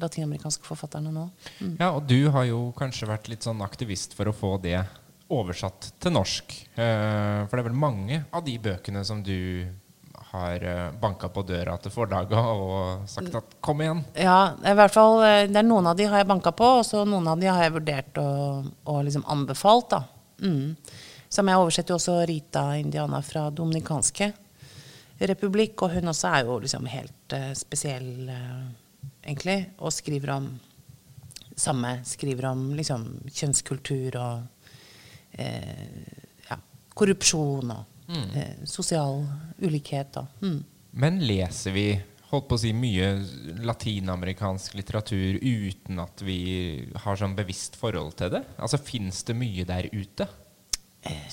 latinamerikanske 0.00 0.66
forfatterne 0.66 1.12
nå. 1.14 1.28
Ja, 1.78 1.92
og 1.92 2.08
du 2.10 2.18
har 2.34 2.48
jo 2.48 2.66
kanskje 2.78 3.06
vært 3.06 3.30
litt 3.30 3.46
sånn 3.46 3.62
aktivist 3.62 4.16
for 4.18 4.30
å 4.30 4.34
få 4.34 4.56
det 4.62 4.80
oversatt 5.30 5.92
til 6.02 6.16
norsk. 6.16 6.58
Uh, 6.74 7.46
for 7.46 7.54
det 7.54 7.62
er 7.62 7.68
vel 7.70 7.80
mange 7.86 8.20
av 8.34 8.44
de 8.46 8.58
bøkene 8.62 9.04
som 9.06 9.22
du 9.24 9.38
har 10.34 10.66
uh, 10.66 10.90
banka 10.98 11.30
på 11.30 11.44
døra 11.46 11.76
til 11.78 11.94
forlaga 11.94 12.42
og 12.50 13.08
sagt 13.10 13.38
at 13.38 13.54
'kom 13.62 13.86
igjen'. 13.86 14.02
Ja, 14.18 14.56
i 14.66 14.74
hvert 14.74 14.94
fall, 14.94 15.22
eh, 15.22 15.46
det 15.46 15.62
er 15.62 15.68
noen 15.68 15.86
av 15.86 15.96
de 15.96 16.10
har 16.10 16.18
jeg 16.18 16.26
banka 16.26 16.50
på, 16.50 16.78
og 16.80 16.84
så 16.84 17.06
noen 17.06 17.28
av 17.30 17.38
de 17.38 17.46
har 17.46 17.62
jeg 17.62 17.78
vurdert 17.78 18.18
og, 18.18 18.72
og 18.84 19.04
liksom 19.06 19.24
anbefalt. 19.30 19.90
da. 19.90 20.02
Mm. 20.42 20.76
Som 21.34 21.50
jeg 21.50 21.58
oversetter 21.58 21.90
jo 21.90 21.98
også 21.98 22.20
Rita 22.30 22.62
Indiana 22.78 23.18
fra 23.26 23.48
Dominikanske 23.50 24.30
republikk, 25.26 25.82
og 25.82 25.96
hun 25.96 26.12
også 26.12 26.30
er 26.30 26.44
jo 26.46 26.60
liksom 26.62 26.86
helt 26.90 27.34
uh, 27.34 27.50
spesiell, 27.58 28.28
uh, 28.30 29.08
egentlig, 29.24 29.58
og 29.78 29.94
skriver 29.94 30.34
om 30.36 30.46
samme, 31.58 31.96
skriver 32.06 32.50
om 32.52 32.68
liksom 32.78 33.06
kjønnskultur 33.26 34.18
og 34.20 34.70
uh, 35.40 36.14
ja, 36.50 36.58
korrupsjon 36.94 37.74
og 37.80 38.14
eh, 38.14 38.62
sosial 38.68 39.24
ulikhet. 39.62 40.20
Og, 40.22 40.38
mm. 40.44 40.58
Men 41.02 41.18
leser 41.26 41.74
vi 41.74 41.88
holdt 42.30 42.46
på 42.50 42.58
å 42.58 42.62
si 42.62 42.70
mye 42.76 43.10
latinamerikansk 43.66 44.78
litteratur 44.78 45.38
uten 45.42 45.98
at 46.02 46.22
vi 46.26 46.38
har 47.04 47.18
sånn 47.18 47.34
bevisst 47.38 47.78
forhold 47.78 48.14
til 48.18 48.34
det? 48.34 48.44
Altså 48.58 48.78
Fins 48.82 49.22
det 49.26 49.38
mye 49.38 49.66
der 49.66 49.90
ute 49.94 50.30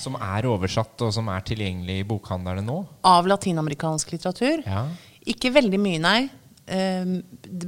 som 0.00 0.16
er 0.18 0.46
oversatt, 0.50 0.94
og 1.04 1.12
som 1.14 1.28
er 1.32 1.44
tilgjengelig 1.46 2.02
i 2.02 2.06
bokhandlerne 2.08 2.64
nå? 2.66 2.78
Av 3.08 3.28
latinamerikansk 3.28 4.14
litteratur? 4.14 4.64
Ja. 4.66 4.86
Ikke 5.32 5.52
veldig 5.54 5.80
mye, 5.80 6.00
nei. 6.02 6.18
Eh, 6.66 7.14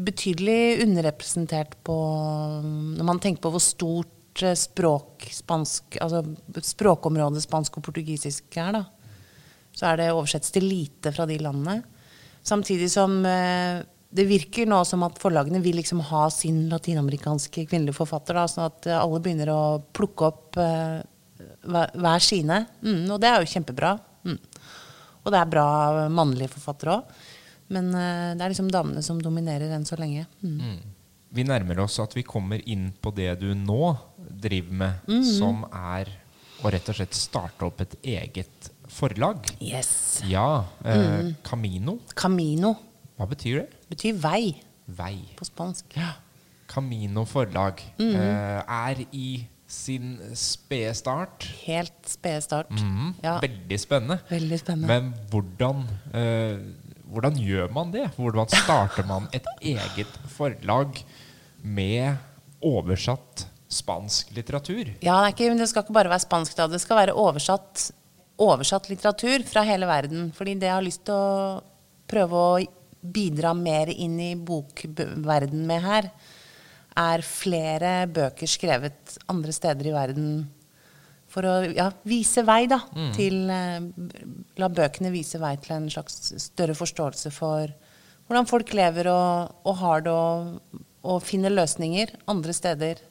betydelig 0.07 0.85
underrepresentert 0.85 1.73
på 1.83 1.97
Når 2.63 3.07
man 3.09 3.19
tenker 3.19 3.43
på 3.43 3.51
hvor 3.51 3.63
stort 3.63 4.43
eh, 4.45 4.55
språk 4.59 5.27
spansk, 5.35 5.99
altså 6.05 6.23
språkområdet 6.63 7.43
spansk 7.43 7.81
og 7.81 7.89
portugisisk 7.89 8.61
er, 8.63 8.79
da, 8.79 8.85
så 9.75 9.91
er 9.91 9.99
det 9.99 10.13
oversettes 10.15 10.55
til 10.55 10.69
lite 10.71 11.11
fra 11.15 11.27
de 11.27 11.41
landene. 11.43 11.81
Samtidig 12.47 12.91
som 12.93 13.19
eh, 13.27 13.83
det 14.15 14.29
virker 14.31 14.69
nå 14.71 14.79
som 14.87 15.03
at 15.07 15.19
forlagene 15.19 15.59
vil 15.65 15.81
liksom 15.81 16.05
ha 16.13 16.29
sin 16.31 16.69
latinamerikanske 16.71 17.65
kvinnelige 17.67 17.99
forfatter, 17.99 18.39
da, 18.39 18.47
sånn 18.51 18.69
at 18.69 18.87
eh, 18.87 19.01
alle 19.01 19.23
begynner 19.25 19.51
å 19.51 19.63
plukke 19.97 20.31
opp 20.31 20.61
hver 21.65 22.25
sine. 22.25 22.65
Mm, 22.85 23.05
og 23.13 23.21
det 23.23 23.31
er 23.31 23.43
jo 23.43 23.53
kjempebra. 23.53 23.95
Mm. 24.25 24.41
Og 25.25 25.33
det 25.33 25.41
er 25.41 25.53
bra 25.53 25.69
mannlige 26.13 26.53
forfattere 26.57 26.99
òg. 26.99 27.15
Men 27.73 27.89
uh, 27.97 28.35
det 28.37 28.45
er 28.45 28.53
liksom 28.53 28.69
damene 28.73 29.03
som 29.05 29.21
dominerer 29.23 29.73
enn 29.73 29.87
så 29.89 29.97
lenge. 30.01 30.27
Mm. 30.45 30.83
Vi 31.35 31.47
nærmer 31.49 31.81
oss 31.87 31.97
at 32.03 32.13
vi 32.15 32.27
kommer 32.27 32.61
inn 32.71 32.91
på 33.03 33.11
det 33.17 33.33
du 33.41 33.49
nå 33.57 33.97
driver 34.19 34.73
med, 34.73 34.93
-hmm. 35.07 35.25
som 35.39 35.65
er 35.73 36.11
å 36.63 36.71
rett 36.71 36.89
og 36.89 36.97
slett 36.97 37.15
starte 37.15 37.65
opp 37.65 37.81
et 37.81 37.97
eget 38.03 38.71
forlag. 38.89 39.49
Yes. 39.61 40.23
Ja. 40.29 40.65
Uh. 40.85 41.33
Camino. 41.43 41.99
Camino 42.15 42.77
Hva 43.17 43.27
betyr 43.27 43.59
det? 43.59 43.71
Det 43.71 43.89
betyr 43.97 44.15
vei 44.19 44.55
Vei. 44.87 45.19
på 45.37 45.45
spansk. 45.45 45.97
Ja. 45.97 46.15
Camino 46.67 47.25
forlag 47.25 47.81
eh, 48.01 48.61
er 48.61 49.05
i 49.13 49.29
sin 49.75 50.15
spede 50.39 50.93
start. 50.97 51.45
Helt 51.67 52.09
spede 52.09 52.41
start. 52.45 52.71
Mhm. 52.71 53.15
Ja, 53.25 53.37
Veldig 53.43 53.79
spennende. 53.83 54.21
veldig 54.31 54.59
spennende. 54.63 54.89
Men 54.89 55.11
hvordan, 55.33 55.83
eh, 56.15 56.59
hvordan 57.11 57.37
gjør 57.43 57.73
man 57.75 57.91
det? 57.95 58.07
Hvordan 58.17 58.49
starter 58.55 59.07
man 59.11 59.29
et 59.33 59.47
eget 59.63 60.15
forlag 60.37 61.03
med 61.63 62.17
oversatt 62.65 63.47
spansk 63.75 64.31
litteratur? 64.37 64.93
Ja, 65.03 65.19
det, 65.25 65.35
ikke, 65.35 65.51
det 65.59 65.69
skal 65.71 65.83
ikke 65.85 65.97
bare 65.97 66.13
være 66.13 66.25
spansk, 66.25 66.55
da. 66.57 66.67
Det 66.71 66.81
skal 66.83 67.01
være 67.03 67.15
oversatt, 67.19 67.89
oversatt 68.39 68.89
litteratur 68.91 69.43
fra 69.47 69.63
hele 69.67 69.87
verden. 69.91 70.31
Fordi 70.37 70.55
det 70.59 70.69
jeg 70.71 70.77
har 70.79 70.87
lyst 70.87 71.05
til 71.09 71.15
å 71.15 71.61
prøve 72.11 72.33
å 72.47 72.65
bidra 73.05 73.51
mer 73.57 73.91
inn 73.93 74.15
i 74.21 74.31
bokverden 74.35 75.67
med 75.69 75.83
her, 75.85 76.07
er 76.99 77.25
flere 77.27 77.95
bøker 78.07 78.51
skrevet 78.51 79.17
andre 79.31 79.55
steder 79.55 79.89
i 79.91 79.95
verden 79.95 80.29
for 81.35 81.47
å 81.49 81.55
ja, 81.75 81.89
vise 82.07 82.45
vei, 82.47 82.65
da. 82.71 82.79
Til 83.17 83.49
eh, 83.51 83.89
La 84.61 84.69
bøkene 84.71 85.11
vise 85.15 85.41
vei 85.43 85.57
til 85.63 85.75
en 85.79 85.89
slags 85.91 86.31
større 86.45 86.77
forståelse 86.79 87.33
for 87.35 87.73
hvordan 88.29 88.47
folk 88.49 88.71
lever 88.77 89.11
og, 89.11 89.57
og 89.67 89.81
har 89.83 90.05
det, 90.07 90.15
og, 90.15 90.85
og 91.05 91.19
finner 91.27 91.53
løsninger 91.53 92.15
andre 92.31 92.55
steder 92.57 93.03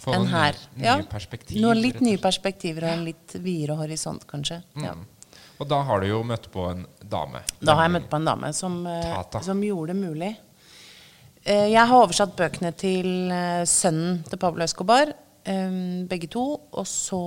Få 0.00 0.12
enn 0.12 0.26
her. 0.28 0.56
Nye, 0.76 0.84
Ja, 0.84 0.96
Noen 1.62 1.80
litt 1.80 2.00
nye 2.04 2.20
perspektiver 2.20 2.84
og 2.88 2.96
en 2.98 3.04
litt 3.06 3.36
videre 3.40 3.78
horisont, 3.78 4.26
kanskje. 4.28 4.60
Ja. 4.76 4.92
Mm. 4.94 5.06
Og 5.62 5.68
da 5.70 5.78
har 5.86 6.02
du 6.02 6.08
jo 6.08 6.18
møtt 6.26 6.50
på 6.52 6.66
en 6.68 6.82
dame. 7.00 7.44
Da 7.62 7.76
har 7.78 7.86
jeg 7.86 7.94
møtt 7.96 8.08
på 8.10 8.18
en 8.18 8.28
dame 8.28 8.50
som, 8.56 8.80
eh, 8.90 9.40
som 9.44 9.62
gjorde 9.62 9.94
det 9.94 10.00
mulig. 10.00 10.32
Eh, 11.44 11.68
Jeg 11.74 11.84
har 11.84 12.00
oversatt 12.00 12.36
bøkene 12.38 12.72
til 12.72 13.30
eh, 13.32 13.64
sønnen 13.68 14.22
til 14.28 14.40
Pablo 14.40 14.64
Escobar, 14.64 15.10
eh, 15.44 15.74
begge 16.08 16.30
to. 16.32 16.44
Og 16.72 16.86
så 16.88 17.18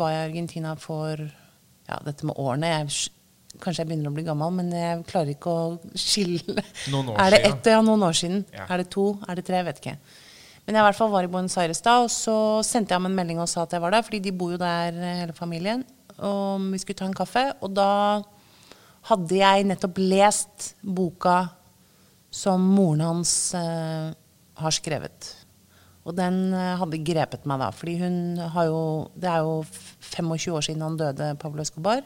var 0.00 0.10
jeg 0.12 0.22
i 0.22 0.30
Argentina 0.32 0.74
for 0.74 1.20
ja, 1.22 2.00
dette 2.04 2.26
med 2.26 2.34
årene. 2.42 2.72
Jeg, 2.72 3.12
kanskje 3.62 3.84
jeg 3.84 3.90
begynner 3.92 4.10
å 4.10 4.16
bli 4.16 4.26
gammel, 4.26 4.54
men 4.58 4.72
jeg 4.74 5.04
klarer 5.06 5.30
ikke 5.36 5.52
å 5.52 5.94
skille. 5.94 6.58
Noen 6.92 7.12
år 7.14 7.20
er 7.22 7.36
det 7.36 7.42
ett, 7.46 7.70
ja, 7.70 7.82
noen 7.86 8.02
år 8.08 8.16
siden? 8.18 8.42
Ja. 8.52 8.66
Er 8.66 8.82
det 8.82 8.90
to? 8.92 9.12
Er 9.28 9.38
det 9.38 9.46
tre? 9.46 9.60
Jeg 9.62 9.68
vet 9.70 9.82
ikke. 9.84 9.98
Men 10.66 10.74
jeg 10.74 10.82
i 10.82 10.86
hvert 10.88 10.98
fall 10.98 11.12
var 11.12 11.22
i 11.22 11.30
Buenos 11.30 11.54
Aires 11.62 11.78
da, 11.84 12.00
og 12.02 12.10
så 12.10 12.34
sendte 12.66 12.90
jeg 12.90 12.98
ham 12.98 13.06
en 13.06 13.14
melding 13.14 13.38
og 13.38 13.46
sa 13.46 13.62
at 13.62 13.76
jeg 13.76 13.84
var 13.84 13.94
der, 13.94 14.02
fordi 14.02 14.18
de 14.24 14.32
bor 14.34 14.56
jo 14.56 14.58
der 14.58 14.96
hele 15.22 15.36
familien. 15.36 15.84
Og 16.18 16.66
vi 16.72 16.80
skulle 16.82 16.98
ta 16.98 17.06
en 17.06 17.14
kaffe. 17.14 17.44
Og 17.62 17.70
da 17.76 17.90
hadde 19.06 19.38
jeg 19.38 19.68
nettopp 19.70 20.00
lest 20.02 20.72
boka 20.82 21.44
som 22.36 22.62
moren 22.76 23.04
hans 23.04 23.32
eh, 23.56 24.12
har 24.60 24.74
skrevet. 24.74 25.30
Og 26.06 26.14
den 26.18 26.52
eh, 26.54 26.74
hadde 26.78 27.02
grepet 27.06 27.46
meg 27.48 27.62
da, 27.62 27.70
fordi 27.74 27.96
hun 28.02 28.18
har 28.54 28.68
jo 28.68 28.80
Det 29.16 29.30
er 29.30 29.46
jo 29.46 29.62
25 29.66 30.52
år 30.54 30.66
siden 30.66 30.84
han 30.84 30.98
døde, 31.00 31.32
Pablo 31.40 31.64
Escobar. 31.64 32.04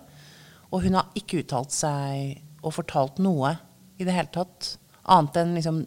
Og 0.71 0.85
hun 0.87 0.97
har 0.99 1.11
ikke 1.19 1.43
uttalt 1.43 1.75
seg 1.75 2.39
og 2.63 2.77
fortalt 2.77 3.19
noe 3.19 3.57
i 3.99 4.07
det 4.07 4.15
hele 4.15 4.31
tatt. 4.33 4.77
Annet 5.11 5.41
enn 5.41 5.57
liksom 5.59 5.83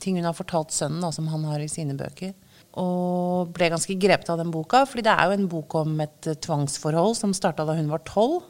ting 0.00 0.16
hun 0.16 0.24
har 0.24 0.36
fortalt 0.36 0.72
sønnen, 0.72 1.02
da, 1.04 1.10
som 1.12 1.26
han 1.28 1.44
har 1.44 1.60
i 1.60 1.68
sine 1.68 1.92
bøker. 1.98 2.32
Og 2.80 3.50
ble 3.52 3.68
ganske 3.68 3.98
grepet 4.00 4.30
av 4.32 4.40
den 4.40 4.52
boka, 4.54 4.86
fordi 4.88 5.04
det 5.04 5.12
er 5.12 5.28
jo 5.28 5.36
en 5.36 5.50
bok 5.52 5.76
om 5.82 6.00
et 6.00 6.30
eh, 6.30 6.40
tvangsforhold 6.46 7.18
som 7.18 7.36
starta 7.36 7.68
da 7.68 7.76
hun 7.76 7.92
var 7.92 8.06
tolv. 8.08 8.40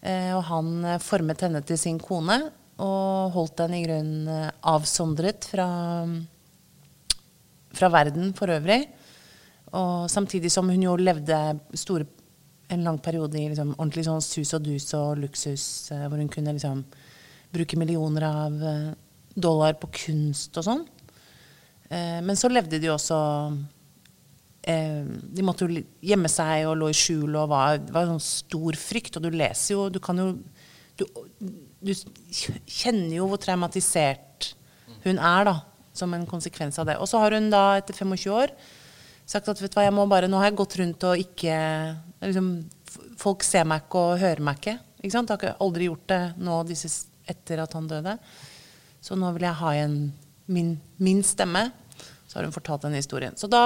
Eh, 0.00 0.30
og 0.36 0.44
han 0.46 0.70
formet 1.02 1.42
henne 1.44 1.64
til 1.66 1.80
sin 1.80 1.98
kone 2.00 2.38
og 2.80 3.34
holdt 3.34 3.58
den 3.60 3.76
i 3.76 3.82
grunnen 3.84 4.28
eh, 4.30 4.52
avsondret 4.72 5.46
fra, 5.52 5.68
fra 7.76 7.90
verden 7.92 8.32
for 8.36 8.52
øvrig. 8.52 8.82
Og 9.76 10.08
samtidig 10.10 10.50
som 10.52 10.68
hun 10.70 10.86
jo 10.86 10.96
levde 10.98 11.38
store, 11.78 12.08
en 12.70 12.86
lang 12.86 13.00
periode 13.02 13.38
i 13.38 13.48
liksom 13.50 13.74
ordentlig 13.76 14.06
sånn 14.06 14.22
sus 14.22 14.54
og 14.56 14.64
dus 14.66 14.88
og 14.98 15.18
luksus, 15.20 15.64
eh, 15.94 16.06
hvor 16.06 16.22
hun 16.22 16.30
kunne 16.32 16.54
liksom 16.56 16.84
bruke 17.50 17.78
millioner 17.78 18.28
av 18.30 18.62
eh, 18.62 18.88
dollar 19.34 19.76
på 19.80 19.90
kunst 20.04 20.56
og 20.58 20.66
sånn. 20.66 20.88
Men 21.90 22.38
så 22.38 22.46
levde 22.46 22.78
de 22.78 22.86
jo 22.86 22.92
også 22.94 23.16
De 24.62 25.42
måtte 25.42 25.66
jo 25.66 25.80
gjemme 26.06 26.28
seg 26.30 26.68
og 26.70 26.76
lå 26.78 26.90
i 26.92 26.94
skjul, 26.94 27.32
og 27.34 27.48
var, 27.50 27.80
det 27.82 27.90
var 27.90 28.04
en 28.04 28.12
sånn 28.12 28.22
stor 28.22 28.78
frykt. 28.78 29.18
Og 29.18 29.24
du 29.24 29.34
leser 29.34 29.72
jo 29.72 29.88
Du 29.90 29.98
kan 29.98 30.20
jo 30.22 30.28
Du, 30.94 31.02
du 31.80 31.92
kjenner 31.94 33.14
jo 33.16 33.28
hvor 33.30 33.40
traumatisert 33.40 34.52
hun 35.04 35.16
er, 35.16 35.48
da, 35.48 35.54
som 35.96 36.12
en 36.14 36.26
konsekvens 36.28 36.78
av 36.80 36.90
det. 36.90 36.98
Og 37.00 37.08
så 37.08 37.20
har 37.22 37.36
hun 37.36 37.48
da, 37.52 37.64
etter 37.80 37.96
25 37.96 38.34
år, 38.36 38.52
sagt 39.30 39.48
at 39.48 39.60
vet 39.62 39.72
du 39.72 39.78
hva, 39.78 39.86
jeg 39.86 39.96
må 39.96 40.04
bare, 40.10 40.28
nå 40.28 40.40
har 40.40 40.50
jeg 40.50 40.58
gått 40.60 40.76
rundt 40.80 41.08
og 41.08 41.24
ikke 41.24 41.56
liksom, 42.26 42.52
Folk 43.20 43.44
ser 43.46 43.66
meg 43.68 43.84
ikke 43.84 44.00
og 44.00 44.18
hører 44.18 44.40
meg 44.42 44.56
ikke. 44.58 44.72
ikke 44.98 45.12
sant? 45.12 45.30
Jeg 45.30 45.52
har 45.52 45.60
aldri 45.62 45.86
gjort 45.86 46.06
det 46.10 46.22
nå 46.42 46.54
disse, 46.66 46.88
etter 47.28 47.60
at 47.62 47.74
han 47.76 47.86
døde. 47.86 48.14
Så 49.04 49.14
nå 49.14 49.28
vil 49.36 49.44
jeg 49.46 49.58
ha 49.60 49.74
igjen 49.76 49.94
min, 50.50 50.72
min 50.98 51.20
stemme. 51.22 51.66
Så 52.26 52.38
har 52.38 52.48
hun 52.48 52.54
fortalt 52.54 52.86
den 52.86 52.96
historien. 52.96 53.36
Da, 53.52 53.62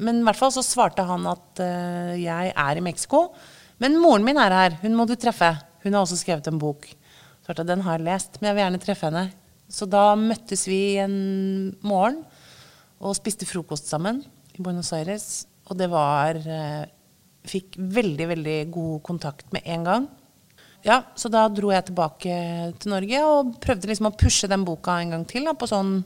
men 0.00 0.22
i 0.22 0.26
hvert 0.26 0.40
fall 0.40 0.50
så 0.56 0.64
svarte 0.64 1.04
han 1.06 1.28
at 1.30 1.62
uh, 1.62 2.16
jeg 2.18 2.50
er 2.50 2.80
i 2.80 2.82
Mexico. 2.82 3.28
Men 3.84 4.00
moren 4.02 4.26
min 4.26 4.40
er 4.40 4.56
her. 4.56 4.76
Hun 4.82 4.96
må 4.98 5.06
du 5.06 5.14
treffe. 5.20 5.52
Hun 5.84 5.92
har 5.92 6.02
også 6.02 6.18
skrevet 6.18 6.50
en 6.50 6.58
bok. 6.58 6.88
Så 7.44 7.52
at 7.52 7.66
den 7.68 7.84
har 7.84 7.98
jeg 7.98 8.06
lest, 8.06 8.38
men 8.40 8.48
jeg 8.48 8.56
vil 8.56 8.64
gjerne 8.64 8.82
treffe 8.82 9.08
henne. 9.10 9.24
Så 9.68 9.88
da 9.90 10.14
møttes 10.16 10.64
vi 10.68 10.96
en 11.00 11.16
morgen 11.84 12.22
og 13.04 13.16
spiste 13.18 13.48
frokost 13.48 13.90
sammen 13.90 14.22
i 14.54 14.62
Buenos 14.64 14.92
Aires. 14.96 15.44
Og 15.68 15.76
det 15.80 15.88
var 15.92 16.40
eh, 16.40 16.84
Fikk 17.44 17.74
veldig, 17.76 18.26
veldig 18.30 18.60
god 18.72 19.00
kontakt 19.04 19.50
med 19.52 19.66
en 19.68 19.82
gang. 19.84 20.04
Ja, 20.84 21.02
Så 21.12 21.28
da 21.28 21.42
dro 21.52 21.68
jeg 21.72 21.84
tilbake 21.90 22.36
til 22.80 22.92
Norge 22.92 23.20
og 23.28 23.50
prøvde 23.60 23.90
liksom 23.90 24.08
å 24.08 24.16
pushe 24.16 24.48
den 24.48 24.64
boka 24.64 24.94
en 25.00 25.12
gang 25.12 25.26
til. 25.28 25.44
Da, 25.44 25.52
på 25.52 25.68
sånn 25.68 25.98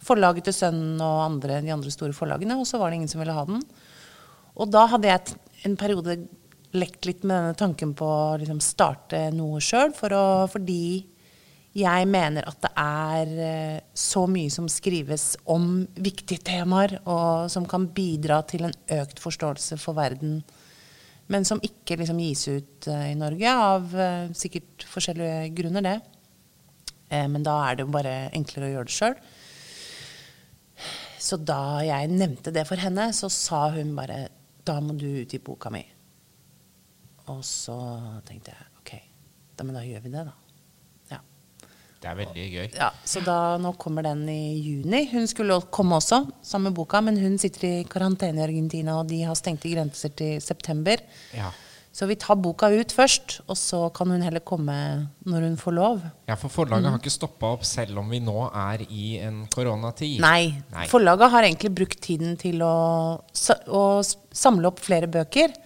forlaget 0.00 0.48
til 0.48 0.56
Sønnen 0.56 1.02
og 1.04 1.20
andre, 1.26 1.60
de 1.64 1.74
andre 1.74 1.92
store 1.92 2.16
forlagene. 2.16 2.56
Og 2.56 2.64
så 2.68 2.80
var 2.80 2.88
det 2.88 3.02
ingen 3.02 3.12
som 3.12 3.20
ville 3.20 3.36
ha 3.36 3.44
den. 3.48 3.60
Og 4.56 4.72
da 4.72 4.86
hadde 4.88 5.12
jeg 5.12 5.36
en 5.68 5.76
periode 5.76 6.16
lekt 6.76 7.08
litt 7.08 7.24
med 7.24 7.36
denne 7.36 7.58
tanken 7.58 7.92
på 7.96 8.06
å 8.06 8.38
liksom 8.40 8.62
starte 8.64 9.26
noe 9.34 9.60
sjøl, 9.64 9.92
for 9.96 10.14
fordi 10.52 11.04
jeg 11.76 12.08
mener 12.08 12.46
at 12.48 12.60
det 12.64 12.70
er 12.80 13.32
eh, 13.44 13.80
så 13.92 14.22
mye 14.30 14.48
som 14.52 14.68
skrives 14.70 15.34
om 15.52 15.82
viktige 16.00 16.40
temaer, 16.46 16.94
og 17.04 17.50
som 17.52 17.66
kan 17.68 17.88
bidra 17.92 18.40
til 18.48 18.64
en 18.68 18.76
økt 18.96 19.20
forståelse 19.20 19.76
for 19.82 19.98
verden, 19.98 20.38
men 21.28 21.44
som 21.44 21.60
ikke 21.60 21.98
liksom 22.00 22.22
gis 22.22 22.46
ut 22.48 22.88
eh, 22.88 23.10
i 23.10 23.18
Norge, 23.18 23.52
av 23.52 23.92
eh, 23.92 24.30
sikkert 24.32 24.86
forskjellige 24.88 25.50
grunner, 25.58 25.84
det. 25.84 25.98
Men 27.06 27.44
da 27.46 27.52
er 27.62 27.76
det 27.76 27.84
jo 27.84 27.92
bare 27.94 28.12
enklere 28.34 28.66
å 28.66 28.70
gjøre 28.72 28.88
det 28.88 28.94
sjøl. 28.96 29.12
Så 31.22 31.36
da 31.38 31.84
jeg 31.86 32.10
nevnte 32.10 32.50
det 32.50 32.64
for 32.66 32.82
henne, 32.82 33.12
så 33.14 33.30
sa 33.30 33.68
hun 33.76 33.92
bare 33.94 34.24
Da 34.66 34.80
må 34.82 34.96
du 34.98 35.06
ut 35.22 35.34
i 35.36 35.38
boka 35.38 35.70
mi. 35.70 35.84
Og 37.32 37.42
så 37.46 37.76
tenkte 38.28 38.52
jeg 38.54 38.66
OK, 38.80 38.92
da, 39.56 39.66
men 39.66 39.74
da 39.78 39.82
gjør 39.86 40.04
vi 40.04 40.12
det, 40.14 40.24
da. 40.28 40.34
Ja. 41.10 41.20
Det 42.02 42.10
er 42.10 42.18
veldig 42.20 42.46
gøy. 42.52 42.66
Ja, 42.76 42.90
så 43.08 43.22
da, 43.26 43.36
nå 43.58 43.72
kommer 43.82 44.06
den 44.06 44.24
i 44.30 44.56
juni. 44.62 45.06
Hun 45.10 45.26
skulle 45.30 45.58
komme 45.74 45.98
også, 45.98 46.22
sammen 46.46 46.70
med 46.70 46.78
boka, 46.78 47.02
men 47.02 47.18
hun 47.18 47.38
sitter 47.42 47.68
i 47.68 47.76
karantene 47.90 48.42
i 48.42 48.46
Argentina, 48.46 49.00
og 49.00 49.10
de 49.10 49.24
har 49.26 49.38
stengte 49.38 49.72
grenser 49.72 50.14
til 50.14 50.38
september. 50.44 51.02
Ja. 51.34 51.50
Så 51.96 52.04
vi 52.04 52.12
tar 52.20 52.36
boka 52.36 52.68
ut 52.68 52.92
først, 52.92 53.38
og 53.48 53.56
så 53.56 53.78
kan 53.96 54.10
hun 54.12 54.20
heller 54.20 54.42
komme 54.44 54.74
når 55.24 55.46
hun 55.46 55.54
får 55.56 55.72
lov. 55.72 56.02
ja, 56.28 56.34
for 56.36 56.52
forlaget 56.52 56.90
har 56.92 56.98
ikke 57.00 57.14
stoppa 57.14 57.54
opp 57.54 57.64
selv 57.64 58.02
om 58.02 58.10
vi 58.12 58.20
nå 58.20 58.50
er 58.52 58.84
i 58.84 59.06
en 59.24 59.46
koronatid. 59.48 60.20
Nei, 60.20 60.60
Nei. 60.74 60.84
forlaget 60.92 61.32
har 61.32 61.48
egentlig 61.48 61.72
brukt 61.78 62.02
tiden 62.04 62.36
til 62.36 62.60
å, 62.60 63.16
å 63.72 63.82
samle 64.04 64.68
opp 64.68 64.84
flere 64.84 65.08
bøker. 65.08 65.56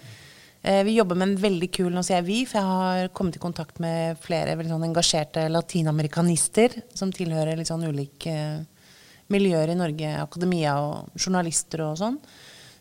Eh, 0.63 0.85
vi 0.85 0.95
jobber 0.95 1.17
med 1.17 1.29
en 1.29 1.39
veldig 1.41 1.71
kul 1.73 1.89
Nå 1.95 2.03
sier 2.05 2.19
jeg 2.19 2.27
vi, 2.27 2.41
for 2.49 2.61
jeg 2.61 2.69
har 2.69 3.13
kommet 3.17 3.39
i 3.39 3.41
kontakt 3.41 3.79
med 3.81 4.19
flere 4.21 4.59
veldig 4.59 4.75
sånn 4.75 4.85
engasjerte 4.91 5.47
latinamerikanister 5.49 6.77
som 6.93 7.13
tilhører 7.17 7.57
litt 7.57 7.71
sånn 7.71 7.87
ulike 7.89 8.35
eh, 8.35 8.85
miljøer 9.33 9.73
i 9.73 9.79
Norge, 9.79 10.11
akademia 10.21 10.75
og 10.83 11.15
journalister 11.17 11.85
og 11.87 11.97
sånn. 12.01 12.19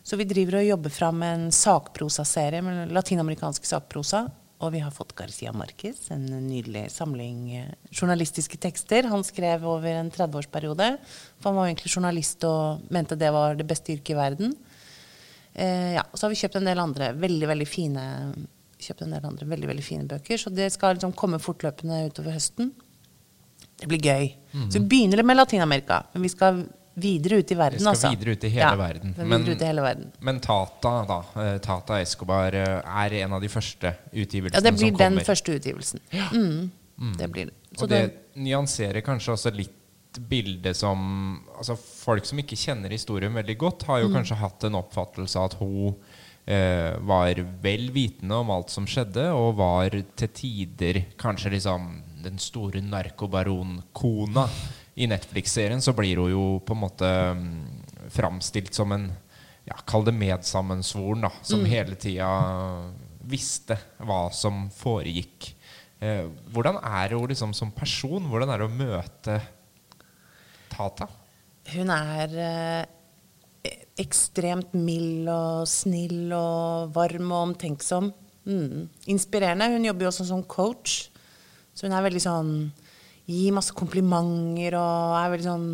Så 0.02 0.18
vi 0.18 0.26
driver 0.28 0.58
og 0.58 0.66
jobber 0.66 0.92
fram 0.92 1.22
en 1.22 1.48
sakprosaserie 1.54 2.60
med 2.66 2.92
latinamerikansk 2.92 3.68
sakprosa. 3.68 4.26
Og 4.60 4.74
vi 4.74 4.80
har 4.84 4.92
fått 4.92 5.14
Garcia 5.16 5.54
Marquez, 5.56 6.02
en 6.12 6.26
nydelig 6.50 6.90
samling 6.92 7.38
eh, 7.56 7.70
journalistiske 7.94 8.60
tekster. 8.60 9.08
Han 9.08 9.24
skrev 9.24 9.64
over 9.64 9.94
en 10.02 10.10
30-årsperiode. 10.12 10.90
For 11.38 11.48
han 11.48 11.56
var 11.56 11.70
egentlig 11.70 11.94
journalist 11.94 12.44
og 12.44 12.84
mente 12.92 13.16
det 13.16 13.32
var 13.32 13.56
det 13.56 13.64
beste 13.70 13.94
yrket 13.94 14.12
i 14.12 14.18
verden. 14.20 14.52
Eh, 15.54 15.92
ja, 15.96 16.04
så 16.14 16.26
har 16.26 16.34
vi 16.34 16.40
kjøpt 16.40 16.60
en 16.60 16.70
del 16.70 16.78
andre 16.78 17.12
veldig, 17.18 17.46
veldig 17.50 17.68
fine 17.68 18.06
kjøpt 18.80 19.04
en 19.04 19.14
del 19.14 19.24
andre 19.28 19.48
veldig, 19.48 19.68
veldig 19.70 19.84
fine 19.84 20.08
bøker. 20.08 20.40
Så 20.40 20.52
det 20.54 20.70
skal 20.74 20.96
liksom 20.96 21.12
komme 21.16 21.40
fortløpende 21.42 22.04
utover 22.08 22.36
høsten. 22.36 22.72
Det 23.80 23.88
blir 23.88 24.00
gøy. 24.00 24.34
Mm 24.52 24.60
-hmm. 24.60 24.70
Så 24.70 24.78
vi 24.78 24.84
begynner 24.84 25.22
med 25.22 25.36
Latin-Amerika, 25.36 26.04
men 26.12 26.22
vi 26.22 26.28
skal 26.28 26.66
videre 26.94 27.36
ut 27.36 27.52
i 27.52 27.54
verden. 27.54 27.78
Vi 27.78 27.80
skal 27.80 27.90
altså. 27.90 28.10
videre 28.10 28.30
ut 28.30 28.44
i 28.44 28.48
hele, 28.48 28.60
ja, 28.60 28.76
verden. 28.76 29.14
Men, 29.16 29.48
ut 29.48 29.62
i 29.62 29.64
hele 29.64 29.82
verden. 29.82 30.12
Men 30.20 30.40
Tata, 30.40 31.04
da, 31.08 31.24
eh, 31.44 31.58
Tata 31.58 32.00
Escobar 32.00 32.54
eh, 32.54 33.04
er 33.04 33.12
en 33.24 33.32
av 33.32 33.40
de 33.40 33.48
første 33.48 33.94
utgivelsene 34.12 34.60
som 34.60 34.62
kommer? 34.62 34.70
Ja, 34.70 34.70
det 34.70 34.78
blir 34.78 34.98
den 34.98 35.20
første 35.24 35.52
utgivelsen. 35.52 36.00
Ja. 36.10 36.28
Mm, 36.32 36.70
mm. 36.98 37.16
Det 37.18 37.28
blir 37.28 37.46
det. 37.46 37.54
Så 37.76 37.84
og 37.84 37.88
det, 37.88 38.00
det 38.00 38.42
nyanserer 38.42 39.00
kanskje 39.00 39.32
også 39.32 39.54
litt 39.54 39.79
bilde 40.18 40.72
som 40.74 41.00
altså 41.54 41.76
Folk 41.78 42.26
som 42.26 42.40
ikke 42.42 42.58
kjenner 42.58 42.90
historien 42.90 43.34
veldig 43.36 43.56
godt, 43.60 43.86
har 43.88 44.02
jo 44.02 44.10
mm. 44.10 44.16
kanskje 44.16 44.40
hatt 44.40 44.66
en 44.66 44.78
oppfattelse 44.80 45.38
av 45.38 45.50
at 45.50 45.56
hun 45.60 45.94
eh, 46.50 46.96
var 47.06 47.42
vel 47.62 47.90
vitende 47.94 48.40
om 48.40 48.50
alt 48.54 48.72
som 48.72 48.88
skjedde, 48.88 49.28
og 49.36 49.58
var 49.60 49.94
til 50.18 50.32
tider 50.34 51.02
kanskje 51.20 51.54
liksom 51.54 51.90
den 52.24 52.40
store 52.42 52.82
narkobaronkona. 52.84 54.46
I 55.00 55.06
Netflix-serien 55.08 55.80
så 55.84 55.94
blir 55.96 56.20
hun 56.20 56.32
jo 56.32 56.44
på 56.66 56.74
en 56.74 56.82
måte 56.82 57.10
um, 57.36 57.44
framstilt 58.12 58.74
som 58.76 58.92
en 58.92 59.10
ja, 59.68 59.76
Kall 59.86 60.04
det 60.08 60.16
medsammensvoren, 60.16 61.28
da, 61.28 61.30
som 61.46 61.62
mm. 61.62 61.68
hele 61.70 61.96
tida 62.00 62.28
visste 63.30 63.76
hva 64.02 64.24
som 64.34 64.64
foregikk. 64.74 65.52
Eh, 66.00 66.26
hvordan 66.50 66.80
er 66.80 67.14
hun 67.14 67.28
liksom 67.30 67.52
som 67.54 67.70
person? 67.76 68.26
Hvordan 68.32 68.50
er 68.50 68.62
det 68.62 68.66
å 68.66 68.78
møte 68.80 69.36
Tata? 70.70 71.08
Hun 71.70 71.92
er 71.94 72.34
eh, 72.40 73.70
ekstremt 74.00 74.74
mild 74.76 75.28
og 75.30 75.68
snill 75.68 76.32
og 76.34 76.92
varm 76.94 77.30
og 77.30 77.50
omtenksom. 77.50 78.10
Mm. 78.48 78.86
Inspirerende. 79.12 79.70
Hun 79.74 79.84
jobber 79.84 80.06
jo 80.06 80.12
også 80.12 80.28
som 80.30 80.44
coach. 80.48 81.10
Så 81.74 81.86
hun 81.86 81.96
er 81.96 82.06
veldig 82.06 82.22
sånn 82.24 82.54
Gir 83.30 83.54
masse 83.54 83.74
komplimenter 83.76 84.74
og 84.74 85.12
er 85.20 85.28
veldig 85.34 85.46
sånn 85.46 85.66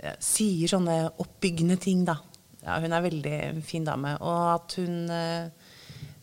eh, 0.00 0.16
Sier 0.18 0.72
sånne 0.72 0.96
oppbyggende 1.22 1.76
ting, 1.80 2.02
da. 2.08 2.16
Ja, 2.62 2.78
hun 2.82 2.94
er 2.94 3.04
veldig 3.04 3.36
fin 3.66 3.86
dame. 3.86 4.16
Og 4.18 4.40
at 4.56 4.76
hun 4.80 5.12
eh, 5.12 5.52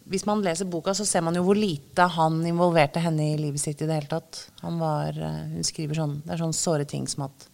Hvis 0.09 0.25
man 0.27 0.43
leser 0.43 0.67
boka, 0.67 0.95
så 0.97 1.05
ser 1.07 1.23
man 1.25 1.37
jo 1.37 1.45
hvor 1.45 1.57
lite 1.57 2.09
han 2.17 2.41
involverte 2.49 3.01
henne 3.03 3.31
i 3.31 3.39
livet 3.39 3.61
sitt 3.61 3.81
i 3.83 3.87
det 3.87 4.01
hele 4.01 4.11
tatt. 4.11 4.43
Han 4.65 4.81
var, 4.81 5.15
eh, 5.15 5.39
hun 5.53 5.67
skriver 5.67 6.01
sånn 6.01 6.19
Det 6.25 6.35
er 6.35 6.43
sånne 6.43 6.59
såre 6.59 6.89
ting 6.89 7.07
som 7.07 7.29
at 7.29 7.47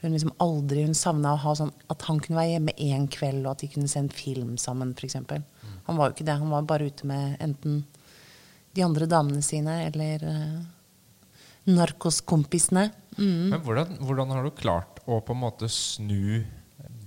hun 0.00 0.14
liksom 0.14 0.32
aldri 0.40 0.84
hun 0.86 0.96
savna 0.96 1.34
å 1.34 1.40
ha 1.42 1.54
sånn 1.56 1.72
at 1.92 2.04
han 2.08 2.20
kunne 2.24 2.38
være 2.40 2.54
hjemme 2.54 2.76
én 2.80 3.06
kveld, 3.12 3.44
og 3.44 3.52
at 3.52 3.64
de 3.64 3.70
kunne 3.74 3.90
se 3.90 4.00
en 4.00 4.12
film 4.12 4.54
sammen, 4.60 4.94
f.eks. 4.96 5.18
Mm. 5.20 5.74
Han 5.88 5.98
var 5.98 6.08
jo 6.08 6.16
ikke 6.16 6.28
det. 6.28 6.38
Han 6.40 6.54
var 6.54 6.68
bare 6.68 6.88
ute 6.88 7.08
med 7.08 7.36
enten 7.44 7.82
de 8.72 8.84
andre 8.86 9.08
damene 9.10 9.42
sine 9.44 9.76
eller 9.88 10.24
uh, 10.24 10.58
narkoskompisene. 11.68 12.88
Mm. 13.18 13.46
Men 13.52 13.62
hvordan, 13.66 13.96
hvordan, 14.00 14.36
har 14.36 14.46
du 14.46 14.52
klart 14.56 15.02
å 15.04 15.20
på 15.20 15.36
en 15.36 15.42
måte 15.42 15.68
snu 15.72 16.44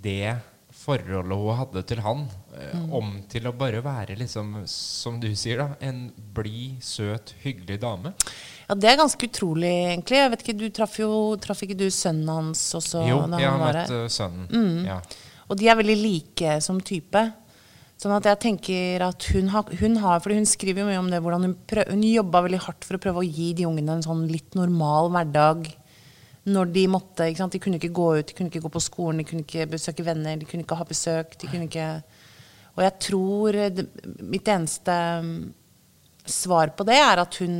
det 0.04 0.36
forholdet 0.84 1.39
hun 1.39 1.58
hadde 1.58 1.84
til 1.88 2.02
han, 2.04 2.26
uh, 2.54 2.74
mm. 2.78 2.89
om 3.00 3.14
til 3.32 3.50
å 3.50 3.56
bare 3.58 3.82
være 3.86 4.20
liksom, 4.20 4.60
som 4.70 5.18
du 5.24 5.32
sier, 5.34 5.64
da, 5.64 5.80
en 5.82 6.10
blid, 6.36 6.84
søt, 6.86 7.34
hyggelig 7.41 7.80
dame? 7.82 8.14
Ja, 8.70 8.78
det 8.80 8.89
er 8.89 8.99
ganske 8.99 9.28
utrolig, 9.28 9.72
egentlig. 9.91 10.20
Jeg 10.22 10.32
vet 10.32 10.43
ikke, 10.45 10.57
du 10.59 10.66
traff 10.74 10.97
jo 11.01 11.11
Traff 11.43 11.64
ikke 11.66 11.78
du 11.80 11.88
sønnen 11.91 12.30
hans 12.32 12.61
også? 12.78 13.03
Jo, 13.09 13.22
jeg 13.36 13.49
har 13.49 13.59
møtt 13.59 13.91
uh, 13.91 14.07
sønnen. 14.11 14.47
Mm. 14.49 14.86
Ja. 14.88 14.99
Og 15.49 15.59
de 15.59 15.68
er 15.70 15.80
veldig 15.80 15.97
like 15.99 16.57
som 16.64 16.80
type. 16.82 17.24
Sånn 17.99 18.16
at 18.16 18.26
jeg 18.28 18.41
tenker 18.47 19.03
at 19.05 19.28
hun 19.32 19.51
har, 19.53 19.70
hun 19.80 19.99
har 20.01 20.24
For 20.24 20.34
hun 20.36 20.47
skriver 20.49 20.82
jo 20.82 20.89
mye 20.89 20.99
om 20.99 21.11
det, 21.11 21.22
hvordan 21.24 21.47
hun, 21.47 21.55
prøv, 21.70 21.91
hun 21.91 22.03
jobba 22.07 22.43
veldig 22.47 22.59
hardt 22.66 22.88
for 22.88 22.97
å 22.97 23.03
prøve 23.03 23.22
å 23.22 23.28
gi 23.28 23.53
de 23.59 23.68
ungene 23.70 23.99
en 23.99 24.05
sånn 24.05 24.26
litt 24.32 24.57
normal 24.59 25.11
hverdag 25.14 25.70
når 26.43 26.72
de 26.76 26.84
måtte. 26.91 27.30
ikke 27.30 27.39
sant? 27.39 27.55
De 27.55 27.61
kunne 27.64 27.80
ikke 27.80 27.93
gå 27.95 28.07
ut, 28.18 28.28
de 28.28 28.36
kunne 28.36 28.51
ikke 28.51 28.66
gå 28.66 28.72
på 28.74 28.84
skolen, 28.84 29.22
de 29.22 29.28
kunne 29.28 29.45
ikke 29.45 29.70
besøke 29.72 30.03
venner, 30.03 30.36
de 30.39 30.47
kunne 30.49 30.66
ikke 30.66 30.80
ha 30.80 30.88
besøk. 30.88 31.38
de 31.39 31.47
kunne 31.47 31.70
ikke... 31.70 31.89
Og 32.74 32.82
jeg 32.84 32.93
tror 33.05 33.57
det, 33.78 33.86
mitt 34.26 34.49
eneste 34.49 34.95
svar 36.26 36.71
på 36.78 36.86
det 36.88 36.97
er 37.01 37.19
at 37.21 37.36
hun, 37.41 37.55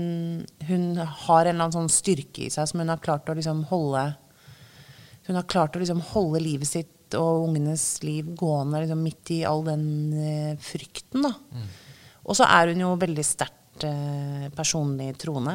hun, 0.68 0.84
har 0.98 1.46
en 1.46 1.56
eller 1.56 1.66
annen 1.66 1.76
sånn 1.76 1.92
styrke 1.92 2.46
i 2.46 2.52
seg 2.54 2.70
som 2.70 2.80
hun 2.84 2.92
har 2.94 3.02
klart 3.04 3.30
å 3.30 3.36
liksom 3.38 3.66
holde 3.72 4.14
Hun 5.28 5.40
har 5.40 5.48
klart 5.48 5.76
å 5.76 5.82
liksom 5.82 6.02
holde 6.14 6.44
livet 6.44 6.68
sitt 6.68 7.16
og 7.16 7.48
ungenes 7.48 7.86
liv 8.04 8.32
gående 8.36 8.82
liksom 8.84 9.04
midt 9.06 9.32
i 9.36 9.44
all 9.46 9.62
den 9.68 9.86
eh, 10.18 10.56
frykten. 10.60 11.22
Da. 11.28 11.30
Mm. 11.54 11.68
Og 12.26 12.40
så 12.40 12.48
er 12.50 12.72
hun 12.72 12.82
jo 12.82 12.90
veldig 13.00 13.26
sterkt 13.28 13.86
eh, 13.86 14.48
personlig 14.56 15.12
troende. 15.22 15.54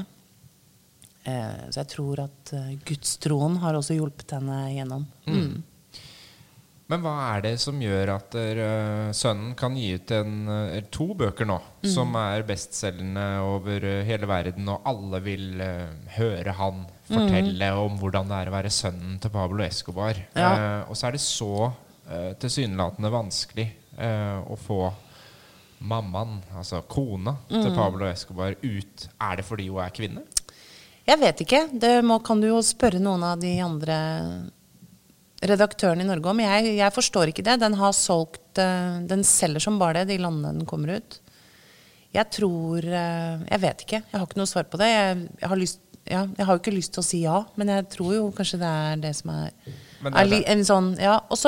Eh, 1.24 1.66
så 1.66 1.80
jeg 1.80 1.90
tror 1.96 2.22
at 2.28 2.52
gudstroen 2.86 3.59
har 3.64 3.76
også 3.76 3.98
hjulpet 3.98 4.36
henne 4.38 4.61
gjennom. 4.76 5.04
Mm. 5.26 5.59
Men 6.89 7.03
hva 7.05 7.14
er 7.34 7.43
det 7.45 7.51
som 7.61 7.80
gjør 7.82 8.14
at 8.14 8.34
uh, 8.39 9.11
sønnen 9.16 9.53
kan 9.59 9.74
gi 9.76 9.91
ut 9.99 10.12
en, 10.16 10.36
uh, 10.49 10.78
to 10.93 11.11
bøker 11.20 11.49
nå 11.49 11.59
mm. 11.82 11.89
som 11.93 12.16
er 12.16 12.47
bestselgende 12.49 13.26
over 13.45 13.84
uh, 13.84 14.07
hele 14.09 14.28
verden, 14.30 14.70
og 14.72 14.89
alle 14.89 15.20
vil 15.26 15.61
høre 16.16 16.57
han 16.57 16.86
fortelle 17.09 17.68
mm. 17.74 17.82
om 17.82 18.01
hvordan 18.01 18.32
det 18.32 18.39
er 18.39 18.49
å 18.49 18.57
være 18.57 18.72
sønnen 18.72 19.20
til 19.20 19.34
Pablo 19.36 19.64
Escobar? 19.66 20.22
Ja. 20.32 20.86
og 20.89 20.97
så 20.97 21.11
er 21.11 21.18
det 21.18 21.22
så 21.24 21.53
uh, 21.68 22.32
tilsynelatende 22.41 23.12
vanskelig 23.12 23.68
å 23.99 24.55
få 24.55 24.84
mammaen, 25.91 26.36
altså 26.55 26.84
kona 26.86 27.32
mm. 27.49 27.57
til 27.57 27.72
Pablo 27.74 28.07
Escobar, 28.07 28.55
ut. 28.62 29.09
Er 29.26 29.41
det 29.41 29.45
fordi 29.45 29.66
hun 29.66 29.80
er 29.82 29.91
kvinne? 29.91 30.22
Jeg 31.09 31.18
vet 31.18 31.43
ikke. 31.43 31.64
Det 31.72 31.97
må, 32.07 32.20
kan 32.22 32.39
du 32.39 32.47
jo 32.47 32.61
spørre 32.62 33.01
noen 33.03 33.24
av 33.26 33.43
de 33.43 33.57
andre 33.64 33.97
redaktøren 35.47 36.03
i 36.03 36.07
Norge 36.07 36.30
om. 36.32 36.43
Jeg, 36.43 36.74
jeg 36.78 36.95
forstår 36.95 37.30
ikke 37.30 37.45
det. 37.47 37.59
Den 37.62 37.76
har 37.78 37.95
solgt 37.97 38.61
uh, 38.61 38.99
Den 39.09 39.24
selger 39.26 39.62
som 39.62 39.78
bare 39.80 40.03
det, 40.03 40.14
de 40.14 40.22
landene 40.22 40.57
den 40.57 40.68
kommer 40.68 40.99
ut. 40.99 41.18
Jeg 42.14 42.30
tror 42.34 42.82
uh, 42.82 43.45
Jeg 43.47 43.62
vet 43.62 43.84
ikke. 43.86 44.03
Jeg 44.03 44.16
har 44.16 44.26
ikke 44.26 44.41
noe 44.41 44.51
svar 44.51 44.68
på 44.70 44.80
det. 44.80 44.91
Jeg, 44.91 45.18
jeg, 45.39 45.51
har 45.53 45.61
lyst, 45.62 45.82
ja, 46.05 46.22
jeg, 46.26 46.47
har 46.47 46.55
jo 46.57 46.62
ikke 46.62 46.76
lyst 46.78 46.97
til 46.97 47.05
å 47.05 47.09
si 47.09 47.22
ja, 47.24 47.43
men 47.61 47.74
jeg 47.74 47.91
tror 47.95 48.14
jo 48.16 48.30
kanskje 48.34 48.62
det 48.62 48.72
er 48.84 49.05
det 49.05 49.12
som 49.18 49.34
er, 49.34 49.53
det 50.03 50.14
er, 50.14 50.32
er 50.41 50.49
en 50.57 50.66
sånn 50.66 50.95
Ja. 51.03 51.20
Og 51.28 51.39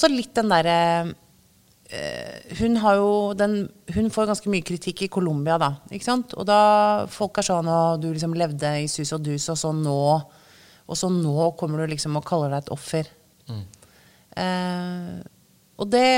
så 0.00 0.08
litt 0.10 0.32
den 0.34 0.50
derre 0.50 0.78
øh, 1.04 2.54
hun 2.58 2.78
har 2.82 2.96
jo 2.98 3.10
den, 3.38 3.68
Hun 3.94 4.08
får 4.10 4.30
ganske 4.32 4.50
mye 4.50 4.64
kritikk 4.66 5.04
i 5.06 5.12
Colombia, 5.12 5.58
da. 5.60 5.74
Ikke 5.92 6.08
sant? 6.08 6.34
Og 6.34 6.48
da 6.48 7.04
folk 7.12 7.38
er 7.38 7.46
sånn 7.46 7.68
Og 7.70 8.00
du 8.02 8.08
liksom 8.10 8.34
levde 8.34 8.72
i 8.80 8.88
sus 8.90 9.12
og 9.14 9.22
dus, 9.28 9.46
og 9.52 9.60
så 9.60 9.70
nå 9.76 10.00
og 10.84 10.98
så 11.00 11.08
nå 11.12 11.50
kommer 11.58 11.80
du 11.82 11.94
liksom 11.94 12.18
og 12.18 12.26
kaller 12.28 12.52
deg 12.52 12.64
et 12.64 12.74
offer. 12.74 13.08
Mm. 13.48 13.64
Eh, 14.44 15.16
og, 15.80 15.88
det, 15.92 16.08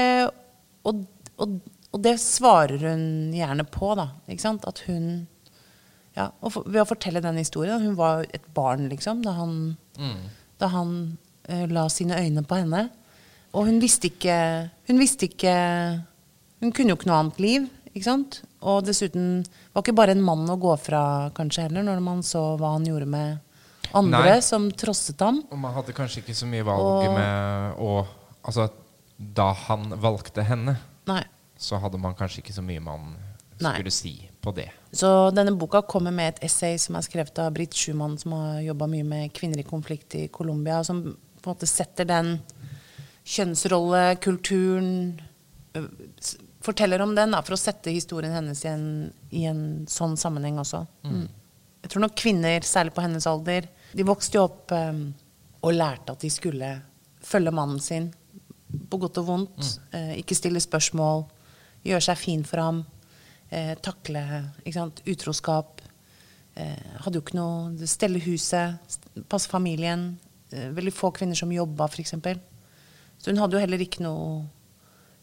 og, 0.88 1.04
og, 1.36 1.56
og, 1.92 1.98
det 2.02 2.16
svarer 2.22 2.82
hun 2.88 3.06
gjerne 3.36 3.66
på, 3.70 3.92
da. 3.98 4.08
Ikke 4.26 4.46
sant? 4.48 4.66
At 4.68 4.82
hun 4.88 5.26
ja, 6.16 6.30
og 6.40 6.62
Ved 6.64 6.80
å 6.80 6.88
fortelle 6.88 7.20
den 7.20 7.38
historien. 7.42 7.82
Hun 7.84 7.96
var 7.98 8.24
et 8.32 8.44
barn, 8.56 8.88
liksom, 8.88 9.20
da 9.24 9.36
han, 9.36 9.56
mm. 10.00 10.20
da 10.62 10.70
han 10.72 10.92
eh, 11.44 11.66
la 11.68 11.86
sine 11.92 12.18
øyne 12.24 12.44
på 12.48 12.62
henne. 12.62 12.86
Og 13.56 13.68
hun 13.68 13.80
visste 13.80 14.10
ikke 14.10 14.36
Hun 14.88 14.98
visste 15.00 15.28
ikke 15.30 15.52
Hun 16.60 16.72
kunne 16.74 16.92
jo 16.92 16.96
ikke 16.98 17.08
noe 17.10 17.20
annet 17.20 17.42
liv. 17.44 17.68
Ikke 17.92 18.08
sant? 18.08 18.40
Og 18.66 18.82
dessuten 18.84 19.44
var 19.72 19.84
ikke 19.84 19.96
bare 19.96 20.16
en 20.16 20.24
mann 20.24 20.48
å 20.50 20.58
gå 20.60 20.72
fra, 20.80 21.30
kanskje 21.36 21.68
heller, 21.68 21.84
når 21.86 22.00
man 22.04 22.24
så 22.26 22.42
hva 22.60 22.74
han 22.74 22.84
gjorde 22.88 23.08
med 23.08 23.45
andre 23.94 24.22
Nei. 24.24 24.42
som 24.44 24.68
trosset 24.72 25.20
ham. 25.20 25.42
Og 25.50 25.60
man 25.60 25.74
hadde 25.76 25.94
kanskje 25.96 26.22
ikke 26.22 26.36
så 26.36 26.48
mye 26.50 26.66
valg 26.66 26.86
og, 26.86 27.10
med 27.16 27.82
å 27.82 27.90
Altså, 28.46 28.68
da 29.18 29.48
han 29.66 29.88
valgte 29.98 30.44
henne, 30.46 30.76
Nei. 31.10 31.24
så 31.58 31.80
hadde 31.82 31.98
man 31.98 32.14
kanskje 32.14 32.44
ikke 32.44 32.54
så 32.54 32.62
mye 32.62 32.78
man 32.78 33.16
skulle 33.56 33.90
Nei. 33.90 33.94
si 33.94 34.12
på 34.38 34.52
det. 34.54 34.68
Så 34.94 35.08
denne 35.34 35.56
boka 35.58 35.80
kommer 35.82 36.14
med 36.14 36.36
et 36.36 36.44
essay 36.46 36.78
som 36.78 36.94
er 36.94 37.02
skrevet 37.02 37.40
av 37.42 37.50
Britt 37.56 37.74
Schumann, 37.74 38.14
som 38.22 38.36
har 38.36 38.60
jobba 38.62 38.86
mye 38.92 39.06
med 39.08 39.32
kvinner 39.34 39.58
i 39.58 39.66
konflikt 39.66 40.14
i 40.14 40.28
Colombia, 40.30 40.84
som 40.86 41.02
på 41.02 41.50
en 41.50 41.56
måte 41.56 41.66
setter 41.66 42.06
den 42.06 42.36
kjønnsrollekulturen 43.26 45.18
forteller 46.66 47.02
om 47.02 47.14
den, 47.14 47.34
da, 47.34 47.42
for 47.44 47.56
å 47.56 47.60
sette 47.60 47.92
historien 47.94 48.34
hennes 48.34 48.62
i 48.64 48.70
en, 48.70 48.86
i 49.30 49.44
en 49.50 49.64
sånn 49.90 50.16
sammenheng 50.18 50.60
også. 50.62 50.84
Mm. 51.06 51.26
Jeg 51.84 51.92
tror 51.92 52.02
nok 52.06 52.16
kvinner, 52.18 52.66
særlig 52.66 52.94
på 52.96 53.04
hennes 53.04 53.26
alder, 53.30 53.68
de 53.94 54.06
vokste 54.06 54.38
jo 54.38 54.46
opp 54.48 54.74
um, 54.74 55.06
og 55.62 55.74
lærte 55.74 56.14
at 56.14 56.22
de 56.24 56.30
skulle 56.32 56.70
følge 57.26 57.52
mannen 57.54 57.80
sin, 57.82 58.10
på 58.90 58.98
godt 59.00 59.20
og 59.22 59.28
vondt. 59.30 59.56
Mm. 59.62 59.94
Uh, 59.94 60.12
ikke 60.20 60.38
stille 60.38 60.62
spørsmål, 60.62 61.26
gjøre 61.86 62.06
seg 62.10 62.22
fin 62.22 62.44
for 62.46 62.64
ham, 62.64 62.84
Uh, 63.46 63.76
takle 63.78 64.20
sant, 64.74 65.04
utroskap. 65.06 65.78
Uh, 66.58 66.96
hadde 67.04 67.20
jo 67.20 67.22
ikke 67.22 67.36
noe 67.38 67.86
Stelle 67.86 68.18
huset, 68.24 68.96
passe 69.30 69.46
familien. 69.46 70.16
Veldig 70.50 70.92
få 70.94 71.12
kvinner 71.14 71.38
som 71.38 71.52
jobba, 71.54 71.86
f.eks. 71.86 72.14
Så 73.18 73.30
hun 73.30 73.38
hadde 73.38 73.54
jo 73.54 73.62
heller 73.62 73.82
ikke 73.82 74.02
noe 74.02 74.44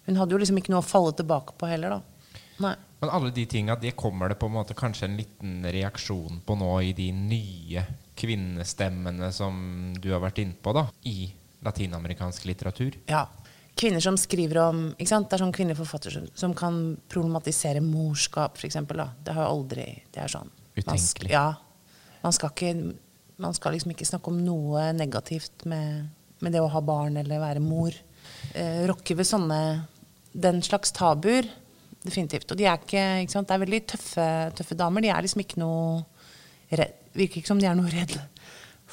Hun 0.04 0.18
hadde 0.20 0.36
jo 0.36 0.40
liksom 0.42 0.58
ikke 0.60 0.74
noe 0.74 0.82
å 0.84 0.88
falle 0.88 1.14
tilbake 1.16 1.56
på 1.60 1.68
heller, 1.68 1.96
da. 1.96 2.40
Nei. 2.64 2.74
Men 3.00 3.12
alle 3.12 3.32
de 3.36 3.46
tinga, 3.48 3.76
det 3.80 3.94
kommer 4.00 4.32
det 4.32 4.36
på 4.40 4.48
en 4.48 4.56
måte 4.58 4.76
kanskje 4.76 5.08
en 5.08 5.16
liten 5.20 5.64
reaksjon 5.64 6.42
på 6.44 6.56
nå 6.60 6.72
i 6.88 6.92
de 6.96 7.10
nye 7.16 7.86
kvinnestemmene 8.20 9.32
som 9.34 9.94
du 10.00 10.12
har 10.14 10.22
vært 10.24 10.42
innpå, 10.44 10.74
da, 10.76 10.88
i 11.10 11.32
latinamerikansk 11.66 12.46
litteratur? 12.50 12.98
Ja. 13.10 13.26
Kvinner 13.80 14.04
som 14.06 14.18
skriver 14.22 14.60
om 14.68 14.82
ikke 14.94 15.10
sant? 15.10 15.30
Det 15.32 15.38
er 15.38 15.42
sånn 15.48 15.56
kvinneforfattere 15.56 16.14
som, 16.14 16.28
som 16.38 16.52
kan 16.58 16.76
problematisere 17.10 17.82
morskap, 17.82 18.60
f.eks. 18.60 18.78
Det 18.86 19.34
har 19.34 19.48
aldri 19.48 19.88
Det 20.14 20.22
er 20.22 20.30
sånn 20.30 20.52
Utenkelig. 20.78 21.32
ja. 21.34 21.48
Man 22.24 22.34
skal, 22.36 22.54
ikke, 22.54 22.94
man 23.44 23.56
skal 23.58 23.74
liksom 23.76 23.92
ikke 23.92 24.08
snakke 24.08 24.32
om 24.32 24.38
noe 24.46 24.86
negativt 24.96 25.66
med, 25.68 26.06
med 26.40 26.54
det 26.56 26.62
å 26.64 26.70
ha 26.72 26.82
barn 26.86 27.18
eller 27.20 27.42
være 27.42 27.64
mor. 27.64 27.98
Eh, 28.54 28.86
rokke 28.88 29.18
ved 29.18 29.28
sånne 29.28 29.60
Den 30.32 30.62
slags 30.64 30.94
tabuer. 30.96 31.50
Definitivt. 32.04 32.50
Og 32.52 32.58
de 32.60 32.66
er 32.70 32.80
ikke, 32.80 33.04
ikke 33.26 33.34
sant? 33.36 33.50
Det 33.50 33.58
er 33.58 33.64
veldig 33.66 33.82
tøffe, 33.92 34.28
tøffe 34.58 34.78
damer. 34.80 35.04
De 35.04 35.12
er 35.14 35.26
liksom 35.26 35.44
ikke 35.44 35.60
noe 35.62 36.02
redd, 36.74 36.96
Virker 37.14 37.42
ikke 37.42 37.52
som 37.52 37.62
de 37.62 37.68
er 37.70 37.78
noe 37.78 37.92
redd 37.94 38.16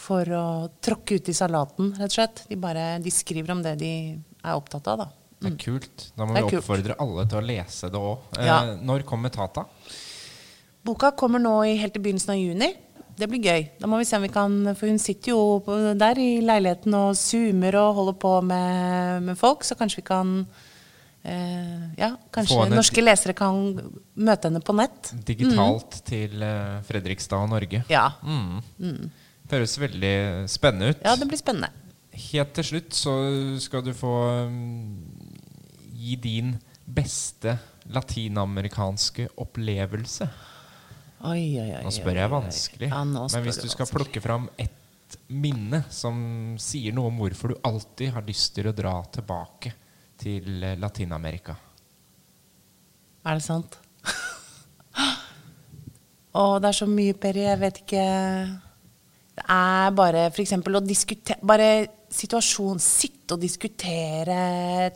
for 0.00 0.28
å 0.32 0.44
tråkke 0.82 1.18
ut 1.20 1.28
i 1.28 1.36
salaten, 1.36 1.94
rett 1.98 2.12
og 2.12 2.18
slett. 2.18 2.44
De, 2.48 2.58
bare, 2.60 2.92
de 3.02 3.12
skriver 3.12 3.52
om 3.54 3.64
det 3.64 3.74
de 3.80 3.94
er 4.16 4.54
opptatt 4.54 4.86
av, 4.92 5.04
da. 5.04 5.08
Det 5.40 5.54
er 5.54 5.58
kult. 5.60 6.06
Da 6.16 6.26
må 6.28 6.36
vi 6.36 6.58
oppfordre 6.60 6.96
alle 7.00 7.24
til 7.28 7.40
å 7.40 7.44
lese 7.44 7.88
det 7.92 8.00
òg. 8.00 8.38
Eh, 8.40 8.72
når 8.84 9.04
kommer 9.08 9.32
Tata? 9.32 9.64
Boka 10.84 11.12
kommer 11.16 11.40
nå 11.40 11.54
i, 11.68 11.76
helt 11.80 11.96
i 11.96 12.02
begynnelsen 12.02 12.34
av 12.34 12.40
juni. 12.40 12.70
Det 13.20 13.28
blir 13.28 13.44
gøy. 13.44 13.66
Da 13.80 13.88
må 13.88 13.98
vi 14.00 14.06
se 14.08 14.16
om 14.16 14.24
vi 14.24 14.30
kan 14.32 14.54
For 14.78 14.88
hun 14.88 15.00
sitter 15.02 15.34
jo 15.34 15.94
der 15.98 16.20
i 16.20 16.40
leiligheten 16.44 16.94
og 16.96 17.16
zoomer 17.20 17.76
og 17.80 17.96
holder 17.98 18.16
på 18.20 18.34
med, 18.48 19.26
med 19.28 19.40
folk, 19.40 19.64
så 19.66 19.76
kanskje 19.76 20.00
vi 20.00 20.08
kan 20.08 20.34
eh, 21.22 21.82
Ja, 22.00 22.14
kanskje 22.32 22.68
norske 22.72 23.02
lesere 23.02 23.34
kan 23.36 23.74
møte 24.14 24.48
henne 24.48 24.62
på 24.64 24.74
nett. 24.76 25.12
Digitalt 25.26 26.00
til 26.06 26.40
uh, 26.42 26.80
Fredrikstad 26.86 27.44
og 27.44 27.52
Norge. 27.52 27.82
Ja. 27.92 28.06
Mm. 28.22 29.10
Høres 29.50 29.76
veldig 29.82 30.14
spennende 30.50 30.94
ut. 30.94 31.04
ja, 31.04 31.16
det 31.18 31.28
blir 31.28 31.40
spennende. 31.40 31.72
Helt 32.30 32.54
til 32.56 32.66
slutt 32.66 32.94
så 32.96 33.14
skal 33.62 33.84
du 33.86 33.92
få 33.96 34.14
um, 34.46 34.98
gi 35.94 36.16
din 36.20 36.54
beste 36.84 37.56
latinamerikanske 37.90 39.28
opplevelse. 39.40 40.28
Oi, 41.20 41.60
oi, 41.60 41.68
oi. 41.76 41.82
Nå 41.84 41.92
spør 41.92 42.22
jeg 42.22 42.32
vanskelig. 42.32 42.88
Ja, 42.90 43.04
Men 43.04 43.44
hvis 43.44 43.60
du 43.60 43.68
skal 43.68 43.84
vanskelig. 43.84 43.96
plukke 43.96 44.22
fram 44.24 44.48
ett 44.58 44.76
minne 45.28 45.82
som 45.90 46.56
sier 46.60 46.94
noe 46.94 47.10
om 47.10 47.18
hvorfor 47.20 47.52
du 47.52 47.60
alltid 47.66 48.12
har 48.14 48.26
lyst 48.26 48.54
til 48.56 48.70
å 48.70 48.74
dra 48.74 48.94
tilbake 49.12 49.72
til 50.20 50.64
eh, 50.64 50.78
Latin-Amerika. 50.80 51.56
Er 53.26 53.38
det 53.38 53.44
sant? 53.44 53.78
Å, 56.40 56.58
det 56.62 56.70
er 56.70 56.76
så 56.76 56.86
mye, 56.88 57.16
Peri. 57.20 57.44
Jeg 57.44 57.60
vet 57.60 57.80
ikke 57.82 58.04
Det 59.36 59.44
er 59.50 59.90
bare 59.96 60.28
f.eks. 60.30 60.54
å 60.56 60.84
diskutere 60.84 61.46
Bare 61.46 61.70
situasjon 62.10 62.80
Sitte 62.82 63.36
og 63.36 63.42
diskutere 63.42 64.38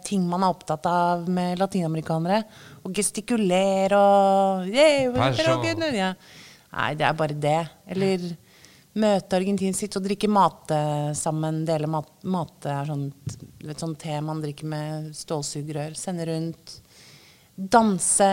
ting 0.07 0.25
man 0.27 0.43
er 0.43 0.55
opptatt 0.55 0.87
av 0.91 1.29
med 1.31 1.61
latinamerikanere. 1.61 2.41
Og 2.83 2.97
gestikulere 2.97 3.99
og 3.99 4.73
yeah. 4.73 6.17
Nei, 6.75 6.91
det 6.99 7.07
er 7.07 7.15
bare 7.15 7.37
det. 7.39 7.61
Eller 7.95 8.25
møte 9.01 9.39
Argentin, 9.39 9.75
sitte 9.77 10.01
og 10.01 10.07
drikke 10.07 10.31
mate 10.31 10.79
sammen. 11.19 11.63
Dele 11.69 11.89
mat, 11.91 12.11
mate 12.31 12.73
er 12.73 12.93
vet, 13.65 13.81
sånn 13.81 13.97
te 14.01 14.19
man 14.25 14.43
drikker 14.45 14.69
med 14.71 15.11
stålsugerør. 15.19 15.97
Sende 15.99 16.29
rundt. 16.31 16.77
Danse. 17.55 18.31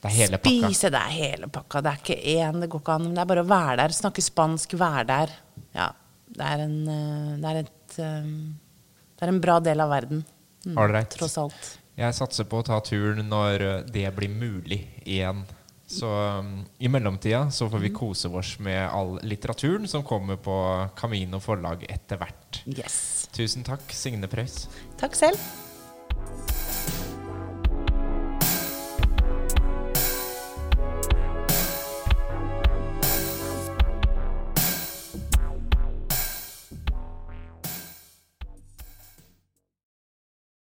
Det 0.00 0.08
er 0.08 0.16
hele 0.16 0.40
pakka. 0.40 0.70
Spise. 0.70 0.90
Det 0.92 1.00
er 1.00 1.16
hele 1.16 1.50
pakka. 1.52 1.82
Det 1.84 1.92
er 1.92 2.04
ikke 2.04 2.20
én, 2.36 2.60
det 2.62 2.70
går 2.72 2.84
ikke 2.84 2.96
an. 2.96 3.08
Men 3.08 3.18
det 3.18 3.24
er 3.24 3.30
bare 3.34 3.44
å 3.44 3.50
være 3.50 3.76
der. 3.82 3.96
Snakke 3.96 4.24
spansk, 4.24 4.78
være 4.80 5.06
der. 5.10 5.34
Ja. 5.76 5.90
Det 6.30 6.46
er 6.46 6.64
en, 6.64 6.76
eh, 6.88 7.36
det 7.42 7.50
er 7.50 7.62
et 7.64 7.98
eh, 7.98 8.34
Det 9.18 9.26
er 9.26 9.32
en 9.34 9.40
bra 9.42 9.58
del 9.60 9.82
av 9.82 9.90
verden. 9.92 10.24
Mm. 10.64 10.76
Tross 11.12 11.36
alt. 11.40 11.70
Jeg 12.00 12.16
satser 12.16 12.46
på 12.48 12.60
å 12.60 12.64
ta 12.64 12.78
turen 12.84 13.26
når 13.28 13.64
eh, 13.66 13.80
det 13.92 14.06
blir 14.16 14.32
mulig 14.32 14.80
igjen. 15.04 15.42
Så 15.90 16.06
um, 16.38 16.52
i 16.78 16.88
mellomtida 16.88 17.50
så 17.50 17.66
får 17.70 17.82
vi 17.82 17.90
kose 17.94 18.28
oss 18.28 18.58
med 18.62 18.84
all 18.88 19.16
litteraturen 19.26 19.88
som 19.90 20.04
kommer 20.06 20.38
på 20.38 20.54
Camino 20.96 21.40
forlag 21.42 21.82
etter 21.88 22.20
hvert. 22.20 22.62
Yes. 22.70 23.26
Tusen 23.34 23.66
takk, 23.66 23.90
Signe 23.90 24.30
Preus. 24.30 24.68
Takk 25.00 25.18
selv. 25.18 25.69